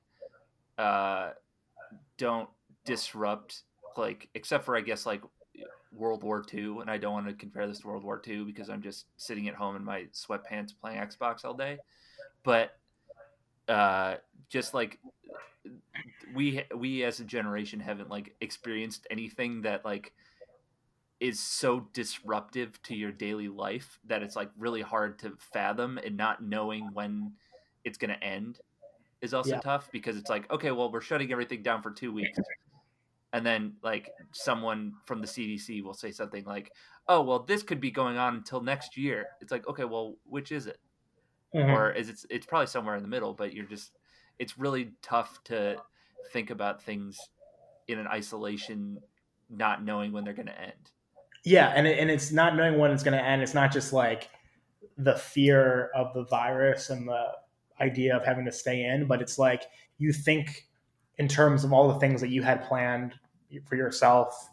uh, 0.78 1.32
don't 2.17 2.50
disrupt 2.86 3.63
like 3.98 4.30
except 4.34 4.65
for 4.65 4.76
I 4.76 4.82
guess 4.82 5.06
like 5.06 5.22
World 5.94 6.24
War 6.24 6.44
II, 6.54 6.80
and 6.82 6.89
I 6.89 6.98
don't 6.98 7.13
want 7.13 7.28
to 7.28 7.34
compare 7.34 7.67
this 7.67 7.80
to 7.80 7.88
World 7.88 8.04
War 8.04 8.22
II 8.26 8.44
because 8.44 8.70
I'm 8.70 8.82
just 8.82 9.06
sitting 9.17 9.48
at 9.48 9.56
home 9.56 9.76
in 9.76 9.84
my 9.84 10.06
sweatpants 10.13 10.74
playing 10.80 11.00
Xbox 11.00 11.44
all 11.44 11.54
day. 11.54 11.78
But 12.44 12.78
uh, 13.67 14.15
just 14.50 14.74
like 14.74 15.00
we 16.34 16.63
we 16.76 17.04
as 17.04 17.20
a 17.20 17.24
generation 17.24 17.80
haven't 17.80 18.10
like 18.10 18.36
experienced 18.41 19.06
anything 19.10 19.62
that 19.62 19.86
like 19.86 20.13
is 21.20 21.39
so 21.39 21.88
disruptive 21.94 22.82
to 22.82 22.96
your 22.96 23.12
daily 23.12 23.48
life 23.48 24.00
that 24.08 24.24
it's 24.24 24.36
like 24.36 24.50
really 24.58 24.82
hard 24.82 25.20
to 25.20 25.38
fathom 25.54 26.00
and 26.04 26.17
not 26.17 26.44
knowing 26.44 26.89
when 26.94 27.32
it's 27.84 27.98
going 27.98 28.10
to 28.10 28.24
end 28.24 28.60
is 29.22 29.34
also 29.34 29.52
yeah. 29.52 29.60
tough 29.60 29.89
because 29.91 30.17
it's 30.17 30.30
like 30.30 30.52
okay 30.52 30.72
well 30.72 30.91
we're 30.91 31.02
shutting 31.02 31.32
everything 31.32 31.62
down 31.62 31.82
for 31.82 31.91
2 31.91 32.12
weeks 32.12 32.39
and 33.34 33.46
then 33.46 33.74
like 33.84 34.10
someone 34.32 34.94
from 35.06 35.22
the 35.22 35.28
CDC 35.28 35.84
will 35.84 35.94
say 35.94 36.12
something 36.12 36.44
like 36.46 36.72
oh 37.08 37.22
well 37.22 37.39
this 37.39 37.62
could 37.62 37.80
be 37.80 37.91
going 37.91 38.17
on 38.17 38.36
until 38.36 38.62
next 38.62 38.98
year 38.98 39.28
it's 39.41 39.52
like 39.52 39.67
okay 39.67 39.86
well 39.86 40.15
which 40.26 40.52
is 40.52 40.67
it 40.67 40.80
mm-hmm. 41.54 41.70
or 41.70 41.91
is 41.91 42.10
it 42.10 42.26
it's 42.30 42.46
probably 42.46 42.67
somewhere 42.67 42.96
in 42.96 43.04
the 43.04 43.08
middle 43.08 43.34
but 43.34 43.54
you're 43.54 43.65
just 43.65 43.91
it's 44.41 44.58
really 44.58 44.89
tough 45.04 45.39
to 45.45 45.77
think 46.34 46.49
about 46.49 46.82
things 46.82 47.17
in 47.88 47.99
an 47.99 48.08
isolation 48.08 48.97
not 49.51 49.84
knowing 49.84 50.12
when 50.12 50.23
they're 50.23 50.34
going 50.34 50.47
to 50.47 50.60
end. 50.60 50.91
Yeah 51.45 51.67
and, 51.75 51.86
it, 51.86 51.99
and 51.99 52.10
it's 52.10 52.32
not 52.32 52.56
knowing 52.56 52.80
when 52.80 52.91
it's 52.91 53.04
going 53.04 53.17
to 53.17 53.23
end. 53.23 53.43
It's 53.43 53.54
not 53.54 53.71
just 53.71 53.93
like 53.93 54.30
the 54.97 55.15
fear 55.15 55.91
of 55.95 56.13
the 56.15 56.25
virus 56.25 56.89
and 56.89 57.08
the 57.08 57.27
idea 57.80 58.15
of 58.15 58.25
having 58.25 58.45
to 58.45 58.51
stay 58.51 58.84
in 58.84 59.08
but 59.08 59.21
it's 59.21 59.39
like 59.39 59.63
you 59.97 60.12
think 60.12 60.67
in 61.17 61.27
terms 61.27 61.63
of 61.63 61.73
all 61.73 61.88
the 61.88 61.99
things 61.99 62.21
that 62.21 62.30
you 62.30 62.43
had 62.43 62.63
planned 62.63 63.13
for 63.67 63.75
yourself 63.75 64.49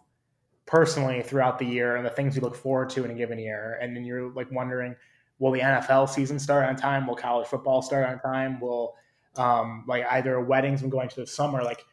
personally 0.65 1.23
throughout 1.23 1.59
the 1.59 1.65
year 1.65 1.97
and 1.97 2.07
the 2.07 2.11
things 2.11 2.37
you 2.37 2.43
look 2.43 2.57
forward 2.57 2.89
to 2.89 3.05
in 3.05 3.11
a 3.11 3.15
given 3.15 3.39
year 3.39 3.79
and 3.83 3.95
then 3.95 4.05
you're 4.05 4.31
like 4.33 4.51
wondering 4.51 4.95
will 5.39 5.53
the 5.53 5.61
nfl 5.61 6.09
season 6.09 6.39
start 6.39 6.65
on 6.65 6.77
time? 6.77 7.07
Will 7.07 7.17
college 7.17 7.47
football 7.47 7.83
start 7.83 8.07
on 8.07 8.19
time? 8.21 8.61
Will 8.61 8.95
um, 9.39 9.85
like 9.87 10.05
either 10.11 10.41
weddings 10.41 10.83
and 10.83 10.91
going 10.91 11.09
to 11.09 11.17
the 11.17 11.27
summer 11.27 11.63
like 11.63 11.85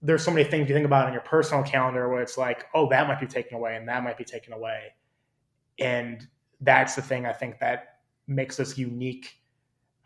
there's 0.00 0.22
so 0.24 0.30
many 0.30 0.48
things 0.48 0.68
you 0.68 0.74
think 0.74 0.86
about 0.86 1.06
on 1.06 1.12
your 1.12 1.22
personal 1.22 1.62
calendar 1.64 2.08
where 2.08 2.22
it's 2.22 2.38
like 2.38 2.66
oh 2.74 2.88
that 2.88 3.08
might 3.08 3.20
be 3.20 3.26
taken 3.26 3.56
away 3.56 3.76
and 3.76 3.88
that 3.88 4.02
might 4.02 4.16
be 4.16 4.24
taken 4.24 4.52
away. 4.52 4.94
And 5.80 6.26
that's 6.60 6.96
the 6.96 7.02
thing 7.02 7.24
i 7.24 7.32
think 7.32 7.58
that 7.60 7.98
makes 8.26 8.58
us 8.58 8.76
unique 8.76 9.36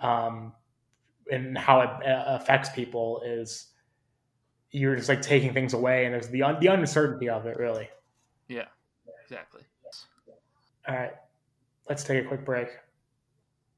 um, 0.01 0.53
and 1.31 1.57
how 1.57 1.81
it 1.81 1.89
uh, 2.07 2.25
affects 2.27 2.69
people 2.71 3.23
is 3.25 3.69
you're 4.71 4.97
just 4.97 5.09
like 5.09 5.23
taking 5.23 5.53
things 5.53 5.73
away 5.75 6.05
and 6.05 6.15
there's 6.15 6.29
the 6.29 6.43
un- 6.43 6.59
the 6.61 6.67
uncertainty 6.67 7.29
of 7.29 7.47
it 7.47 7.57
really. 7.57 7.89
Yeah 8.49 8.67
exactly. 9.25 9.63
All 10.89 10.97
right 10.97 11.13
let's 11.89 12.05
take 12.05 12.25
a 12.25 12.27
quick 12.27 12.45
break. 12.45 12.69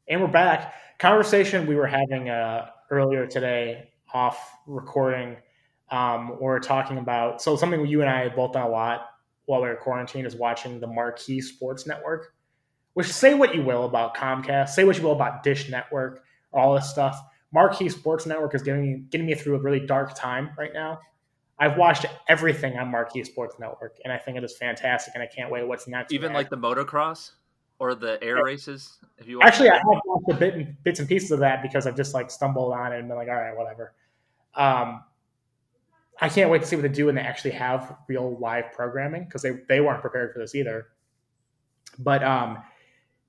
And 0.09 0.20
we're 0.20 0.28
back. 0.28 0.74
Conversation 0.98 1.66
we 1.66 1.74
were 1.74 1.87
having 1.87 2.28
uh, 2.28 2.70
earlier 2.90 3.27
today 3.27 3.90
off 4.12 4.57
recording 4.66 5.37
um, 5.90 6.37
we're 6.40 6.61
talking 6.61 6.99
about 6.99 7.42
so 7.42 7.57
something 7.57 7.87
you 7.87 8.01
and 8.01 8.11
i 8.11 8.25
have 8.25 8.37
both 8.37 8.53
done 8.53 8.66
a 8.66 8.68
lot 8.68 9.07
while 9.47 9.62
we 9.62 9.68
were 9.68 9.77
quarantined 9.77 10.27
is 10.27 10.35
watching 10.35 10.81
the 10.81 10.87
marquee 10.87 11.40
sports 11.40 11.87
network 11.87 12.35
which 12.94 13.12
say 13.12 13.35
what 13.35 13.55
you 13.55 13.62
will 13.62 13.85
about 13.85 14.16
comcast 14.16 14.70
say 14.70 14.85
what 14.85 14.97
you 14.97 15.03
will 15.03 15.12
about 15.12 15.42
dish 15.42 15.68
network 15.68 16.25
all 16.55 16.75
this 16.75 16.88
stuff. 16.88 17.20
Marquee 17.53 17.88
sports 17.88 18.27
network 18.27 18.55
is 18.55 18.62
getting 18.62 18.83
me, 18.83 19.05
getting 19.11 19.27
me 19.27 19.35
through 19.35 19.57
a 19.57 19.61
really 19.61 19.81
dark 19.81 20.14
time 20.14 20.51
right 20.57 20.73
now. 20.73 21.01
I've 21.59 21.77
watched 21.77 22.07
everything 22.29 22.77
on 22.79 22.90
Marquee 22.90 23.23
Sports 23.23 23.56
Network, 23.61 23.98
and 24.02 24.13
I 24.13 24.19
think 24.19 24.37
it 24.37 24.42
is 24.42 24.56
fantastic, 24.56 25.15
and 25.15 25.23
I 25.23 25.27
can't 25.27 25.52
wait. 25.52 25.67
What's 25.67 25.87
next. 25.87 26.13
Even 26.13 26.33
like 26.33 26.50
the 26.50 26.56
motocross 26.56 27.31
or 27.79 27.94
the 27.94 28.22
air 28.22 28.42
races. 28.44 28.98
If 29.18 29.27
you 29.27 29.42
actually, 29.42 29.70
I 29.70 29.77
have 29.77 29.85
watched 30.04 30.31
a 30.31 30.35
bit 30.35 30.54
and, 30.54 30.83
bits 30.85 31.00
and 31.00 31.08
pieces 31.08 31.31
of 31.31 31.40
that 31.40 31.62
because 31.62 31.87
I've 31.87 31.96
just 31.96 32.14
like 32.14 32.31
stumbled 32.31 32.72
on 32.72 32.92
it 32.92 32.98
and 32.98 33.08
been 33.08 33.16
like, 33.16 33.29
all 33.29 33.35
right, 33.35 33.56
whatever. 33.56 33.94
Um, 34.54 35.02
I 36.20 36.29
can't 36.29 36.50
wait 36.50 36.62
to 36.62 36.66
see 36.66 36.77
what 36.77 36.83
they 36.83 36.88
do 36.88 37.06
when 37.06 37.16
they 37.16 37.20
actually 37.20 37.50
have 37.52 37.96
real 38.08 38.38
live 38.38 38.72
programming 38.72 39.25
because 39.25 39.42
they 39.42 39.58
they 39.68 39.81
weren't 39.81 40.00
prepared 40.00 40.33
for 40.33 40.38
this 40.38 40.54
either. 40.54 40.88
But 41.98 42.22
um, 42.22 42.62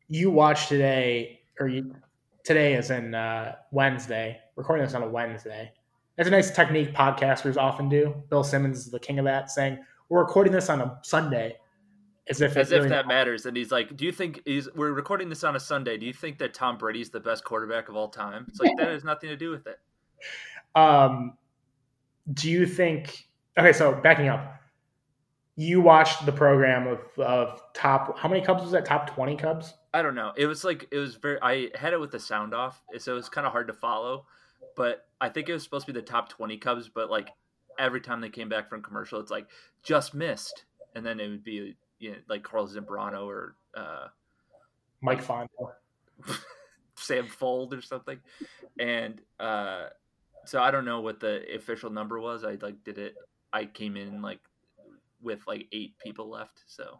you 0.07 0.31
watched 0.31 0.69
today, 0.69 1.41
or 1.59 1.67
you, 1.67 1.95
today 2.43 2.75
is 2.75 2.91
in 2.91 3.15
uh, 3.15 3.55
Wednesday. 3.71 4.39
Recording 4.55 4.85
this 4.85 4.93
on 4.93 5.03
a 5.03 5.09
Wednesday 5.09 5.71
that's 6.15 6.27
a 6.27 6.31
nice 6.31 6.51
technique 6.51 6.93
podcasters 6.93 7.57
often 7.57 7.89
do. 7.89 8.15
Bill 8.29 8.43
Simmons 8.43 8.79
is 8.79 8.91
the 8.91 8.99
king 8.99 9.19
of 9.19 9.25
that, 9.25 9.51
saying 9.51 9.79
we're 10.09 10.21
recording 10.21 10.53
this 10.53 10.69
on 10.69 10.81
a 10.81 10.97
Sunday, 11.03 11.57
as 12.29 12.41
if 12.41 12.57
as 12.57 12.71
if 12.71 12.77
really 12.77 12.89
that 12.89 13.07
matters. 13.07 13.45
And 13.45 13.55
he's 13.55 13.71
like, 13.71 13.95
"Do 13.95 14.05
you 14.05 14.11
think 14.11 14.41
he's 14.45 14.67
we're 14.75 14.91
recording 14.91 15.29
this 15.29 15.43
on 15.43 15.55
a 15.55 15.59
Sunday? 15.59 15.97
Do 15.97 16.05
you 16.05 16.13
think 16.13 16.37
that 16.39 16.53
Tom 16.53 16.77
Brady's 16.77 17.09
the 17.09 17.19
best 17.19 17.43
quarterback 17.43 17.89
of 17.89 17.95
all 17.95 18.09
time?" 18.09 18.45
It's 18.47 18.59
like 18.59 18.71
that 18.77 18.87
has 18.87 19.03
nothing 19.03 19.29
to 19.29 19.37
do 19.37 19.51
with 19.51 19.67
it. 19.67 19.79
Um, 20.75 21.37
do 22.33 22.51
you 22.51 22.65
think? 22.65 23.29
Okay, 23.57 23.71
so 23.71 23.93
backing 23.93 24.27
up, 24.27 24.59
you 25.55 25.79
watched 25.79 26.25
the 26.25 26.33
program 26.33 26.85
of, 26.85 26.99
of 27.17 27.61
top 27.73 28.19
how 28.19 28.27
many 28.27 28.41
Cubs 28.41 28.61
was 28.61 28.71
that? 28.71 28.85
Top 28.85 29.09
twenty 29.09 29.37
Cubs? 29.37 29.73
I 29.93 30.01
don't 30.01 30.15
know. 30.15 30.33
It 30.35 30.47
was 30.47 30.65
like 30.65 30.87
it 30.91 30.97
was 30.97 31.15
very. 31.15 31.39
I 31.41 31.69
had 31.75 31.93
it 31.93 31.99
with 31.99 32.11
the 32.11 32.19
sound 32.19 32.53
off, 32.53 32.81
so 32.97 33.13
it 33.13 33.15
was 33.15 33.29
kind 33.29 33.47
of 33.47 33.53
hard 33.53 33.67
to 33.67 33.73
follow. 33.73 34.25
But 34.75 35.07
I 35.21 35.29
think 35.29 35.47
it 35.47 35.53
was 35.53 35.63
supposed 35.63 35.85
to 35.85 35.93
be 35.93 35.99
the 35.99 36.05
top 36.05 36.27
twenty 36.27 36.57
Cubs. 36.57 36.89
But 36.89 37.09
like 37.09 37.29
every 37.79 38.01
time 38.01 38.19
they 38.19 38.29
came 38.29 38.49
back 38.49 38.69
from 38.69 38.83
commercial, 38.83 39.21
it's 39.21 39.31
like 39.31 39.47
just 39.81 40.13
missed, 40.13 40.65
and 40.93 41.05
then 41.05 41.21
it 41.21 41.29
would 41.29 41.43
be 41.45 41.77
you 41.99 42.11
know, 42.11 42.17
like 42.27 42.43
Carlos 42.43 42.75
Zambrano 42.75 43.25
or 43.25 43.55
uh, 43.75 44.07
Mike 45.01 45.23
Fondo. 45.23 45.47
Sam 46.97 47.27
Fuld 47.27 47.77
or 47.77 47.81
something, 47.81 48.19
and 48.79 49.21
uh, 49.39 49.87
so 50.45 50.61
I 50.61 50.71
don't 50.71 50.85
know 50.85 51.01
what 51.01 51.19
the 51.19 51.43
official 51.53 51.89
number 51.89 52.19
was. 52.19 52.43
I 52.43 52.57
like 52.61 52.83
did 52.83 52.97
it. 52.97 53.15
I 53.51 53.65
came 53.65 53.97
in 53.97 54.21
like 54.21 54.39
with 55.21 55.41
like 55.47 55.67
eight 55.71 55.97
people 55.99 56.29
left, 56.29 56.63
so. 56.67 56.99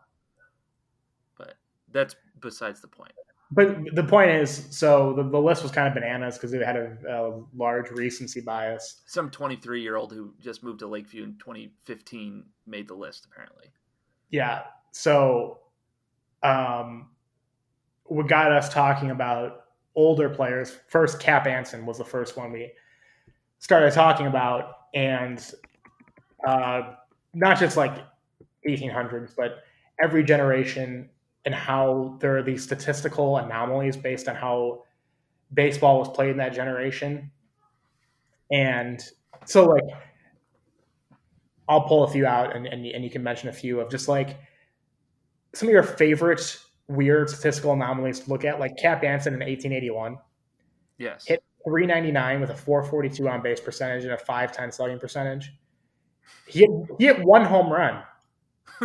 But 1.38 1.56
that's 1.92 2.16
besides 2.42 2.82
the 2.82 2.88
point. 2.88 3.14
But 3.52 3.96
the 3.96 4.04
point 4.04 4.32
is, 4.32 4.68
so 4.72 5.14
the, 5.14 5.24
the 5.24 5.40
list 5.40 5.62
was 5.62 5.72
kind 5.72 5.88
of 5.88 5.94
bananas 5.94 6.36
because 6.36 6.54
it 6.54 6.64
had 6.64 6.76
a, 6.76 6.98
a 7.08 7.44
large 7.56 7.92
recency 7.92 8.42
bias. 8.42 9.02
Some 9.06 9.30
23 9.30 9.82
year 9.82 9.96
old 9.96 10.12
who 10.12 10.34
just 10.42 10.64
moved 10.64 10.80
to 10.80 10.88
Lakeview 10.88 11.24
in 11.24 11.38
2015 11.38 12.44
made 12.66 12.88
the 12.88 12.96
list, 12.96 13.28
apparently. 13.32 13.68
Yeah. 14.32 14.64
So, 14.98 15.60
um, 16.42 17.10
what 18.06 18.30
got 18.30 18.54
us 18.54 18.70
talking 18.70 19.12
about 19.12 19.66
older 19.94 20.30
players 20.30 20.78
first, 20.88 21.20
Cap 21.20 21.48
Anson 21.48 21.86
was 21.86 21.98
the 21.98 22.06
first 22.06 22.38
one 22.38 22.54
we 22.54 22.72
started 23.60 23.92
talking 23.92 24.26
about, 24.26 24.72
and 24.94 25.52
uh, 26.48 26.94
not 27.34 27.60
just 27.60 27.76
like 27.76 28.06
1800s, 28.66 29.36
but 29.36 29.66
every 30.02 30.24
generation 30.24 31.10
and 31.44 31.54
how 31.54 32.16
there 32.22 32.38
are 32.38 32.44
these 32.44 32.64
statistical 32.64 33.36
anomalies 33.36 33.98
based 33.98 34.30
on 34.30 34.36
how 34.38 34.84
baseball 35.54 36.00
was 36.00 36.08
played 36.08 36.30
in 36.30 36.38
that 36.38 36.54
generation. 36.54 37.30
And 38.50 39.04
so, 39.44 39.66
like, 39.66 39.84
I'll 41.68 41.82
pull 41.82 42.06
a 42.06 42.10
few 42.10 42.26
out 42.26 42.56
and, 42.56 42.66
and, 42.66 42.86
and 42.86 43.04
you 43.04 43.10
can 43.10 43.24
mention 43.24 43.50
a 43.50 43.54
few 43.54 43.82
of 43.82 43.92
just 43.92 44.08
like 44.08 44.38
some 45.56 45.70
of 45.70 45.74
your 45.74 45.84
favorite 45.84 46.60
weird 46.88 47.30
statistical 47.30 47.74
anomalies 47.74 48.20
to 48.22 48.30
look 48.30 48.46
at, 48.46 48.60
like 48.60 48.78
Cap 48.78 49.04
Anson 49.04 49.34
in 49.34 49.40
1881 49.40 50.18
Yes. 50.98 51.26
hit 51.26 51.44
399 51.66 52.42
with 52.42 52.52
a 52.52 52.56
442 52.56 53.28
on 53.28 53.42
base 53.42 53.60
percentage 53.60 54.04
and 54.04 54.14
a 54.14 54.18
510 54.18 54.72
slugging 54.72 55.00
percentage. 55.00 55.52
He 56.48 56.60
hit, 56.60 56.70
he 57.00 57.06
hit 57.06 57.24
one 57.24 57.44
home 57.44 57.72
run. 57.72 58.04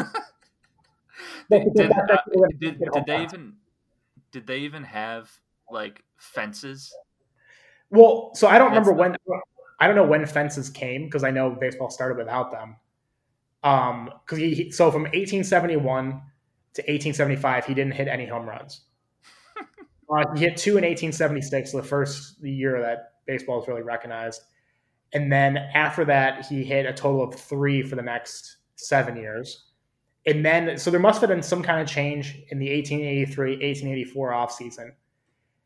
did, 1.51 1.73
did, 1.75 1.93
uh, 1.93 2.19
did, 2.59 2.79
did 2.79 3.05
they 3.07 3.23
even 3.23 3.55
did 4.33 4.47
they 4.47 4.59
even 4.61 4.85
have 4.85 5.31
like 5.71 6.03
fences? 6.17 6.95
Well, 7.91 8.31
so 8.35 8.47
I 8.47 8.59
don't 8.59 8.73
That's 8.73 8.87
remember 8.87 9.17
when. 9.27 9.43
I 9.79 9.87
don't 9.87 9.97
know 9.97 10.05
when 10.07 10.27
fences 10.27 10.69
came 10.69 11.05
because 11.07 11.25
I 11.25 11.31
know 11.31 11.51
baseball 11.51 11.91
started 11.91 12.19
without 12.19 12.51
them. 12.51 12.77
Um, 13.63 14.11
because 14.27 14.39
he- 14.39 14.71
so 14.71 14.91
from 14.91 15.03
1871 15.03 16.21
to 16.75 16.83
1875, 16.83 17.67
he 17.67 17.75
didn't 17.75 17.95
hit 17.95 18.09
any 18.09 18.27
home 18.27 18.49
runs. 18.49 18.83
uh, 20.15 20.25
he 20.35 20.41
hit 20.41 20.57
two 20.57 20.73
in 20.73 20.85
1876, 20.85 21.73
the 21.73 21.83
first 21.83 22.43
year 22.43 22.81
that 22.81 23.13
baseball 23.27 23.59
was 23.59 23.69
really 23.69 23.83
recognized, 23.83 24.43
and 25.13 25.31
then 25.33 25.57
after 25.75 26.05
that, 26.05 26.47
he 26.47 26.65
hit 26.65 26.87
a 26.87 26.93
total 26.93 27.23
of 27.23 27.35
three 27.35 27.83
for 27.83 27.97
the 27.97 28.03
next 28.03 28.59
seven 28.77 29.17
years. 29.17 29.67
And 30.27 30.45
then, 30.45 30.79
so 30.79 30.91
there 30.91 31.01
must 31.01 31.21
have 31.21 31.31
been 31.31 31.43
some 31.43 31.63
kind 31.63 31.81
of 31.81 31.89
change 31.89 32.43
in 32.51 32.59
the 32.59 32.73
1883 32.73 33.53
1884 33.53 34.33
offseason 34.33 34.91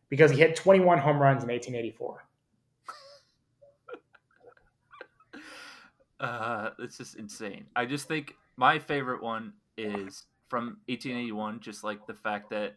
because 0.08 0.30
he 0.30 0.38
hit 0.38 0.56
21 0.56 0.98
home 0.98 1.18
runs 1.18 1.42
in 1.42 1.50
1884. 1.50 2.24
Uh, 6.20 6.70
it's 6.78 6.96
just 6.96 7.16
insane. 7.16 7.66
I 7.76 7.84
just 7.84 8.08
think 8.08 8.34
my 8.56 8.78
favorite 8.78 9.22
one 9.22 9.52
is 9.76 10.24
from 10.48 10.78
1881. 10.88 11.60
Just 11.60 11.84
like 11.84 12.06
the 12.06 12.14
fact 12.14 12.50
that 12.50 12.76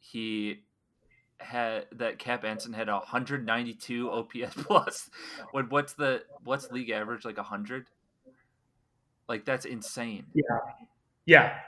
he 0.00 0.62
had 1.42 1.86
that 1.92 2.18
Cap 2.18 2.44
Anson 2.44 2.72
had 2.72 2.88
192 2.88 4.10
OPS 4.10 4.54
plus. 4.56 5.10
What's 5.52 5.94
the 5.94 6.22
what's 6.44 6.70
league 6.70 6.90
average 6.90 7.24
like 7.24 7.36
100? 7.36 7.86
Like 9.28 9.44
that's 9.44 9.64
insane. 9.64 10.26
Yeah, 10.34 10.58
yeah, 11.26 11.58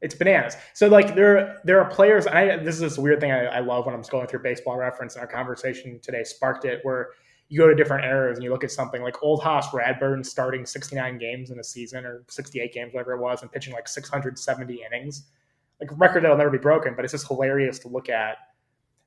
it's 0.00 0.14
bananas. 0.14 0.56
So 0.74 0.88
like 0.88 1.14
there 1.14 1.60
there 1.64 1.80
are 1.80 1.88
players. 1.88 2.26
I 2.26 2.56
this 2.56 2.74
is 2.74 2.80
this 2.80 2.98
weird 2.98 3.20
thing 3.20 3.32
I, 3.32 3.44
I 3.46 3.60
love 3.60 3.86
when 3.86 3.94
I'm 3.94 4.02
going 4.02 4.26
through 4.26 4.42
Baseball 4.42 4.76
Reference, 4.76 5.14
and 5.14 5.22
our 5.22 5.28
conversation 5.28 6.00
today 6.02 6.24
sparked 6.24 6.64
it. 6.64 6.80
Where 6.82 7.10
you 7.48 7.60
go 7.60 7.68
to 7.68 7.74
different 7.74 8.04
eras 8.04 8.36
and 8.36 8.44
you 8.44 8.50
look 8.50 8.64
at 8.64 8.70
something 8.70 9.02
like 9.02 9.22
Old 9.22 9.42
Hoss 9.42 9.68
Radbourn 9.68 10.26
starting 10.26 10.66
69 10.66 11.18
games 11.18 11.50
in 11.50 11.60
a 11.60 11.64
season 11.64 12.04
or 12.04 12.24
68 12.28 12.72
games, 12.72 12.92
whatever 12.92 13.12
it 13.12 13.20
was, 13.20 13.42
and 13.42 13.52
pitching 13.52 13.72
like 13.72 13.86
670 13.86 14.82
innings, 14.82 15.26
like 15.80 15.90
a 15.90 15.94
record 15.94 16.24
that'll 16.24 16.36
never 16.36 16.50
be 16.50 16.58
broken. 16.58 16.94
But 16.96 17.04
it's 17.04 17.12
just 17.12 17.28
hilarious 17.28 17.78
to 17.80 17.88
look 17.88 18.08
at 18.08 18.36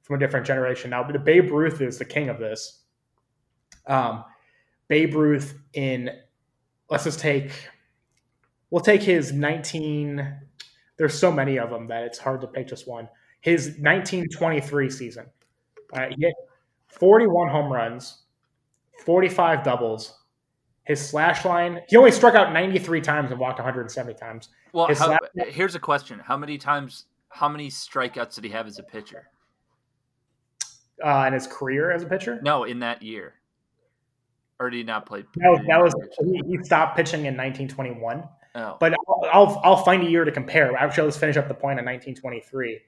from 0.03 0.15
a 0.15 0.19
different 0.19 0.45
generation. 0.45 0.89
Now, 0.89 1.03
the 1.03 1.19
Babe 1.19 1.51
Ruth 1.51 1.81
is 1.81 1.97
the 1.97 2.05
king 2.05 2.29
of 2.29 2.39
this. 2.39 2.83
Um, 3.87 4.23
Babe 4.87 5.13
Ruth 5.13 5.57
in 5.73 6.09
let's 6.89 7.03
just 7.03 7.19
take 7.19 7.51
we'll 8.71 8.81
take 8.81 9.01
his 9.01 9.31
19 9.31 10.35
there's 10.97 11.17
so 11.17 11.31
many 11.31 11.57
of 11.57 11.69
them 11.69 11.87
that 11.87 12.03
it's 12.03 12.17
hard 12.17 12.41
to 12.41 12.47
pick 12.47 12.67
just 12.67 12.87
one 12.87 13.07
his 13.41 13.67
1923 13.79 14.89
season 14.89 15.25
uh, 15.93 16.07
he 16.09 16.25
hit 16.25 16.33
41 16.87 17.49
home 17.49 17.71
runs 17.71 18.23
45 19.05 19.63
doubles 19.63 20.15
his 20.83 20.99
slash 21.07 21.45
line 21.45 21.81
he 21.87 21.97
only 21.97 22.11
struck 22.11 22.35
out 22.35 22.51
93 22.53 23.01
times 23.01 23.31
and 23.31 23.39
walked 23.39 23.59
170 23.59 24.13
times 24.15 24.49
Well, 24.73 24.93
how, 24.95 25.17
here's 25.47 25.75
a 25.75 25.79
question: 25.79 26.19
How 26.19 26.37
many 26.37 26.57
times? 26.57 27.05
How 27.29 27.47
many 27.47 27.69
strikeouts 27.69 28.35
did 28.35 28.43
he 28.43 28.49
have 28.49 28.65
as 28.67 28.79
a 28.79 28.83
pitcher? 28.83 29.27
uh, 31.03 31.25
in 31.27 31.33
his 31.33 31.47
career 31.47 31.91
as 31.91 32.03
a 32.03 32.05
pitcher 32.07 32.39
No, 32.41 32.63
in 32.65 32.79
that 32.79 33.01
year. 33.01 33.35
Or 34.59 34.69
did 34.69 34.77
he 34.77 34.83
not 34.83 35.05
play? 35.05 35.21
that 35.21 35.49
was, 35.49 35.59
he 35.61 35.67
that 35.67 35.81
was 35.81 35.93
he, 36.19 36.57
he 36.57 36.63
stopped 36.63 36.97
pitching 36.97 37.21
in 37.21 37.37
1921 37.37 38.27
Oh, 38.55 38.77
But 38.79 38.93
I'll, 39.07 39.29
I'll, 39.31 39.61
I'll 39.63 39.83
find 39.85 40.03
a 40.05 40.09
year 40.09 40.25
to 40.25 40.31
compare. 40.31 40.75
Actually, 40.75 41.03
let's 41.05 41.17
finish 41.17 41.37
up 41.37 41.47
the 41.47 41.53
point 41.53 41.79
in 41.79 41.85
1923. 41.85 42.81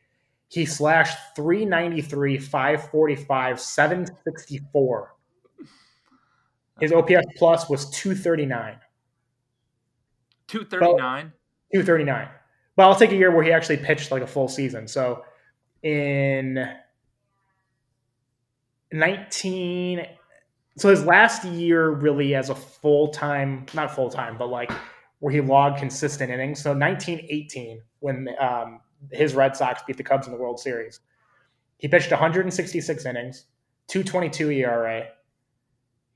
He 0.49 0.65
slashed 0.65 1.17
393, 1.35 2.39
545, 2.39 3.59
764. 3.61 5.15
His 6.81 6.91
OPS 6.91 7.27
plus 7.37 7.69
was 7.69 7.89
239. 7.91 8.77
two 10.47 10.65
thirty 10.65 10.93
nine. 10.95 11.31
239. 11.73 12.27
But 12.75 12.83
I'll 12.83 12.95
take 12.95 13.11
a 13.11 13.15
year 13.15 13.31
where 13.31 13.43
he 13.43 13.51
actually 13.51 13.77
pitched 13.77 14.11
like 14.11 14.23
a 14.23 14.27
full 14.27 14.47
season. 14.47 14.87
So 14.87 15.23
in 15.83 16.67
19 18.91 20.05
so 20.77 20.89
his 20.89 21.03
last 21.05 21.43
year 21.43 21.89
really 21.89 22.35
as 22.35 22.49
a 22.49 22.55
full-time 22.55 23.65
not 23.73 23.93
full-time 23.93 24.37
but 24.37 24.47
like 24.47 24.71
where 25.19 25.33
he 25.33 25.41
logged 25.41 25.79
consistent 25.79 26.31
innings 26.31 26.61
so 26.61 26.71
1918 26.71 27.81
when 27.99 28.27
um, 28.39 28.79
his 29.11 29.33
red 29.33 29.55
sox 29.55 29.81
beat 29.87 29.97
the 29.97 30.03
cubs 30.03 30.27
in 30.27 30.33
the 30.33 30.39
world 30.39 30.59
series 30.59 30.99
he 31.77 31.87
pitched 31.87 32.11
166 32.11 33.05
innings 33.05 33.45
222 33.87 34.51
era 34.51 35.07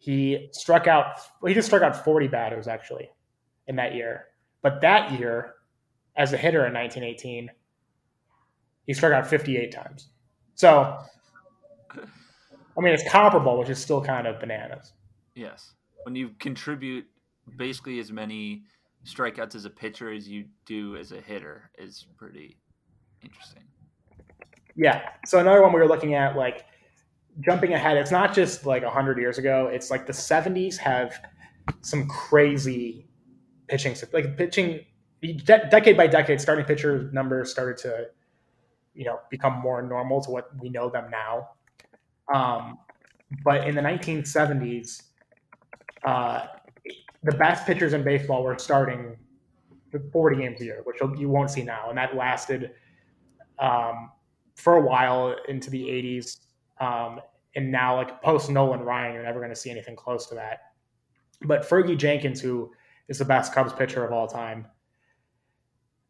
he 0.06 0.50
struck 0.52 0.88
out 0.88 1.18
well, 1.42 1.50
he 1.50 1.54
just 1.54 1.68
struck 1.68 1.82
out 1.82 2.04
40 2.04 2.28
batters 2.28 2.68
actually 2.68 3.10
in 3.68 3.76
that 3.76 3.96
year 3.96 4.26
but 4.62 4.82
that 4.82 5.20
year 5.20 5.56
as 6.16 6.34
a 6.34 6.38
hitter 6.38 6.66
in 6.66 6.74
1918 6.74 7.50
he 8.86 8.94
struck 8.94 9.14
out 9.14 9.28
58 9.28 9.72
times 9.72 10.10
so 10.56 10.98
I 12.78 12.82
mean, 12.82 12.94
it's 12.94 13.10
comparable, 13.10 13.58
which 13.58 13.70
is 13.70 13.80
still 13.80 14.02
kind 14.02 14.28
of 14.28 14.40
bananas. 14.40 14.94
Yes, 15.34 15.74
when 16.04 16.16
you 16.16 16.32
contribute 16.40 17.06
basically 17.58 18.00
as 18.00 18.12
many 18.12 18.64
strikeouts 19.06 19.56
as 19.56 19.66
a 19.66 19.70
pitcher 19.70 20.12
as 20.12 20.28
you 20.28 20.46
do 20.66 20.98
as 20.98 21.12
a 21.12 21.22
hitter 21.22 21.70
is 21.78 22.08
pretty 22.18 22.58
interesting. 23.24 23.64
Yeah. 24.76 25.10
So 25.26 25.40
another 25.40 25.62
one 25.62 25.72
we 25.72 25.80
were 25.80 25.88
looking 25.88 26.16
at, 26.16 26.36
like 26.36 26.66
jumping 27.42 27.74
ahead. 27.74 27.98
It's 27.98 28.12
not 28.12 28.34
just 28.34 28.66
like 28.66 28.84
hundred 28.84 29.18
years 29.18 29.38
ago. 29.38 29.70
It's 29.72 29.92
like 29.92 30.06
the 30.06 30.14
'70s 30.14 30.78
have 30.78 31.14
some 31.82 32.08
crazy 32.08 33.08
pitching, 33.68 33.96
like 34.14 34.38
pitching 34.38 34.82
de- 35.22 35.68
decade 35.70 35.98
by 35.98 36.08
decade. 36.08 36.40
Starting 36.40 36.66
pitcher 36.66 37.10
numbers 37.14 37.52
started 37.52 37.78
to, 37.78 38.08
you 38.94 39.06
know, 39.06 39.20
become 39.30 39.54
more 39.54 39.82
normal 39.82 40.22
to 40.22 40.32
what 40.32 40.50
we 40.60 40.70
know 40.70 40.90
them 40.90 41.10
now. 41.10 41.50
Um, 42.34 42.80
but 43.44 43.68
in 43.68 43.76
the 43.76 43.82
1970s, 43.82 45.04
uh, 46.06 46.48
the 47.24 47.32
best 47.34 47.66
pitchers 47.66 47.94
in 47.94 48.04
baseball 48.04 48.44
were 48.44 48.58
starting 48.58 49.18
40 50.12 50.38
games 50.38 50.62
a 50.62 50.66
year, 50.66 50.82
which 50.84 50.98
you 51.18 51.30
won't 51.30 51.50
see 51.50 51.64
now. 51.64 51.90
And 51.90 51.98
that 51.98 52.16
lasted 52.16 52.72
um, 53.60 54.12
for 54.56 54.78
a 54.78 54.82
while 54.82 55.36
into 55.48 55.70
the 55.70 55.82
80s. 55.82 56.40
Um, 56.80 57.22
and 57.56 57.72
now, 57.72 57.96
like 57.96 58.22
post 58.22 58.50
Nolan 58.50 58.82
Ryan, 58.82 59.14
you're 59.14 59.24
never 59.24 59.40
going 59.40 59.52
to 59.52 59.56
see 59.56 59.72
anything 59.72 59.96
close 59.96 60.28
to 60.28 60.36
that. 60.36 60.74
But 61.42 61.68
Fergie 61.68 61.98
Jenkins, 61.98 62.42
who 62.42 62.72
is 63.08 63.18
the 63.20 63.26
best 63.26 63.54
Cubs 63.54 63.74
pitcher 63.74 64.04
of 64.04 64.12
all 64.12 64.28
time, 64.28 64.68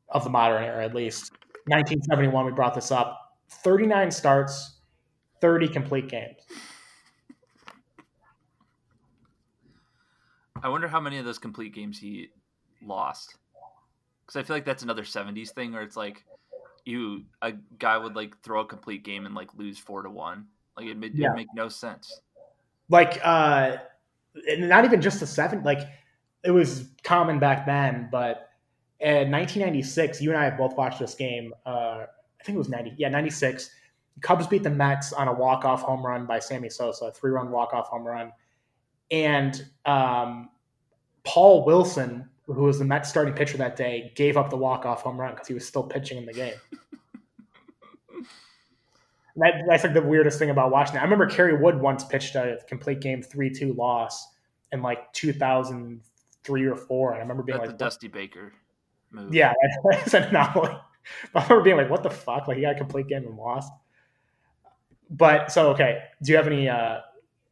of 0.10 0.24
the 0.24 0.30
modern 0.30 0.64
era 0.64 0.84
at 0.84 0.96
least, 0.96 1.32
1971, 1.68 2.46
we 2.46 2.52
brought 2.52 2.74
this 2.74 2.92
up 2.92 3.38
39 3.50 4.12
starts, 4.12 4.80
30 5.42 5.68
complete 5.68 6.10
games. 6.10 6.38
I 10.64 10.70
wonder 10.70 10.88
how 10.88 11.00
many 11.00 11.20
of 11.20 11.26
those 11.26 11.38
complete 11.38 11.76
games 11.76 12.00
he 12.00 12.30
lost. 12.82 13.36
Because 14.26 14.40
I 14.40 14.44
feel 14.44 14.56
like 14.56 14.66
that's 14.66 14.82
another 14.82 15.04
'70s 15.04 15.52
thing, 15.52 15.74
where 15.74 15.84
it's 15.84 15.96
like 15.96 16.24
you 16.86 17.26
a 17.42 17.54
guy 17.78 17.98
would 17.98 18.16
like 18.16 18.42
throw 18.42 18.62
a 18.62 18.66
complete 18.66 19.04
game 19.04 19.28
and 19.28 19.36
like 19.36 19.54
lose 19.56 19.78
four 19.78 20.02
to 20.02 20.10
one. 20.10 20.48
Like 20.78 20.88
it 20.88 20.98
would 21.00 21.16
Yeah. 21.16 21.34
make 21.34 21.48
no 21.56 21.70
sense. 21.70 22.22
like 22.90 23.20
uh 23.24 23.78
not 24.60 24.86
even 24.86 25.02
just 25.02 25.20
the 25.20 25.26
seven 25.28 25.64
like 25.64 25.80
it 26.44 26.52
was 26.52 26.90
common 27.04 27.40
back 27.40 27.66
then 27.66 28.08
but 28.12 28.50
in 29.00 29.32
1996 29.32 30.22
you 30.22 30.30
and 30.30 30.38
i 30.40 30.44
have 30.46 30.58
both 30.58 30.76
watched 30.78 31.00
this 31.00 31.16
game 31.16 31.52
uh 31.66 32.04
i 32.40 32.44
think 32.44 32.56
it 32.56 32.60
was 32.60 32.70
90 32.70 32.94
yeah 32.98 33.10
96 33.10 33.72
cubs 34.22 34.46
beat 34.46 34.62
the 34.62 34.70
mets 34.70 35.14
on 35.14 35.28
a 35.28 35.34
walk-off 35.34 35.82
home 35.82 36.06
run 36.06 36.26
by 36.28 36.38
sammy 36.38 36.70
sosa 36.70 37.06
a 37.06 37.12
three-run 37.12 37.50
walk-off 37.50 37.88
home 37.88 38.04
run 38.04 38.32
and 39.10 39.66
um 39.86 40.50
paul 41.24 41.66
wilson 41.66 42.30
who 42.46 42.64
was 42.66 42.78
the 42.78 42.86
mets 42.86 43.10
starting 43.10 43.34
pitcher 43.34 43.58
that 43.58 43.76
day 43.76 44.12
gave 44.16 44.38
up 44.38 44.50
the 44.52 44.58
walk-off 44.58 45.02
home 45.02 45.20
run 45.20 45.32
because 45.34 45.48
he 45.48 45.54
was 45.56 45.66
still 45.66 45.84
pitching 45.84 46.18
in 46.20 46.26
the 46.26 46.34
game 46.34 46.54
that, 49.38 49.54
that's 49.68 49.84
like 49.84 49.94
the 49.94 50.02
weirdest 50.02 50.40
thing 50.40 50.50
about 50.50 50.72
watching 50.72 50.96
it. 50.96 51.00
I 51.00 51.04
remember 51.04 51.28
Kerry 51.28 51.58
Wood 51.58 51.80
once 51.80 52.04
pitched 52.06 52.36
a 52.36 52.58
complete 52.68 53.02
game 53.02 53.22
three 53.22 53.50
two 53.50 53.74
loss 53.74 54.28
in 54.72 54.82
like 54.82 55.12
two 55.14 55.34
thousand 55.34 56.02
three 56.44 56.66
or 56.66 56.76
four, 56.76 57.12
and 57.12 57.18
I 57.18 57.22
remember 57.22 57.44
being 57.44 57.58
That's 57.58 57.70
like, 57.70 57.78
Dusty 57.78 58.08
Baker 58.08 58.54
move. 59.12 59.34
"Yeah, 59.34 59.54
that's 59.92 60.14
an 60.14 60.24
anomaly." 60.24 60.78
But 61.34 61.40
I 61.44 61.44
remember 61.44 61.64
being 61.64 61.78
like, 61.78 61.90
"What 61.90 62.04
the 62.04 62.10
fuck?" 62.10 62.48
Like 62.48 62.58
he 62.58 62.64
got 62.64 62.76
a 62.76 62.78
complete 62.78 63.08
game 63.08 63.26
and 63.26 63.36
lost. 63.36 63.72
But 65.10 65.52
so 65.52 65.72
okay, 65.72 66.04
do 66.24 66.32
you 66.32 66.38
have 66.38 66.48
any 66.48 66.70
uh, 66.70 67.00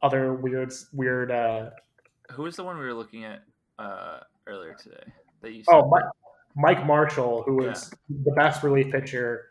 other 0.02 0.34
weird 0.34 0.72
weird? 0.94 1.32
Uh, 1.32 1.72
Who 2.32 2.44
was 2.44 2.56
the 2.56 2.64
one 2.64 2.78
we 2.78 2.86
were 2.86 2.94
looking 2.94 3.26
at 3.26 3.44
uh, 3.78 4.20
earlier 4.48 4.76
today? 4.76 5.04
That 5.42 5.52
you 5.52 5.64
said? 5.64 5.74
oh, 5.74 5.90
Mike, 5.90 6.06
Mike 6.56 6.86
Marshall, 6.86 7.44
who 7.44 7.58
was 7.58 7.94
the 8.10 8.32
best 8.32 8.64
relief 8.64 8.92
pitcher 8.92 9.50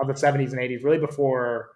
of 0.00 0.06
the 0.06 0.14
'70s 0.14 0.52
and 0.52 0.60
'80s, 0.60 0.84
really 0.84 0.98
before 0.98 1.70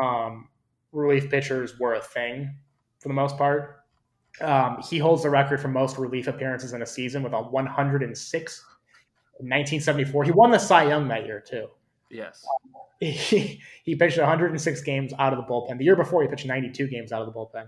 um, 0.00 0.48
relief 0.92 1.30
pitchers 1.30 1.78
were 1.78 1.94
a 1.94 2.00
thing 2.02 2.54
for 3.00 3.08
the 3.08 3.14
most 3.14 3.36
part. 3.36 3.84
Um, 4.40 4.82
he 4.88 4.98
holds 4.98 5.22
the 5.22 5.30
record 5.30 5.60
for 5.60 5.68
most 5.68 5.98
relief 5.98 6.26
appearances 6.26 6.72
in 6.72 6.82
a 6.82 6.86
season 6.86 7.22
with 7.22 7.32
a 7.32 7.42
106 7.42 8.64
in 9.40 9.46
1974. 9.46 10.24
He 10.24 10.30
won 10.30 10.50
the 10.50 10.58
Cy 10.58 10.84
Young 10.88 11.08
that 11.08 11.26
year 11.26 11.40
too. 11.40 11.66
yes. 12.10 12.44
He, 13.00 13.60
he 13.82 13.96
pitched 13.96 14.16
106 14.16 14.80
games 14.82 15.12
out 15.18 15.32
of 15.32 15.38
the 15.40 15.52
bullpen. 15.52 15.76
The 15.76 15.84
year 15.84 15.96
before, 15.96 16.22
he 16.22 16.28
pitched 16.28 16.46
92 16.46 16.86
games 16.86 17.10
out 17.10 17.20
of 17.20 17.26
the 17.26 17.32
bullpen. 17.32 17.66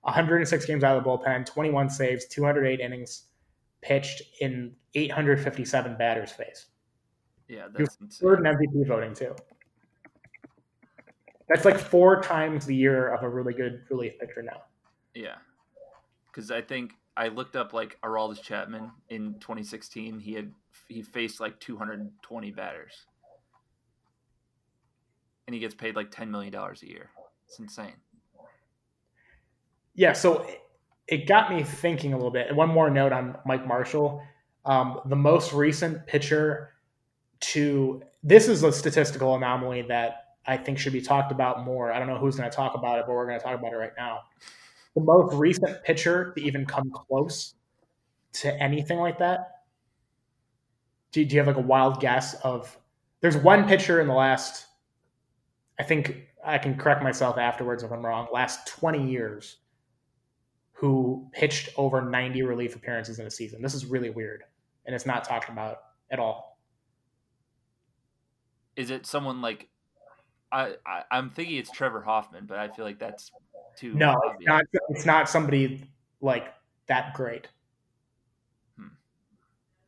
106 0.00 0.66
games 0.66 0.82
out 0.82 0.96
of 0.96 1.04
the 1.04 1.08
bullpen, 1.08 1.46
21 1.46 1.88
saves, 1.88 2.26
208 2.26 2.80
innings 2.80 3.26
pitched 3.80 4.22
in 4.40 4.74
857 4.94 5.96
batters 5.96 6.32
faced. 6.32 6.66
Yeah, 7.48 7.66
that's 7.72 7.96
insane. 8.00 8.28
Third 8.28 8.38
in 8.40 8.44
MVP 8.44 8.86
voting 8.88 9.14
too. 9.14 9.34
That's 11.48 11.64
like 11.64 11.78
four 11.78 12.20
times 12.20 12.66
the 12.66 12.74
year 12.74 13.14
of 13.14 13.22
a 13.22 13.28
really 13.28 13.54
good 13.54 13.82
relief 13.88 14.18
pitcher 14.18 14.42
now. 14.42 14.62
Yeah, 15.14 15.36
because 16.26 16.50
I 16.50 16.60
think 16.60 16.92
I 17.16 17.28
looked 17.28 17.54
up 17.56 17.72
like 17.72 17.98
Aroldis 18.02 18.42
Chapman 18.42 18.90
in 19.10 19.34
2016. 19.34 20.18
He 20.18 20.34
had 20.34 20.52
he 20.88 21.02
faced 21.02 21.38
like 21.40 21.58
220 21.60 22.50
batters, 22.50 22.92
and 25.46 25.54
he 25.54 25.60
gets 25.60 25.74
paid 25.74 25.94
like 25.94 26.10
10 26.10 26.30
million 26.30 26.52
dollars 26.52 26.82
a 26.82 26.88
year. 26.88 27.10
It's 27.46 27.58
insane. 27.60 27.94
Yeah, 29.94 30.12
so 30.12 30.42
it- 30.42 30.62
it 31.08 31.28
got 31.28 31.50
me 31.52 31.62
thinking 31.62 32.12
a 32.12 32.16
little 32.16 32.32
bit. 32.32 32.48
And 32.48 32.56
one 32.56 32.68
more 32.68 32.90
note 32.90 33.12
on 33.12 33.38
Mike 33.46 33.64
Marshall. 33.64 34.20
Um, 34.64 35.00
the 35.06 35.14
most 35.14 35.52
recent 35.52 36.04
pitcher 36.08 36.72
to 37.40 38.02
this 38.22 38.48
is 38.48 38.62
a 38.62 38.72
statistical 38.72 39.34
anomaly 39.34 39.82
that 39.82 40.26
I 40.46 40.56
think 40.56 40.78
should 40.78 40.92
be 40.92 41.00
talked 41.00 41.32
about 41.32 41.64
more. 41.64 41.92
I 41.92 41.98
don't 41.98 42.08
know 42.08 42.18
who's 42.18 42.36
going 42.36 42.48
to 42.48 42.54
talk 42.54 42.74
about 42.74 42.98
it, 42.98 43.04
but 43.06 43.14
we're 43.14 43.26
going 43.26 43.38
to 43.38 43.44
talk 43.44 43.58
about 43.58 43.72
it 43.72 43.76
right 43.76 43.92
now. 43.96 44.20
The 44.94 45.02
most 45.02 45.34
recent 45.34 45.82
pitcher 45.84 46.32
to 46.36 46.42
even 46.42 46.64
come 46.64 46.90
close 46.90 47.54
to 48.34 48.62
anything 48.62 48.98
like 48.98 49.18
that. 49.18 49.62
Do, 51.12 51.24
do 51.24 51.34
you 51.34 51.40
have 51.40 51.48
like 51.48 51.56
a 51.56 51.66
wild 51.66 52.00
guess 52.00 52.34
of? 52.42 52.76
There's 53.20 53.36
one 53.36 53.66
pitcher 53.66 54.00
in 54.00 54.08
the 54.08 54.14
last. 54.14 54.66
I 55.78 55.82
think 55.82 56.28
I 56.44 56.58
can 56.58 56.76
correct 56.76 57.02
myself 57.02 57.38
afterwards 57.38 57.82
if 57.82 57.90
I'm 57.90 58.04
wrong. 58.04 58.28
Last 58.32 58.68
20 58.68 59.10
years 59.10 59.58
who 60.72 61.28
pitched 61.32 61.70
over 61.76 62.02
90 62.02 62.42
relief 62.42 62.76
appearances 62.76 63.18
in 63.18 63.26
a 63.26 63.30
season. 63.30 63.62
This 63.62 63.74
is 63.74 63.86
really 63.86 64.10
weird, 64.10 64.44
and 64.84 64.94
it's 64.94 65.06
not 65.06 65.24
talked 65.24 65.48
about 65.48 65.78
at 66.10 66.18
all. 66.18 66.55
Is 68.76 68.90
it 68.90 69.06
someone 69.06 69.40
like? 69.40 69.68
I, 70.52 70.74
I 70.86 71.02
I'm 71.10 71.30
thinking 71.30 71.56
it's 71.56 71.70
Trevor 71.70 72.02
Hoffman, 72.02 72.46
but 72.46 72.58
I 72.58 72.68
feel 72.68 72.84
like 72.84 72.98
that's 72.98 73.32
too 73.76 73.94
No, 73.94 74.20
it's 74.38 74.46
not. 74.46 74.64
It's 74.90 75.06
not 75.06 75.28
somebody 75.28 75.84
like 76.20 76.54
that 76.86 77.14
great. 77.14 77.48
Hmm. 78.78 78.88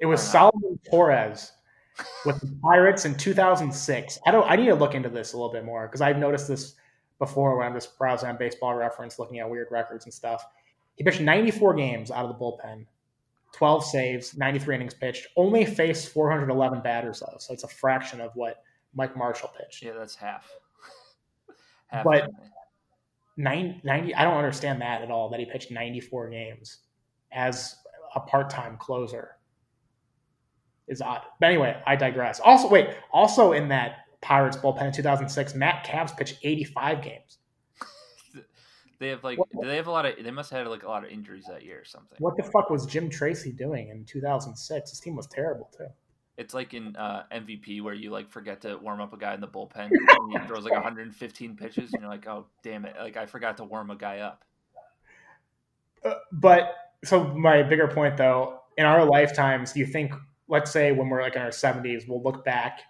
It 0.01 0.07
was 0.07 0.21
Salomon 0.21 0.79
Torres 0.91 1.53
with 2.25 2.41
the 2.41 2.55
Pirates 2.63 3.05
in 3.05 3.17
2006. 3.17 4.19
I 4.27 4.31
don't. 4.31 4.51
I 4.51 4.57
need 4.57 4.67
to 4.67 4.75
look 4.75 4.95
into 4.95 5.09
this 5.09 5.33
a 5.33 5.37
little 5.37 5.53
bit 5.53 5.65
more 5.65 5.87
because 5.87 6.01
I've 6.01 6.19
noticed 6.19 6.49
this 6.49 6.75
before 7.19 7.57
when 7.57 7.67
I'm 7.67 7.75
just 7.75 7.99
browsing 7.99 8.29
on 8.29 8.37
Baseball 8.37 8.75
Reference, 8.75 9.19
looking 9.19 9.41
at 9.41 9.49
weird 9.49 9.69
records 9.71 10.05
and 10.05 10.15
stuff. 10.15 10.45
He 10.97 11.05
pitched 11.05 11.21
94 11.21 11.75
games 11.75 12.11
out 12.11 12.25
of 12.25 12.29
the 12.29 12.45
bullpen, 12.45 12.87
12 13.53 13.85
saves, 13.85 14.37
93 14.37 14.75
innings 14.75 14.95
pitched. 14.95 15.27
Only 15.37 15.65
faced 15.65 16.13
411 16.13 16.81
batters 16.81 17.21
though, 17.21 17.37
so 17.39 17.53
it's 17.53 17.65
a 17.65 17.69
fraction 17.69 18.21
of 18.21 18.33
what 18.35 18.63
Mike 18.99 19.17
Marshall 19.17 19.51
pitched. 19.57 19.83
Yeah, 19.83 19.93
that's 19.97 20.17
half. 20.17 20.51
half 21.87 22.05
But- 22.05 22.31
Nine, 23.41 23.81
90 23.85 24.17
i 24.17 24.25
don't 24.25 24.37
understand 24.37 24.83
that 24.83 25.01
at 25.01 25.13
all 25.13 25.29
that 25.29 25.39
he 25.39 25.47
pitched 25.47 25.71
94 25.71 26.29
games 26.31 26.79
as 27.31 27.77
a 28.17 28.19
part-time 28.21 28.77
closer 28.79 29.37
is 30.89 31.01
odd 31.01 31.21
but 31.39 31.47
anyway 31.47 31.81
i 31.87 31.95
digress 31.95 32.41
also 32.41 32.69
wait 32.69 32.89
also 33.13 33.53
in 33.53 33.69
that 33.69 33.99
pirates 34.21 34.57
bullpen 34.57 34.87
in 34.87 34.93
2006 34.93 35.55
matt 35.55 35.85
Capps 35.85 36.11
pitched 36.11 36.37
85 36.43 37.01
games 37.01 37.39
they 38.99 39.07
have 39.11 39.23
like 39.23 39.39
What- 39.39 39.49
do 39.53 39.69
they 39.69 39.77
have 39.77 39.87
a 39.87 39.93
lot 39.93 40.05
of 40.05 40.15
they 40.21 40.33
must 40.33 40.51
have 40.51 40.59
had 40.65 40.67
like 40.69 40.83
a 40.83 40.89
lot 40.89 41.05
of 41.05 41.11
injuries 41.11 41.45
that 41.49 41.63
year 41.65 41.81
or 41.81 41.85
something. 41.85 42.17
what 42.19 42.37
the 42.37 42.43
fuck 42.43 42.71
was 42.71 42.87
jim 42.87 43.09
tracy 43.09 43.53
doing 43.53 43.91
in 43.91 44.05
2006 44.05 44.91
his 44.91 44.99
team 44.99 45.15
was 45.15 45.29
terrible 45.29 45.71
too 45.77 45.87
It's 46.39 46.55
like 46.55 46.73
in 46.73 46.95
uh, 46.95 47.25
MVP 47.33 47.83
where 47.83 47.95
you 47.95 48.11
like 48.11 48.31
forget 48.31 48.61
to 48.63 48.79
warm 48.79 49.01
up 49.01 49.13
a 49.13 49.19
guy 49.19 49.35
in 49.35 49.41
the 49.41 49.49
bullpen 49.49 49.91
and 49.91 50.33
he 50.33 50.39
throws 50.47 50.63
like 50.63 50.73
115 50.73 51.57
pitches 51.57 51.93
and 51.93 52.01
you're 52.01 52.11
like, 52.11 52.27
oh 52.29 52.47
damn 52.63 52.85
it, 52.85 52.95
like 52.99 53.17
I 53.17 53.27
forgot 53.27 53.57
to 53.57 53.65
warm 53.65 53.91
a 53.91 53.97
guy 53.97 54.21
up. 54.21 54.45
Uh, 56.05 56.15
but 56.33 56.75
so 57.05 57.25
my 57.25 57.63
bigger 57.63 57.89
point 57.89 58.17
though 58.17 58.61
in 58.77 58.85
our 58.85 59.05
lifetimes 59.05 59.73
do 59.73 59.81
you 59.81 59.87
think 59.87 60.13
let's 60.49 60.71
say 60.71 60.93
when 60.93 61.09
we're 61.09 61.23
like 61.23 61.37
in 61.37 61.43
our 61.43 61.49
70s 61.49 62.09
we'll 62.09 62.23
look 62.23 62.45
back 62.45 62.81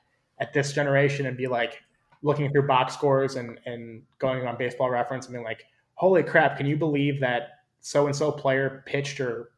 at 0.41 0.53
this 0.53 0.73
generation 0.73 1.27
and 1.27 1.37
be 1.37 1.47
like 1.47 1.83
looking 2.23 2.51
through 2.51 2.67
box 2.67 2.95
scores 2.95 3.37
and 3.37 3.59
and 3.67 4.03
going 4.19 4.47
on 4.47 4.57
baseball 4.57 4.91
reference 4.91 5.27
and 5.27 5.35
being 5.35 5.45
like 5.45 5.65
holy 5.95 6.23
crap 6.23 6.57
can 6.57 6.67
you 6.67 6.77
believe 6.77 7.21
that 7.21 7.61
so 7.81 8.07
and 8.07 8.15
so 8.15 8.31
player 8.31 8.83
pitched 8.87 9.21
or 9.21 9.51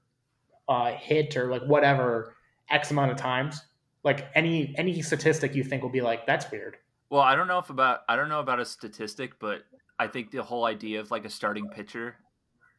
uh, 0.68 0.92
hit 0.92 1.36
or 1.36 1.50
like 1.50 1.62
whatever 1.62 2.36
x 2.70 2.92
amount 2.92 3.10
of 3.10 3.16
times 3.16 3.62
like 4.04 4.28
any 4.34 4.74
any 4.78 5.02
statistic 5.02 5.54
you 5.54 5.64
think 5.64 5.82
will 5.82 5.90
be 5.90 6.00
like 6.00 6.26
that's 6.26 6.50
weird 6.50 6.76
Well, 7.10 7.22
I 7.22 7.34
don't 7.34 7.48
know 7.48 7.58
if 7.58 7.70
about 7.70 8.00
I 8.08 8.14
don't 8.14 8.28
know 8.28 8.38
about 8.38 8.60
a 8.60 8.64
statistic, 8.64 9.38
but 9.40 9.62
I 9.98 10.06
think 10.06 10.30
the 10.30 10.42
whole 10.42 10.64
idea 10.64 11.00
of 11.00 11.10
like 11.10 11.24
a 11.24 11.30
starting 11.30 11.68
pitcher 11.68 12.14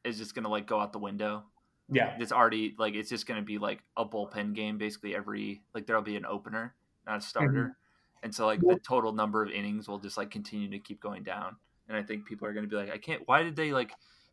is 0.06 0.18
just 0.18 0.34
gonna 0.34 0.50
like 0.50 0.66
go 0.66 0.80
out 0.80 0.94
the 0.94 1.00
window. 1.00 1.44
yeah 1.90 2.16
It's 2.18 2.32
already 2.32 2.74
like 2.80 2.96
it's 2.96 3.10
just 3.10 3.28
gonna 3.28 3.42
be 3.42 3.58
like 3.58 3.84
a 3.98 4.06
bullpen 4.06 4.56
game 4.56 4.78
basically 4.78 5.16
every 5.16 5.62
like 5.76 5.86
there'll 5.86 6.02
be 6.02 6.16
an 6.16 6.26
opener, 6.26 6.74
not 7.06 7.18
a 7.18 7.22
starter. 7.22 7.52
Mm-hmm. 7.52 8.24
And 8.24 8.34
so 8.34 8.46
like 8.46 8.62
the 8.62 8.80
total 8.80 9.12
number 9.12 9.44
of 9.44 9.52
innings 9.52 9.90
will 9.90 10.00
just 10.00 10.16
like 10.16 10.32
continue 10.32 10.70
to 10.70 10.80
keep 10.80 11.02
going 11.02 11.24
down. 11.24 11.58
And 11.90 11.98
I 11.98 12.04
think 12.04 12.26
people 12.26 12.48
are 12.48 12.54
gonna 12.54 12.68
be 12.68 12.78
like, 12.78 12.90
I 12.90 12.98
can't 12.98 13.24
why 13.26 13.44
did 13.44 13.58
they 13.58 13.74
like 13.74 13.92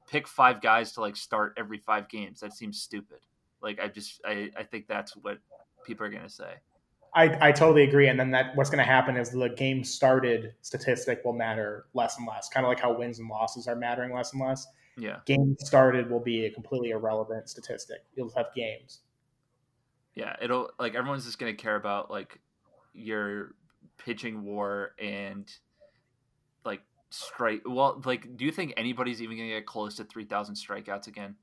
pick 0.08 0.28
five 0.28 0.62
guys 0.62 0.92
to 0.92 1.00
like 1.00 1.16
start 1.16 1.54
every 1.56 1.78
five 1.78 2.08
games? 2.08 2.38
That 2.38 2.52
seems 2.52 2.80
stupid. 2.80 3.18
Like 3.60 3.80
I 3.80 3.88
just 3.88 4.20
I, 4.24 4.50
I 4.56 4.62
think 4.62 4.86
that's 4.86 5.16
what 5.16 5.38
people 5.84 6.06
are 6.06 6.10
gonna 6.10 6.28
say. 6.28 6.54
I, 7.14 7.48
I 7.48 7.52
totally 7.52 7.84
agree. 7.84 8.08
And 8.08 8.18
then 8.18 8.30
that 8.32 8.54
what's 8.56 8.70
going 8.70 8.78
to 8.78 8.84
happen 8.84 9.16
is 9.16 9.30
the 9.30 9.48
game 9.48 9.82
started 9.82 10.54
statistic 10.62 11.22
will 11.24 11.32
matter 11.32 11.86
less 11.94 12.18
and 12.18 12.26
less, 12.26 12.48
kind 12.48 12.64
of 12.64 12.68
like 12.68 12.80
how 12.80 12.96
wins 12.96 13.18
and 13.18 13.28
losses 13.28 13.66
are 13.66 13.76
mattering 13.76 14.12
less 14.14 14.32
and 14.32 14.42
less. 14.42 14.66
Yeah, 14.96 15.18
Game 15.26 15.56
started 15.60 16.10
will 16.10 16.20
be 16.20 16.46
a 16.46 16.50
completely 16.50 16.90
irrelevant 16.90 17.48
statistic. 17.48 17.98
You'll 18.16 18.32
have 18.36 18.46
games. 18.54 19.00
yeah. 20.14 20.34
It'll 20.42 20.70
like 20.78 20.94
everyone's 20.96 21.24
just 21.24 21.38
gonna 21.38 21.54
care 21.54 21.76
about 21.76 22.10
like 22.10 22.40
your 22.94 23.54
pitching 23.96 24.42
war 24.42 24.94
and 24.98 25.48
like 26.64 26.80
strike. 27.10 27.62
Well, 27.64 28.02
like, 28.04 28.36
do 28.36 28.44
you 28.44 28.50
think 28.50 28.74
anybody's 28.76 29.22
even 29.22 29.36
gonna 29.36 29.50
get 29.50 29.66
close 29.66 29.96
to 29.96 30.04
three 30.04 30.24
thousand 30.24 30.56
strikeouts 30.56 31.06
again? 31.06 31.36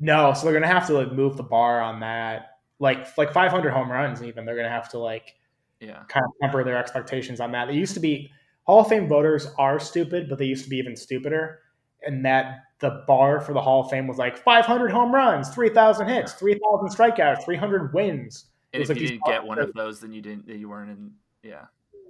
No, 0.00 0.32
so 0.32 0.44
they're 0.44 0.52
going 0.52 0.62
to 0.62 0.68
have 0.68 0.86
to 0.86 0.92
like 0.94 1.12
move 1.12 1.36
the 1.36 1.42
bar 1.42 1.80
on 1.80 1.98
that. 2.00 2.57
Like 2.78 3.16
like 3.18 3.32
500 3.32 3.70
home 3.70 3.90
runs, 3.90 4.22
even 4.22 4.44
they're 4.44 4.54
going 4.54 4.66
to 4.66 4.70
have 4.70 4.88
to 4.90 4.98
like 4.98 5.34
Yeah, 5.80 6.02
kind 6.08 6.24
of 6.24 6.30
temper 6.40 6.62
their 6.64 6.78
expectations 6.78 7.40
on 7.40 7.52
that. 7.52 7.68
They 7.68 7.74
used 7.74 7.94
to 7.94 8.00
be 8.00 8.30
Hall 8.64 8.80
of 8.80 8.88
Fame 8.88 9.08
voters 9.08 9.48
are 9.58 9.80
stupid, 9.80 10.28
but 10.28 10.38
they 10.38 10.44
used 10.44 10.64
to 10.64 10.70
be 10.70 10.76
even 10.76 10.94
stupider. 10.94 11.60
And 12.02 12.24
that 12.24 12.60
the 12.80 13.02
bar 13.08 13.40
for 13.40 13.52
the 13.52 13.60
Hall 13.60 13.82
of 13.84 13.90
Fame 13.90 14.06
was 14.06 14.18
like 14.18 14.38
500 14.38 14.90
home 14.92 15.12
runs, 15.12 15.48
3,000 15.48 16.06
hits, 16.08 16.34
3,000 16.34 16.88
strikeouts, 16.96 17.44
300 17.44 17.92
wins. 17.92 18.46
It 18.72 18.76
and 18.76 18.80
was 18.80 18.90
if 18.90 18.96
like 18.96 19.02
you 19.02 19.08
didn't 19.08 19.24
get 19.24 19.44
one 19.44 19.58
of 19.58 19.72
those, 19.74 20.00
then 20.00 20.12
you 20.12 20.22
didn't. 20.22 20.46
You 20.46 20.68
weren't 20.68 20.90
in. 20.90 21.10
Yeah, 21.42 21.64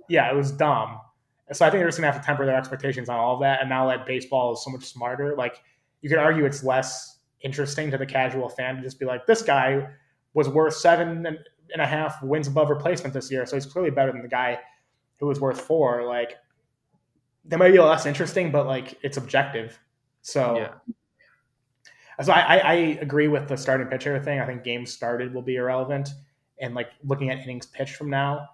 Yeah, 0.08 0.30
it 0.30 0.36
was 0.36 0.50
dumb. 0.52 1.00
So 1.52 1.64
I 1.64 1.70
think 1.70 1.80
they're 1.80 1.88
just 1.88 1.98
gonna 1.98 2.12
have 2.12 2.20
to 2.20 2.26
temper 2.26 2.44
their 2.44 2.56
expectations 2.56 3.08
on 3.08 3.18
all 3.18 3.34
of 3.34 3.40
that. 3.40 3.60
And 3.60 3.70
now 3.70 3.86
that 3.88 4.04
baseball 4.04 4.52
is 4.52 4.62
so 4.64 4.70
much 4.70 4.84
smarter, 4.84 5.34
like 5.36 5.62
you 6.02 6.08
could 6.10 6.18
argue 6.18 6.44
it's 6.44 6.62
less 6.64 7.20
interesting 7.40 7.90
to 7.92 7.98
the 7.98 8.06
casual 8.06 8.48
fan 8.48 8.76
to 8.76 8.82
just 8.82 8.98
be 8.98 9.06
like, 9.06 9.26
this 9.26 9.42
guy 9.42 9.88
was 10.38 10.48
worth 10.48 10.74
seven 10.74 11.26
and 11.26 11.38
and 11.72 11.82
a 11.82 11.86
half 11.86 12.22
wins 12.22 12.46
above 12.46 12.70
replacement 12.70 13.12
this 13.12 13.30
year, 13.30 13.44
so 13.44 13.56
he's 13.56 13.66
clearly 13.66 13.90
better 13.90 14.12
than 14.12 14.22
the 14.22 14.28
guy 14.28 14.58
who 15.18 15.26
was 15.26 15.40
worth 15.40 15.60
four. 15.60 16.06
Like 16.06 16.36
that 17.46 17.58
might 17.58 17.72
be 17.72 17.78
less 17.78 18.06
interesting, 18.06 18.50
but 18.50 18.66
like 18.66 18.96
it's 19.02 19.16
objective. 19.16 19.78
So 20.22 20.56
yeah, 20.56 20.94
so 22.22 22.32
I, 22.32 22.40
I, 22.40 22.56
I 22.56 22.74
agree 23.00 23.28
with 23.28 23.48
the 23.48 23.56
starting 23.56 23.88
pitcher 23.88 24.18
thing. 24.22 24.40
I 24.40 24.46
think 24.46 24.62
games 24.64 24.92
started 24.92 25.34
will 25.34 25.42
be 25.42 25.56
irrelevant, 25.56 26.10
and 26.60 26.74
like 26.74 26.90
looking 27.04 27.30
at 27.30 27.38
innings 27.40 27.66
pitched 27.66 27.96
from 27.96 28.08
now 28.08 28.48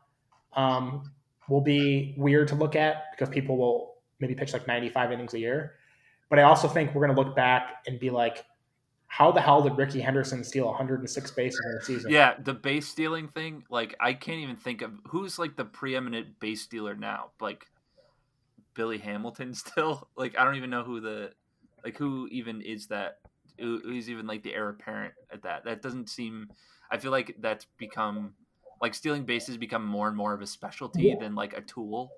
um, 0.54 1.10
will 1.48 1.60
be 1.60 2.14
weird 2.16 2.48
to 2.48 2.54
look 2.54 2.76
at 2.76 3.04
because 3.12 3.28
people 3.28 3.56
will 3.56 3.94
maybe 4.20 4.34
pitch 4.34 4.54
like 4.54 4.66
95 4.66 5.12
innings 5.12 5.34
a 5.34 5.38
year. 5.38 5.74
But 6.30 6.38
I 6.38 6.42
also 6.42 6.66
think 6.66 6.94
we're 6.94 7.06
going 7.06 7.14
to 7.14 7.22
look 7.22 7.36
back 7.36 7.84
and 7.86 8.00
be 8.00 8.10
like, 8.10 8.44
how 9.16 9.30
the 9.30 9.40
hell 9.40 9.62
did 9.62 9.76
Rickey 9.78 10.00
Henderson 10.00 10.42
steal 10.42 10.66
106 10.66 11.30
bases 11.30 11.60
in 11.70 11.78
a 11.80 11.84
season? 11.84 12.10
yeah. 12.10 12.34
The 12.42 12.52
base 12.52 12.88
stealing 12.88 13.28
thing, 13.28 13.62
like, 13.70 13.94
I 14.00 14.12
can't 14.12 14.40
even 14.40 14.56
think 14.56 14.82
of 14.82 14.90
who's 15.06 15.38
like 15.38 15.54
the 15.54 15.64
preeminent 15.64 16.40
base 16.40 16.62
stealer 16.62 16.96
now. 16.96 17.30
Like 17.40 17.64
Billy 18.74 18.98
Hamilton, 18.98 19.54
still. 19.64 20.08
Like, 20.16 20.36
I 20.36 20.44
don't 20.44 20.56
even 20.56 20.70
know 20.70 20.82
who 20.82 21.00
the 21.00 21.30
like 21.84 21.96
who 21.96 22.26
even 22.32 22.60
is 22.60 22.88
that. 22.88 23.18
Who, 23.60 23.78
who's 23.84 24.10
even 24.10 24.26
like 24.26 24.42
the 24.42 24.52
heir 24.52 24.68
apparent 24.70 25.14
at 25.32 25.42
that? 25.42 25.64
That 25.64 25.80
doesn't 25.80 26.08
seem. 26.08 26.48
I 26.90 26.98
feel 26.98 27.12
like 27.12 27.36
that's 27.38 27.66
become 27.78 28.34
like 28.82 28.94
stealing 28.94 29.24
bases 29.24 29.56
become 29.56 29.86
more 29.86 30.08
and 30.08 30.16
more 30.16 30.34
of 30.34 30.42
a 30.42 30.46
specialty 30.46 31.04
Yeah. 31.04 31.14
than 31.20 31.36
like 31.36 31.52
a 31.52 31.60
tool. 31.60 32.10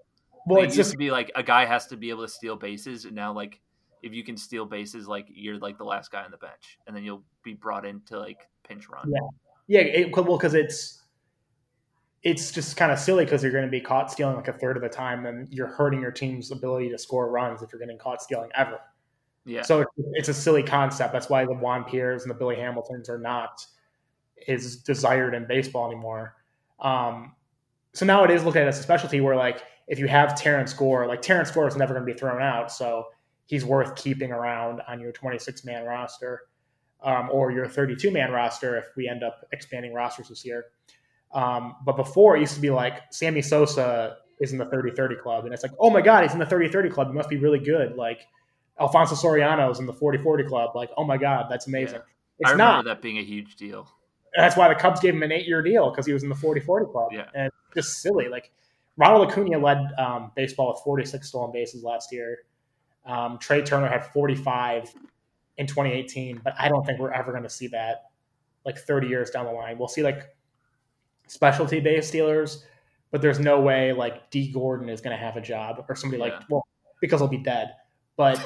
well, 0.47 0.61
Like, 0.61 0.68
it's 0.68 0.76
it 0.76 0.78
used 0.78 0.88
just 0.88 0.90
to 0.92 0.97
be 0.97 1.11
like 1.11 1.30
a 1.34 1.42
guy 1.42 1.66
has 1.66 1.86
to 1.88 1.97
be 1.99 2.09
able 2.09 2.22
to 2.22 2.28
steal 2.28 2.57
bases, 2.57 3.05
and 3.05 3.14
now 3.14 3.34
like 3.34 3.61
if 4.07 4.14
you 4.14 4.24
can 4.24 4.36
steal 4.36 4.64
bases, 4.64 5.09
like 5.09 5.26
you're 5.28 5.59
like 5.59 5.76
the 5.76 5.84
last 5.84 6.11
guy 6.11 6.22
on 6.22 6.30
the 6.30 6.36
bench, 6.36 6.78
and 6.86 6.96
then 6.96 7.04
you'll 7.04 7.24
be 7.42 7.54
brought 7.54 7.84
in 7.84 8.00
to 8.07 8.18
like 8.18 8.48
pinch 8.66 8.88
run. 8.88 9.11
Yeah. 9.12 9.80
yeah, 9.80 9.80
it, 9.80 10.16
well, 10.16 10.36
because 10.36 10.54
it's 10.54 11.02
it's 12.22 12.50
just 12.50 12.76
kind 12.76 12.90
of 12.90 12.98
silly 12.98 13.24
because 13.24 13.42
you're 13.42 13.52
going 13.52 13.64
to 13.64 13.70
be 13.70 13.80
caught 13.80 14.11
stealing 14.11 14.36
like 14.36 14.48
a 14.48 14.52
third 14.52 14.76
of 14.76 14.82
the 14.82 14.88
time, 14.88 15.26
and 15.26 15.52
you're 15.52 15.66
hurting 15.66 16.00
your 16.00 16.11
team's 16.11 16.50
ability 16.50 16.88
to 16.90 16.98
score 16.98 17.30
runs 17.30 17.62
if 17.62 17.72
you're 17.72 17.80
getting 17.80 17.98
caught 17.98 18.22
stealing 18.22 18.50
ever. 18.54 18.80
Yeah, 19.44 19.62
So 19.62 19.82
it's, 19.82 19.90
it's 20.14 20.28
a 20.28 20.34
silly 20.34 20.62
concept. 20.62 21.12
That's 21.12 21.28
why 21.28 21.44
the 21.44 21.52
Juan 21.52 21.84
Pierres 21.84 22.22
and 22.22 22.30
the 22.30 22.34
Billy 22.34 22.57
Hamiltons 22.57 23.09
are 23.09 23.18
not 23.18 23.64
is 24.46 24.78
desired 24.78 25.34
in 25.34 25.46
baseball 25.46 25.86
anymore. 25.86 26.34
Um, 26.80 27.32
so 27.92 28.04
now 28.04 28.24
it 28.24 28.30
is 28.30 28.44
looked 28.44 28.57
at 28.57 28.66
as 28.66 28.78
a 28.78 28.82
specialty 28.82 29.20
where 29.20 29.36
like 29.36 29.62
if 29.86 30.00
you 30.00 30.09
have 30.09 30.36
Terrance 30.36 30.72
Gore, 30.72 31.07
like 31.07 31.22
Terrance 31.22 31.50
Gore 31.52 31.68
is 31.68 31.76
never 31.76 31.94
going 31.94 32.04
to 32.04 32.12
be 32.12 32.18
thrown 32.18 32.42
out, 32.42 32.72
so 32.72 33.07
he's 33.47 33.64
worth 33.64 33.94
keeping 33.97 34.32
around 34.32 34.82
on 34.88 35.01
your 35.01 35.12
26 35.12 35.64
man 35.64 35.84
roster 35.84 36.42
um, 37.03 37.28
or 37.32 37.51
your 37.51 37.68
32 37.68 38.11
man 38.11 38.32
roster 38.32 38.76
if 38.76 38.86
we 38.97 39.09
end 39.09 39.22
up 39.22 39.47
expanding 39.53 39.94
rosters 39.94 40.28
this 40.28 40.44
year. 40.44 40.66
Um, 41.32 41.76
but 41.84 41.97
before 41.97 42.36
it 42.36 42.40
used 42.40 42.55
to 42.55 42.61
be 42.61 42.70
like 42.70 43.03
Sammy 43.11 43.42
Sosa 43.42 44.18
is 44.40 44.53
in 44.53 44.59
the 44.59 44.66
30 44.66 44.92
30 44.92 45.16
club, 45.16 45.44
and 45.44 45.55
it's 45.55 45.62
like, 45.62 45.72
oh 45.78 45.90
my 45.90 46.01
God, 46.01 46.22
he's 46.22 46.32
in 46.32 46.38
the 46.38 46.47
30 46.47 46.68
30 46.68 46.90
club. 46.90 47.09
He 47.09 47.14
must 47.14 47.28
be 47.28 47.36
really 47.36 47.59
good. 47.59 47.97
Like 47.97 48.26
Alfonso 48.80 49.14
Soriano 49.14 49.70
is 49.70 49.78
in 49.78 49.86
the 49.86 49.92
40 49.92 50.18
40 50.18 50.44
club. 50.44 50.74
Like, 50.74 50.90
oh 50.97 51.05
my 51.05 51.16
God, 51.16 51.47
that's 51.51 51.66
amazing. 51.66 52.01
It's 52.38 52.49
I 52.49 52.53
remember 52.53 52.76
not. 52.76 52.84
that 52.84 53.03
being 53.03 53.18
a 53.18 53.24
huge 53.24 53.57
deal. 53.57 53.90
That's 54.36 54.57
why 54.57 54.68
the 54.68 54.74
Cubs 54.74 55.01
gave 55.01 55.14
him 55.14 55.22
an 55.22 55.32
eight 55.32 55.47
year 55.47 55.62
deal 55.62 55.90
because 55.90 56.05
he 56.05 56.12
was 56.12 56.22
in 56.22 56.28
the 56.28 56.34
40 56.34 56.61
40 56.61 56.86
club. 56.92 57.09
Yeah. 57.12 57.26
And 57.34 57.51
just 57.74 58.01
silly. 58.03 58.28
Like, 58.28 58.51
Ronald 58.99 59.30
Acuna 59.30 59.59
led 59.59 59.78
um, 59.99 60.32
baseball 60.36 60.72
with 60.72 60.82
46 60.84 61.26
stolen 61.26 61.53
bases 61.53 61.82
last 61.82 62.12
year. 62.12 62.38
Um, 63.07 63.38
Trea 63.38 63.62
Turner 63.62 63.88
had 63.88 64.04
45 64.12 64.92
in 65.59 65.66
2018, 65.66 66.40
but 66.44 66.54
I 66.59 66.68
don't 66.68 66.84
think 66.84 66.98
we're 66.98 67.12
ever 67.12 67.30
going 67.30 67.44
to 67.44 67.48
see 67.50 67.68
that 67.68 68.07
like 68.64 68.78
30 68.78 69.07
years 69.07 69.30
down 69.30 69.46
the 69.46 69.52
line. 69.52 69.78
We'll 69.78 69.88
see 69.88 70.02
like 70.02 70.34
specialty 71.28 71.80
base 71.80 72.09
stealers, 72.09 72.64
but 73.12 73.22
there's 73.22 73.38
no 73.38 73.61
way 73.61 73.92
like 73.92 74.30
Dee 74.30 74.50
Gordon 74.50 74.88
is 74.88 75.00
going 75.00 75.16
to 75.16 75.22
have 75.22 75.36
a 75.36 75.40
job 75.40 75.84
or 75.88 75.94
somebody 75.94 76.20
Yeah. 76.22 76.30
like, 76.36 76.50
well, 76.50 76.66
because 77.00 77.20
he'll 77.20 77.28
be 77.28 77.38
dead. 77.38 77.74
But 78.16 78.38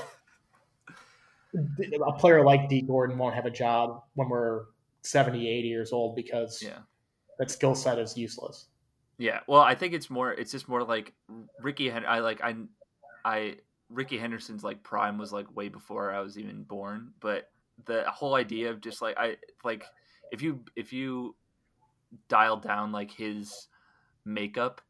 a 1.55 2.13
player 2.13 2.45
like 2.45 2.69
Dee 2.69 2.83
Gordon 2.83 3.19
won't 3.19 3.35
have 3.35 3.47
a 3.47 3.51
job 3.51 4.03
when 4.15 4.29
we're 4.29 4.65
70, 5.03 5.49
80 5.49 5.69
years 5.69 5.93
old 5.93 6.15
because 6.15 6.63
Yeah. 6.63 6.79
that 7.39 7.51
skill 7.51 7.75
set 7.75 7.99
is 7.99 8.17
useless. 8.17 8.67
Yeah, 9.19 9.41
well, 9.47 9.61
I 9.61 9.75
think 9.75 9.93
it's 9.93 10.09
more. 10.09 10.33
It's 10.33 10.51
just 10.53 10.67
more 10.69 10.83
like 10.83 11.13
Rickey. 11.61 11.91
Hen- 11.91 12.07
I 12.07 12.21
like 12.21 12.41
I, 12.41 12.57
I 13.25 13.57
Rickey 13.91 14.19
Henderson's 14.19 14.65
like 14.65 14.83
prime 14.83 15.19
was 15.19 15.33
like 15.33 15.55
way 15.57 15.69
before 15.69 16.13
I 16.13 16.21
was 16.21 16.39
even 16.39 16.63
born. 16.63 17.13
But 17.21 17.51
the 17.87 18.05
whole 18.09 18.35
idea 18.35 18.71
of 18.71 18.81
just 18.81 19.03
like 19.03 19.17
I 19.19 19.37
like 19.65 19.85
if 20.33 20.43
you 20.43 20.61
if 20.77 20.93
you 20.93 21.35
dial 22.29 22.57
down 22.57 22.93
like 22.93 23.11
his 23.11 23.69
makeup, 24.25 24.81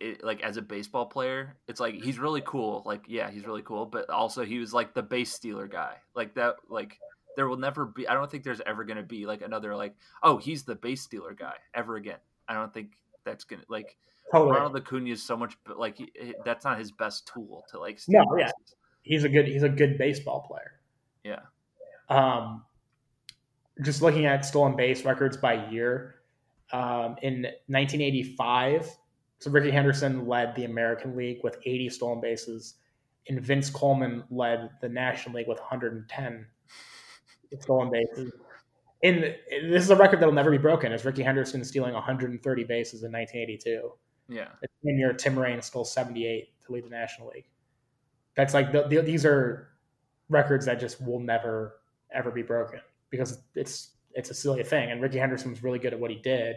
it, 0.00 0.22
like 0.24 0.42
as 0.42 0.56
a 0.56 0.62
baseball 0.62 1.06
player, 1.06 1.56
it's 1.68 1.80
like 1.80 1.94
he's 1.94 2.18
really 2.18 2.42
cool. 2.44 2.82
Like 2.86 3.04
yeah, 3.08 3.30
he's 3.30 3.46
really 3.46 3.62
cool. 3.62 3.86
But 3.86 4.08
also 4.10 4.44
he 4.44 4.58
was 4.58 4.72
like 4.72 4.94
the 4.94 5.02
base 5.02 5.32
stealer 5.32 5.66
guy. 5.66 5.96
Like 6.14 6.34
that. 6.34 6.56
Like 6.68 6.98
there 7.36 7.48
will 7.48 7.56
never 7.56 7.86
be. 7.86 8.06
I 8.06 8.14
don't 8.14 8.30
think 8.30 8.44
there's 8.44 8.60
ever 8.66 8.84
going 8.84 8.98
to 8.98 9.02
be 9.02 9.26
like 9.26 9.42
another 9.42 9.74
like 9.74 9.94
oh 10.22 10.36
he's 10.36 10.62
the 10.64 10.74
base 10.74 11.02
stealer 11.02 11.34
guy 11.34 11.54
ever 11.74 11.96
again. 11.96 12.18
I 12.48 12.54
don't 12.54 12.72
think 12.72 12.92
that's 13.24 13.44
gonna 13.44 13.62
like 13.68 13.96
Totally. 14.32 14.56
Ronald 14.56 14.76
Acuna 14.76 15.10
is 15.10 15.22
so 15.22 15.36
much 15.36 15.56
but, 15.64 15.78
like 15.78 15.98
that's 16.44 16.64
not 16.64 16.78
his 16.78 16.90
best 16.90 17.30
tool 17.32 17.64
to 17.70 17.78
like 17.78 18.00
No, 18.08 18.24
yeah. 18.38 18.50
He's 19.02 19.24
a 19.24 19.28
good 19.28 19.46
he's 19.46 19.62
a 19.62 19.68
good 19.68 19.98
baseball 19.98 20.46
player. 20.48 20.80
yeah 21.24 21.40
Um, 22.08 22.64
just 23.82 24.00
looking 24.00 24.26
at 24.26 24.44
stolen 24.44 24.76
base 24.76 25.04
records 25.04 25.36
by 25.36 25.68
year, 25.70 26.16
um, 26.72 27.16
in 27.22 27.42
1985, 27.66 28.88
so 29.38 29.50
Rickey 29.50 29.70
Henderson 29.70 30.26
led 30.26 30.54
the 30.54 30.64
American 30.64 31.16
League 31.16 31.40
with 31.42 31.58
80 31.64 31.90
stolen 31.90 32.20
bases, 32.20 32.74
and 33.28 33.40
Vince 33.40 33.68
Coleman 33.68 34.24
led 34.30 34.70
the 34.80 34.88
National 34.88 35.36
League 35.36 35.48
with 35.48 35.58
110 35.58 36.46
stolen 37.60 37.90
bases. 37.90 38.32
And 39.02 39.34
this 39.50 39.82
is 39.82 39.90
a 39.90 39.96
record 39.96 40.20
that 40.20 40.26
will 40.26 40.32
never 40.32 40.50
be 40.50 40.58
broken. 40.58 40.92
Is 40.92 41.04
Rickey 41.04 41.22
Henderson 41.22 41.64
stealing 41.64 41.92
130 41.92 42.64
bases 42.64 43.02
in 43.02 43.12
1982? 43.12 43.92
Yeah 44.28 44.48
The 44.60 44.68
same 44.84 44.98
year, 44.98 45.12
Tim 45.12 45.38
Raines 45.38 45.66
stole 45.66 45.84
78 45.84 46.48
to 46.66 46.72
lead 46.72 46.84
the 46.84 46.90
National 46.90 47.28
League. 47.28 47.46
That's 48.36 48.54
like 48.54 48.72
the, 48.72 48.86
the, 48.88 49.02
these 49.02 49.26
are 49.26 49.68
records 50.28 50.66
that 50.66 50.80
just 50.80 51.04
will 51.04 51.20
never 51.20 51.80
ever 52.14 52.30
be 52.30 52.42
broken 52.42 52.80
because 53.10 53.40
it's 53.54 53.90
it's 54.14 54.30
a 54.30 54.34
silly 54.34 54.62
thing. 54.64 54.90
And 54.90 55.00
Rickey 55.02 55.18
Henderson 55.18 55.50
was 55.50 55.62
really 55.62 55.78
good 55.78 55.92
at 55.92 56.00
what 56.00 56.10
he 56.10 56.16
did, 56.18 56.56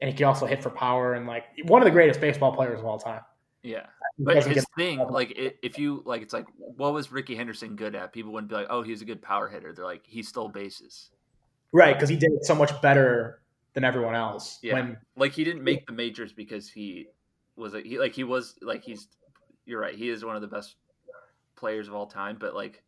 and 0.00 0.10
he 0.10 0.16
could 0.16 0.26
also 0.26 0.46
hit 0.46 0.62
for 0.62 0.70
power 0.70 1.14
and 1.14 1.26
like 1.26 1.44
one 1.64 1.80
of 1.82 1.86
the 1.86 1.90
greatest 1.92 2.20
baseball 2.20 2.52
players 2.52 2.80
of 2.80 2.86
all 2.86 2.98
time. 2.98 3.22
yeah 3.62 3.86
but 4.18 4.44
his 4.46 4.66
thing 4.76 4.98
like 5.10 5.32
if 5.36 5.78
you 5.78 6.02
like 6.04 6.22
it's 6.22 6.32
like 6.32 6.46
what 6.56 6.92
was 6.92 7.10
Rickey 7.10 7.34
Henderson 7.34 7.74
good 7.74 7.94
at 7.94 8.12
people 8.12 8.32
wouldn't 8.32 8.48
be 8.48 8.54
like 8.54 8.66
oh 8.70 8.82
he's 8.82 9.02
a 9.02 9.04
good 9.04 9.20
power 9.20 9.48
hitter 9.48 9.72
they're 9.72 9.84
like 9.84 10.02
he 10.06 10.22
stole 10.22 10.48
bases 10.48 11.10
right 11.72 11.94
because 11.94 12.08
he 12.08 12.16
did 12.16 12.30
it 12.32 12.44
so 12.44 12.54
much 12.54 12.80
better 12.80 13.40
than 13.74 13.84
everyone 13.84 14.14
else. 14.14 14.58
Yeah. 14.62 14.74
When 14.74 14.96
like 15.16 15.32
he 15.32 15.44
didn't 15.44 15.62
make 15.62 15.86
the 15.86 15.92
majors 15.92 16.32
because 16.32 16.68
he 16.70 17.08
was 17.56 17.74
a, 17.74 17.80
he 17.80 17.98
like 17.98 18.14
he 18.14 18.24
was 18.24 18.54
like 18.62 18.82
he's 18.82 19.08
you're 19.66 19.80
right 19.80 19.94
he 19.94 20.08
is 20.08 20.24
one 20.24 20.34
of 20.36 20.42
the 20.42 20.48
best 20.48 20.76
players 21.56 21.86
of 21.88 21.94
all 21.94 22.06
time 22.06 22.36
but 22.38 22.54
like 22.54 22.82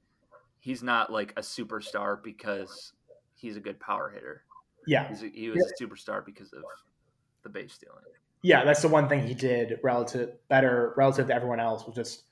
he's 0.59 0.82
not 0.82 1.11
like 1.12 1.32
a 1.37 1.41
superstar 1.41 2.20
because 2.22 2.93
he's 3.34 3.57
a 3.57 3.61
good 3.61 3.78
power 3.78 4.11
hitter 4.12 4.43
Yeah, 4.87 5.09
He's 5.09 5.22
a, 5.22 5.28
he 5.28 5.49
was 5.49 5.72
a 5.80 5.82
superstar 5.82 6.24
because 6.24 6.53
of 6.53 6.62
the 7.45 7.49
base 7.49 7.74
stealing. 7.74 8.03
yeah, 8.43 8.64
that's 8.64 8.82
the 8.82 8.89
one 8.89 9.09
thing 9.09 9.26
he 9.26 9.34
did 9.34 9.78
relative 9.82 10.30
better 10.49 10.93
relative 10.97 11.28
to 11.28 11.34
everyone 11.34 11.61
else 11.61 11.87
was 11.87 11.95
just 11.95 12.24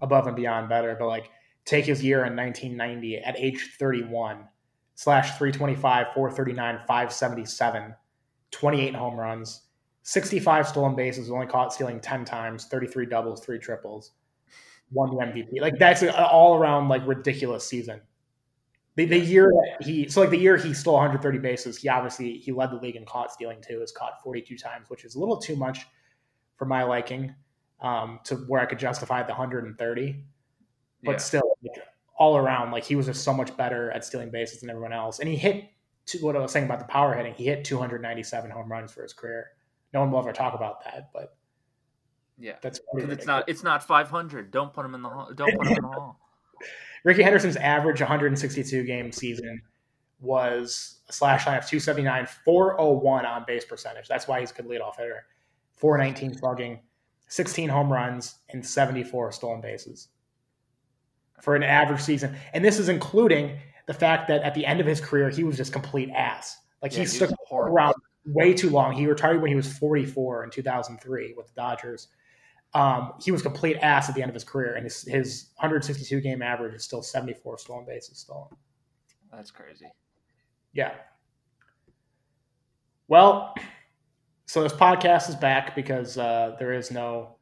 above 0.00 0.26
and 0.26 0.34
beyond 0.36 0.68
better. 0.68 0.96
But 0.98 1.08
like 1.08 1.30
take 1.66 1.84
his 1.84 2.02
year 2.02 2.24
in 2.24 2.34
1990 2.34 3.18
at 3.18 3.36
age 3.38 3.76
31, 3.78 4.48
slash 4.96 5.38
325, 5.38 6.12
439, 6.14 6.78
577, 6.86 7.94
28 8.50 8.94
home 8.94 9.16
runs, 9.16 9.62
65 10.02 10.66
stolen 10.68 10.96
bases, 10.96 11.30
only 11.30 11.46
caught 11.46 11.72
stealing 11.72 12.00
10 12.00 12.24
times, 12.24 12.64
33 12.64 13.06
doubles, 13.06 13.44
three 13.44 13.58
triples, 13.58 14.12
won 14.90 15.10
the 15.10 15.16
MVP. 15.16 15.60
Like 15.60 15.78
that's 15.78 16.02
an 16.02 16.10
all 16.10 16.56
around 16.56 16.88
like 16.88 17.06
ridiculous 17.06 17.66
season. 17.66 18.00
The, 18.96 19.04
the 19.04 19.18
year 19.18 19.52
that 19.52 19.86
he 19.86 20.08
so 20.08 20.22
like 20.22 20.30
the 20.30 20.38
year 20.38 20.56
he 20.56 20.72
stole 20.72 20.94
130 20.94 21.38
bases, 21.38 21.76
he 21.76 21.88
obviously 21.88 22.38
he 22.38 22.50
led 22.50 22.70
the 22.70 22.76
league 22.76 22.96
in 22.96 23.04
caught 23.04 23.30
stealing 23.30 23.60
too. 23.60 23.82
Is 23.82 23.92
caught 23.92 24.22
42 24.22 24.56
times, 24.56 24.88
which 24.88 25.04
is 25.04 25.16
a 25.16 25.20
little 25.20 25.36
too 25.36 25.54
much 25.56 25.86
for 26.56 26.64
my 26.64 26.82
liking, 26.82 27.34
um, 27.82 28.20
to 28.24 28.36
where 28.36 28.62
I 28.62 28.64
could 28.64 28.78
justify 28.78 29.22
the 29.22 29.34
130. 29.34 30.24
But 31.04 31.12
Yeah. 31.12 31.16
still, 31.18 31.58
all 32.18 32.36
around, 32.36 32.70
like 32.70 32.84
he 32.84 32.96
was 32.96 33.06
just 33.06 33.24
so 33.24 33.32
much 33.32 33.56
better 33.56 33.90
at 33.90 34.04
stealing 34.04 34.30
bases 34.30 34.60
than 34.60 34.70
everyone 34.70 34.92
else. 34.92 35.18
And 35.18 35.28
he 35.28 35.36
hit 35.36 35.64
to 36.06 36.18
what 36.18 36.36
I 36.36 36.40
was 36.40 36.52
saying 36.52 36.64
about 36.66 36.78
the 36.78 36.86
power 36.86 37.14
hitting. 37.14 37.34
He 37.34 37.44
hit 37.44 37.64
297 37.64 38.50
home 38.50 38.70
runs 38.70 38.92
for 38.92 39.02
his 39.02 39.12
career. 39.12 39.48
No 39.92 40.00
one 40.00 40.10
will 40.10 40.20
ever 40.20 40.32
talk 40.32 40.54
about 40.54 40.84
that, 40.84 41.10
but 41.12 41.36
Yeah. 42.38 42.56
that's 42.62 42.80
Because 42.94 43.10
it's 43.10 43.26
not 43.26 43.48
it's 43.48 43.62
not 43.62 43.82
500. 43.82 44.50
Don't 44.50 44.72
put 44.72 44.84
him 44.84 44.94
in 44.94 45.02
the 45.02 45.08
hall. 45.08 45.30
Don't 45.34 45.56
put 45.56 45.66
him 45.66 45.76
in 45.76 45.82
the 45.82 45.88
hall. 45.88 46.20
Rickey 47.04 47.22
Henderson's 47.22 47.56
average 47.56 48.00
162 48.00 48.84
game 48.84 49.12
season 49.12 49.60
was 50.20 51.00
a 51.08 51.12
slash 51.12 51.46
line 51.46 51.58
of 51.58 51.66
279, 51.66 52.26
401 52.44 53.26
on 53.26 53.44
base 53.46 53.64
percentage. 53.64 54.08
That's 54.08 54.26
why 54.26 54.40
he's 54.40 54.50
a 54.50 54.54
good 54.54 54.66
leadoff 54.66 54.96
hitter. 54.96 55.26
419 55.76 56.38
slugging, 56.38 56.80
16 57.28 57.68
home 57.68 57.92
runs, 57.92 58.36
and 58.48 58.64
74 58.64 59.32
stolen 59.32 59.60
bases 59.60 60.08
for 61.40 61.54
an 61.54 61.62
average 61.62 62.00
season. 62.00 62.36
And 62.52 62.64
this 62.64 62.78
is 62.78 62.88
including 62.88 63.58
the 63.86 63.94
fact 63.94 64.28
that 64.28 64.42
at 64.42 64.54
the 64.54 64.66
end 64.66 64.80
of 64.80 64.86
his 64.86 65.00
career, 65.00 65.30
he 65.30 65.44
was 65.44 65.56
just 65.56 65.72
complete 65.72 66.10
ass. 66.10 66.56
Like 66.82 66.92
Yeah, 66.92 66.98
he 66.98 67.04
he 67.04 67.08
stuck 67.08 67.30
around 67.52 67.94
way 68.26 68.52
too 68.52 68.70
long. 68.70 68.92
He 68.92 69.06
retired 69.06 69.40
when 69.40 69.50
he 69.50 69.56
was 69.56 69.72
44 69.78 70.44
in 70.44 70.50
2003 70.50 71.34
with 71.36 71.46
the 71.48 71.54
Dodgers. 71.54 72.08
Um, 72.74 73.12
he 73.22 73.30
was 73.30 73.42
complete 73.42 73.76
ass 73.78 74.08
at 74.08 74.14
the 74.14 74.22
end 74.22 74.28
of 74.28 74.34
his 74.34 74.44
career, 74.44 74.74
and 74.74 74.84
his, 74.84 75.02
his 75.02 75.50
162 75.56 76.20
game 76.20 76.42
average 76.42 76.74
is 76.74 76.84
still 76.84 77.02
74 77.02 77.58
stolen 77.58 77.86
bases 77.86 78.18
stolen. 78.18 78.48
That's 79.32 79.50
crazy. 79.50 79.86
Yeah. 80.72 80.92
Well, 83.08 83.54
so 84.46 84.62
this 84.62 84.72
podcast 84.72 85.28
is 85.28 85.36
back 85.36 85.74
because 85.74 86.18
uh, 86.18 86.56
there 86.58 86.72
is 86.72 86.90
no 86.90 87.36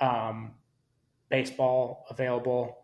um, 0.00 0.52
baseball 1.28 2.06
available. 2.08 2.79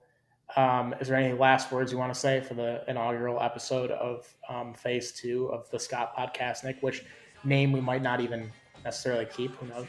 Um, 0.55 0.95
is 1.01 1.09
there 1.09 1.17
any 1.17 1.35
last 1.35 1.73
words 1.73 1.91
you 1.91 1.99
want 1.99 2.15
to 2.15 2.19
say 2.19 2.41
for 2.41 2.55
the 2.55 2.85
inaugural 2.89 3.41
episode 3.43 3.91
of 3.91 4.33
um, 4.49 4.75
Phase 4.75 5.13
Two 5.13 5.47
of 5.47 5.69
the 5.71 5.79
Scott 5.79 6.17
Podcast, 6.17 6.63
Nick? 6.65 6.81
Which 6.83 7.05
name 7.45 7.73
we 7.73 7.81
might 7.81 8.03
not 8.03 8.21
even 8.21 8.53
necessarily 8.85 9.27
keep? 9.27 9.55
Who 9.57 9.67
knows? 9.67 9.87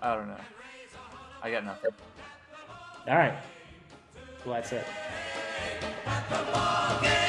I 0.00 0.16
don't 0.16 0.28
know. 0.28 0.40
I 1.42 1.50
got 1.50 1.64
nothing. 1.64 1.90
All 3.06 3.16
right. 3.16 3.34
Well, 4.44 4.54
that's 4.54 4.72
it. 4.72 4.84
the 6.30 6.52
ball 6.52 7.00
game. 7.02 7.23